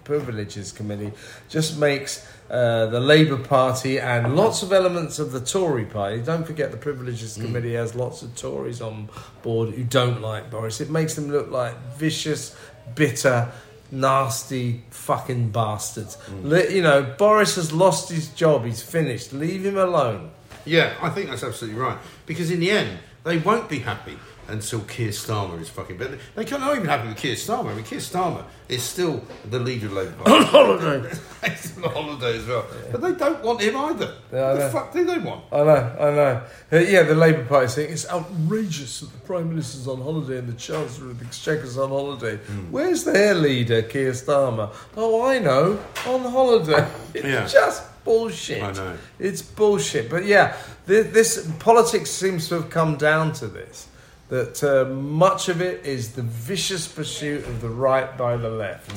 privileges 0.05 0.72
committee, 0.72 1.12
just 1.48 1.79
makes. 1.79 2.26
Uh, 2.50 2.87
the 2.87 2.98
Labour 2.98 3.37
Party 3.37 4.00
and 4.00 4.35
lots 4.35 4.64
of 4.64 4.72
elements 4.72 5.20
of 5.20 5.31
the 5.31 5.38
Tory 5.38 5.85
party. 5.85 6.20
Don't 6.20 6.44
forget 6.44 6.72
the 6.72 6.76
Privileges 6.76 7.38
Mm. 7.38 7.42
Committee 7.42 7.74
has 7.74 7.94
lots 7.94 8.22
of 8.22 8.35
Tories 8.35 8.81
on 8.83 9.09
board 9.42 9.72
who 9.72 9.85
don't 9.85 10.20
like 10.20 10.50
Boris. 10.50 10.81
It 10.81 10.90
makes 10.90 11.14
them 11.14 11.31
look 11.31 11.48
like 11.53 11.74
vicious, 11.96 12.57
bitter, 12.96 13.53
nasty 13.92 14.83
fucking 14.90 15.50
bastards. 15.50 16.16
Mm. 16.16 16.70
You 16.70 16.83
know, 16.83 17.14
Boris 17.18 17.57
has 17.57 17.72
lost 17.72 18.11
his 18.11 18.29
job. 18.29 18.64
He's 18.64 18.83
finished. 18.83 19.33
Leave 19.33 19.64
him 19.64 19.76
alone. 19.76 20.31
Yeah, 20.64 20.94
I 21.00 21.11
think 21.11 21.31
that's 21.31 21.42
absolutely 21.42 21.81
right. 21.81 21.98
Because 22.26 22.50
in 22.50 22.61
the 22.61 22.70
end, 22.70 22.98
they 23.24 23.38
won't 23.38 23.68
be 23.68 23.81
happy 23.81 24.16
until 24.51 24.81
Keir 24.81 25.11
Starmer 25.11 25.61
is 25.61 25.69
fucking 25.69 25.97
better. 25.97 26.19
They 26.35 26.45
can't 26.45 26.61
not 26.61 26.75
even 26.77 26.89
happy 26.89 27.09
with 27.09 27.17
Keir 27.17 27.35
Starmer. 27.35 27.71
I 27.71 27.75
mean, 27.75 27.85
Keir 27.85 27.99
Starmer 28.01 28.45
is 28.69 28.83
still 28.83 29.23
the 29.51 29.59
leader 29.59 29.87
of 29.87 29.93
Labour 29.93 30.13
Party. 30.25 30.45
Holiday. 30.45 31.11
He's 31.45 31.77
on 31.79 31.91
holiday 31.91 32.37
as 32.39 32.47
well. 32.47 32.67
But 32.93 33.01
they 33.01 33.13
don't 33.13 33.43
want 33.43 33.61
him 33.61 33.77
either. 33.77 34.15
Yeah, 34.33 34.49
what 34.49 34.55
the 34.55 34.59
know. 34.67 34.69
fuck 34.71 34.93
do 34.93 35.05
they 35.05 35.19
want? 35.19 35.45
I 35.53 35.57
know, 35.59 35.97
I 35.99 36.11
know. 36.11 36.43
Uh, 36.73 36.77
yeah, 36.79 37.03
the 37.03 37.15
Labour 37.15 37.45
Party 37.45 37.69
saying 37.69 37.93
it's 37.93 38.09
outrageous 38.11 39.01
that 39.01 39.13
the 39.13 39.19
Prime 39.21 39.49
Minister's 39.49 39.89
on 39.89 40.01
holiday 40.03 40.39
and 40.39 40.49
the 40.49 40.53
Chancellor 40.55 41.11
of 41.11 41.19
the 41.19 41.25
Exchequer's 41.25 41.79
on 41.79 41.89
holiday. 41.89 42.37
Hmm. 42.37 42.71
Where's 42.71 43.05
their 43.05 43.35
leader, 43.35 43.83
Keir 43.83 44.13
Starmer? 44.13 44.73
Oh, 44.97 45.23
I 45.27 45.39
know, 45.39 45.79
on 46.07 46.21
holiday. 46.23 46.87
It's 47.15 47.25
Yeah. 47.27 47.47
just 47.47 47.83
bullshit. 48.05 48.63
I 48.63 48.73
know. 48.73 48.97
It's 49.19 49.43
bullshit. 49.43 50.09
But 50.09 50.25
yeah, 50.27 50.57
this, 50.87 51.09
this 51.13 51.51
politics 51.59 52.11
seems 52.11 52.49
to 52.49 52.55
have 52.57 52.71
come 52.71 52.97
down 52.97 53.33
to 53.35 53.47
this. 53.49 53.89
That 54.31 54.62
uh, 54.64 54.88
much 54.88 55.49
of 55.49 55.61
it 55.61 55.85
is 55.85 56.12
the 56.12 56.23
vicious 56.23 56.87
pursuit 56.88 57.45
of 57.47 57.61
the 57.61 57.69
right 57.69 58.16
by 58.16 58.37
the 58.37 58.49
left. 58.51 58.93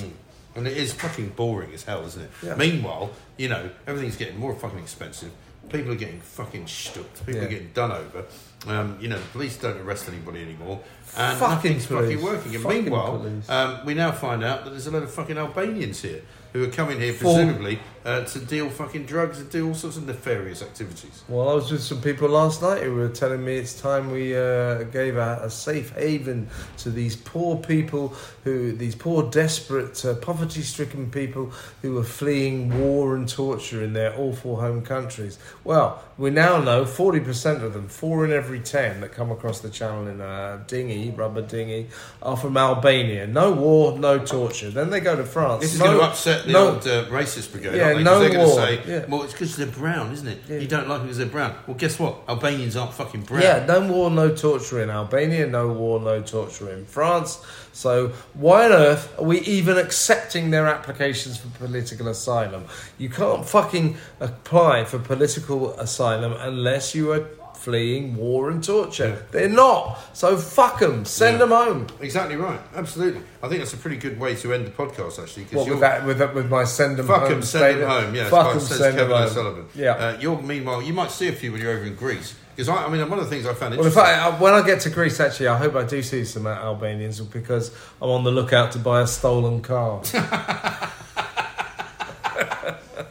And 0.55 0.67
it 0.67 0.77
is 0.77 0.93
fucking 0.93 1.29
boring 1.29 1.73
as 1.73 1.83
hell, 1.83 2.05
isn't 2.05 2.21
it? 2.21 2.29
Yeah. 2.43 2.55
Meanwhile, 2.55 3.09
you 3.37 3.49
know, 3.49 3.69
everything's 3.87 4.15
getting 4.15 4.37
more 4.37 4.53
fucking 4.53 4.77
expensive. 4.79 5.31
People 5.69 5.91
are 5.93 5.95
getting 5.95 6.21
fucking 6.21 6.67
stuck. 6.67 7.11
People 7.25 7.35
Yeah. 7.35 7.45
are 7.47 7.49
getting 7.49 7.71
done 7.73 7.91
over. 7.91 8.25
Um, 8.67 8.97
you 9.01 9.07
know, 9.07 9.17
the 9.17 9.25
police 9.29 9.57
don't 9.57 9.77
arrest 9.79 10.07
anybody 10.07 10.41
anymore, 10.43 10.81
and 11.17 11.37
Fucking 11.39 11.55
nothing's 11.55 11.85
police. 11.87 12.11
fucking 12.11 12.23
working. 12.23 12.53
And 12.55 12.63
Fucking 12.63 12.83
meanwhile, 12.83 13.25
um, 13.49 13.85
we 13.85 13.93
now 13.95 14.11
find 14.11 14.43
out 14.43 14.63
that 14.65 14.69
there's 14.69 14.87
a 14.87 14.91
lot 14.91 15.03
of 15.03 15.11
fucking 15.11 15.37
Albanians 15.37 16.01
here 16.03 16.21
who 16.53 16.63
are 16.63 16.67
coming 16.71 16.99
here 16.99 17.13
presumably 17.13 17.79
uh, 18.05 18.23
to 18.25 18.39
deal 18.39 18.69
fucking 18.69 19.05
drugs 19.05 19.39
and 19.39 19.49
do 19.49 19.67
all 19.67 19.73
sorts 19.73 19.97
of 19.97 20.05
nefarious 20.05 20.61
activities. 20.61 21.23
Well, 21.27 21.49
I 21.49 21.53
was 21.53 21.71
with 21.71 21.81
some 21.81 22.01
people 22.01 22.29
last 22.29 22.61
night 22.61 22.83
who 22.83 22.93
were 22.95 23.09
telling 23.09 23.43
me 23.43 23.55
it's 23.57 23.79
time 23.79 24.11
we 24.11 24.35
uh, 24.37 24.83
gave 24.83 25.15
a, 25.17 25.39
a 25.43 25.49
safe 25.49 25.91
haven 25.95 26.47
to 26.79 26.89
these 26.89 27.15
poor 27.15 27.57
people 27.57 28.13
who, 28.43 28.71
these 28.73 28.93
poor, 28.95 29.29
desperate, 29.31 30.03
uh, 30.05 30.15
poverty-stricken 30.15 31.11
people 31.11 31.51
who 31.81 31.97
are 31.97 32.03
fleeing 32.03 32.77
war 32.79 33.15
and 33.15 33.27
torture 33.27 33.81
in 33.83 33.93
their 33.93 34.13
awful 34.19 34.57
home 34.57 34.81
countries. 34.83 35.39
Well, 35.63 36.03
we 36.17 36.29
now 36.29 36.59
know 36.61 36.83
40% 36.85 37.63
of 37.63 37.73
them, 37.73 37.87
four 37.87 38.25
in 38.25 38.31
every 38.31 38.59
ten 38.59 39.01
that 39.01 39.13
come 39.13 39.31
across 39.31 39.61
the 39.61 39.69
channel 39.69 40.07
in 40.07 40.21
a 40.21 40.63
dinghy, 40.67 41.09
rubber 41.11 41.41
dinghy, 41.41 41.87
are 42.21 42.37
from 42.37 42.57
Albania. 42.57 43.25
No 43.25 43.51
war, 43.53 43.97
no 43.97 44.19
torture. 44.19 44.69
Then 44.69 44.89
they 44.89 44.99
go 44.99 45.15
to 45.15 45.23
France. 45.23 45.61
This 45.61 45.73
is 45.73 45.79
No- 45.79 45.85
going 45.85 45.97
to 45.99 46.03
upset 46.03 46.42
the 46.45 46.51
no- 46.53 46.69
old 46.75 46.87
uh, 46.87 47.05
racist 47.05 47.51
brigade, 47.51 47.75
Yeah, 47.75 47.85
aren't 47.87 47.97
they? 47.97 48.03
'Cause 48.03 48.13
no 48.13 48.19
they're 48.19 48.29
going 48.29 48.47
to 48.49 48.55
war, 48.55 48.65
say, 48.67 48.81
yeah. 48.87 49.05
well, 49.07 49.23
it's 49.23 49.33
because 49.33 49.55
they're 49.55 49.67
brown, 49.67 50.11
isn't 50.13 50.27
it? 50.27 50.61
You 50.61 50.67
don't 50.67 50.87
like 50.87 50.99
them 50.99 51.07
because 51.07 51.17
they're 51.17 51.27
brown. 51.27 51.55
Well, 51.67 51.77
guess 51.77 51.97
what? 51.99 52.17
Albanians 52.27 52.75
aren't 52.75 52.93
fucking 52.93 53.21
brown. 53.21 53.41
Yeah, 53.41 53.65
no 53.65 53.91
war, 53.91 54.09
no 54.11 54.33
torture 54.35 54.81
in 54.81 54.89
Albania, 54.89 55.47
no 55.47 55.67
war, 55.69 55.99
no 55.99 56.21
torture 56.21 56.69
in 56.71 56.85
France. 56.85 57.39
So 57.71 58.09
why 58.35 58.65
on 58.65 58.71
earth 58.71 59.13
are 59.17 59.23
we 59.25 59.39
even 59.41 59.77
accepting 59.77 60.51
their 60.51 60.67
applications 60.67 61.37
for 61.37 61.47
political 61.57 62.07
asylum? 62.07 62.65
You 62.99 63.09
can't 63.09 63.47
fucking 63.47 63.97
apply 64.19 64.85
for 64.85 64.99
political 64.99 65.73
asylum 65.79 66.33
unless 66.37 66.93
you 66.93 67.11
are 67.13 67.25
fleeing 67.63 68.15
war 68.17 68.49
and 68.49 68.61
torture. 68.63 69.25
They're 69.31 69.47
not. 69.47 69.97
So 70.13 70.35
fuck 70.37 70.79
them. 70.79 71.05
Send 71.05 71.35
Yeah. 71.35 71.37
them 71.39 71.49
home. 71.49 71.87
Exactly 72.01 72.35
right. 72.35 72.59
Absolutely. 72.75 73.21
I 73.41 73.47
think 73.47 73.61
that's 73.61 73.73
a 73.73 73.77
pretty 73.77 73.97
good 73.97 74.19
way 74.19 74.35
to 74.35 74.53
end 74.53 74.67
the 74.67 74.71
podcast, 74.71 75.21
actually. 75.21 75.45
'cause 75.45 75.53
What, 75.53 75.67
you're- 75.67 75.71
with 75.75 75.81
that, 75.81 76.05
with 76.05 76.17
that, 76.19 76.35
with 76.35 76.49
my 76.49 76.65
send 76.65 76.97
them 76.97 77.07
Fuck 77.07 77.21
home 77.21 77.29
them, 77.31 77.41
send 77.41 77.81
them 77.81 77.89
home. 77.89 78.13
Yeah, 78.15 78.29
fuck 78.29 78.51
them, 78.51 78.59
send 78.59 78.81
them 78.81 78.95
Kevin 78.95 79.15
home. 79.15 79.25
O'Sullivan. 79.25 79.65
Yeah. 79.75 79.91
Uh, 79.91 80.17
you're 80.19 80.41
meanwhile, 80.41 80.81
you 80.81 80.93
might 80.93 81.11
see 81.11 81.27
a 81.29 81.31
few 81.33 81.51
when 81.53 81.61
you're 81.61 81.71
over 81.71 81.85
in 81.85 81.95
Greece 81.95 82.35
because 82.55 82.67
I, 82.69 82.85
I 82.85 82.89
mean, 82.89 83.09
one 83.09 83.17
of 83.17 83.25
the 83.25 83.31
things 83.31 83.45
I 83.47 83.53
found 83.53 83.75
Well, 83.77 83.85
in 83.87 83.91
fact, 83.91 84.39
when 84.41 84.53
I 84.53 84.61
get 84.61 84.81
to 84.81 84.89
Greece, 84.89 85.19
actually, 85.19 85.47
I 85.47 85.57
hope 85.57 85.75
I 85.75 85.83
do 85.83 86.03
see 86.03 86.23
some 86.25 86.45
Albanians 86.45 87.19
because 87.21 87.71
I'm 88.01 88.09
on 88.09 88.23
the 88.25 88.31
lookout 88.31 88.73
to 88.73 88.79
buy 88.79 89.01
a 89.01 89.07
stolen 89.07 89.61
car. 89.61 90.01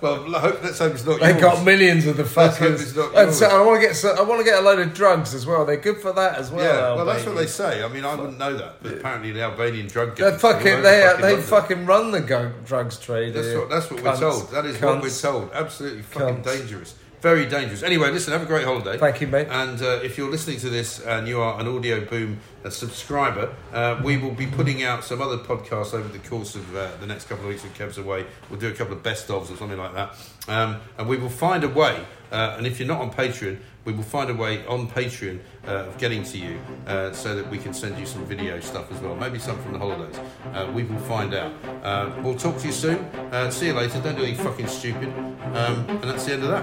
well, 0.02 0.36
I 0.36 0.40
hope 0.40 0.62
let's 0.64 0.78
hope 0.78 0.92
it's 0.94 1.06
not 1.06 1.20
They 1.20 1.28
yours. 1.30 1.40
got 1.40 1.64
millions 1.64 2.06
of 2.06 2.16
the 2.16 2.24
Let's 2.24 2.58
hope 2.58 2.72
it's 2.72 2.94
not 2.96 3.06
And 3.14 3.14
yours. 3.28 3.38
so 3.38 3.46
I 3.46 3.64
want 3.64 3.80
to 3.80 3.86
get 3.86 3.96
so, 3.96 4.14
I 4.14 4.22
want 4.22 4.40
to 4.40 4.44
get 4.44 4.58
a 4.58 4.60
load 4.60 4.80
of 4.80 4.92
drugs 4.92 5.32
as 5.32 5.46
well. 5.46 5.64
They're 5.64 5.76
good 5.76 5.98
for 6.00 6.12
that 6.12 6.36
as 6.38 6.50
well. 6.50 6.64
Yeah, 6.64 6.94
well, 6.96 7.04
that's 7.06 7.24
what 7.24 7.36
they 7.36 7.46
say. 7.46 7.82
I 7.82 7.88
mean, 7.88 8.04
I 8.04 8.14
wouldn't 8.14 8.38
know 8.38 8.54
that, 8.56 8.82
but 8.82 8.92
apparently 8.94 9.30
the 9.32 9.42
Albanian 9.42 9.86
drug 9.86 10.16
They 10.16 10.24
gangs 10.24 10.42
are 10.42 10.46
all 10.48 10.52
fucking 10.54 10.72
over 10.72 10.82
they 10.82 11.00
fucking 11.02 11.20
they 11.22 11.28
London. 11.32 11.46
fucking 11.46 11.86
run 11.86 12.10
the 12.10 12.20
go- 12.20 12.52
drugs 12.66 12.98
trade. 12.98 13.34
That's 13.34 13.46
here. 13.46 13.60
what 13.60 13.70
that's 13.70 13.90
what 13.90 14.02
we're 14.02 14.10
Cunts. 14.12 14.18
told. 14.20 14.50
That 14.50 14.66
is 14.66 14.80
what 14.80 15.00
we're 15.02 15.08
Cunts. 15.08 15.22
told. 15.22 15.50
Absolutely 15.54 16.02
fucking 16.02 16.42
Cunts. 16.42 16.44
dangerous. 16.44 16.94
Very 17.22 17.46
dangerous. 17.46 17.85
Anyway, 17.85 18.11
listen, 18.11 18.32
have 18.32 18.42
a 18.42 18.46
great 18.46 18.64
holiday. 18.64 18.98
Thank 18.98 19.20
you, 19.20 19.28
mate. 19.28 19.46
And 19.48 19.80
uh, 19.80 20.00
if 20.02 20.18
you're 20.18 20.28
listening 20.28 20.58
to 20.58 20.68
this 20.68 20.98
and 20.98 21.28
you 21.28 21.40
are 21.40 21.61
an 21.61 21.66
Audioboom 21.66 22.38
uh, 22.64 22.68
subscriber, 22.68 23.54
uh, 23.72 24.00
we 24.02 24.16
will 24.16 24.32
be 24.32 24.48
putting 24.48 24.82
out 24.82 25.04
some 25.04 25.22
other 25.22 25.38
podcasts 25.38 25.94
over 25.94 26.08
the 26.08 26.18
course 26.18 26.56
of 26.56 26.74
uh, 26.74 26.90
the 26.98 27.06
next 27.06 27.28
couple 27.28 27.44
of 27.44 27.50
weeks 27.50 27.62
when 27.62 27.72
Kev's 27.74 27.96
away. 27.96 28.26
We'll 28.50 28.58
do 28.58 28.66
a 28.66 28.72
couple 28.72 28.94
of 28.94 29.04
best 29.04 29.28
ofs 29.28 29.52
or 29.52 29.56
something 29.56 29.78
like 29.78 29.94
that. 29.94 30.16
Um, 30.48 30.80
and 30.98 31.08
we 31.08 31.16
will 31.16 31.28
find 31.28 31.62
a 31.62 31.68
way, 31.68 32.04
uh, 32.32 32.56
and 32.58 32.66
if 32.66 32.80
you're 32.80 32.88
not 32.88 33.00
on 33.00 33.12
Patreon, 33.12 33.61
we 33.84 33.92
will 33.92 34.02
find 34.02 34.30
a 34.30 34.34
way 34.34 34.64
on 34.66 34.88
Patreon 34.88 35.40
uh, 35.66 35.86
of 35.86 35.98
getting 35.98 36.22
to 36.24 36.38
you 36.38 36.58
uh, 36.86 37.12
so 37.12 37.34
that 37.34 37.48
we 37.50 37.58
can 37.58 37.74
send 37.74 37.98
you 37.98 38.06
some 38.06 38.24
video 38.24 38.60
stuff 38.60 38.90
as 38.92 39.00
well. 39.00 39.16
Maybe 39.16 39.38
some 39.38 39.60
from 39.62 39.72
the 39.72 39.78
holidays. 39.78 40.18
Uh, 40.52 40.70
we 40.72 40.84
will 40.84 41.00
find 41.00 41.34
out. 41.34 41.52
Uh, 41.82 42.12
we'll 42.22 42.36
talk 42.36 42.56
to 42.58 42.66
you 42.66 42.72
soon. 42.72 42.98
Uh, 43.32 43.50
see 43.50 43.66
you 43.66 43.74
later. 43.74 44.00
Don't 44.00 44.16
do 44.16 44.22
anything 44.22 44.44
fucking 44.44 44.68
stupid. 44.68 45.08
Um, 45.54 45.84
and 45.88 46.04
that's 46.04 46.26
the 46.26 46.34
end 46.34 46.44
of 46.44 46.50
that. 46.50 46.62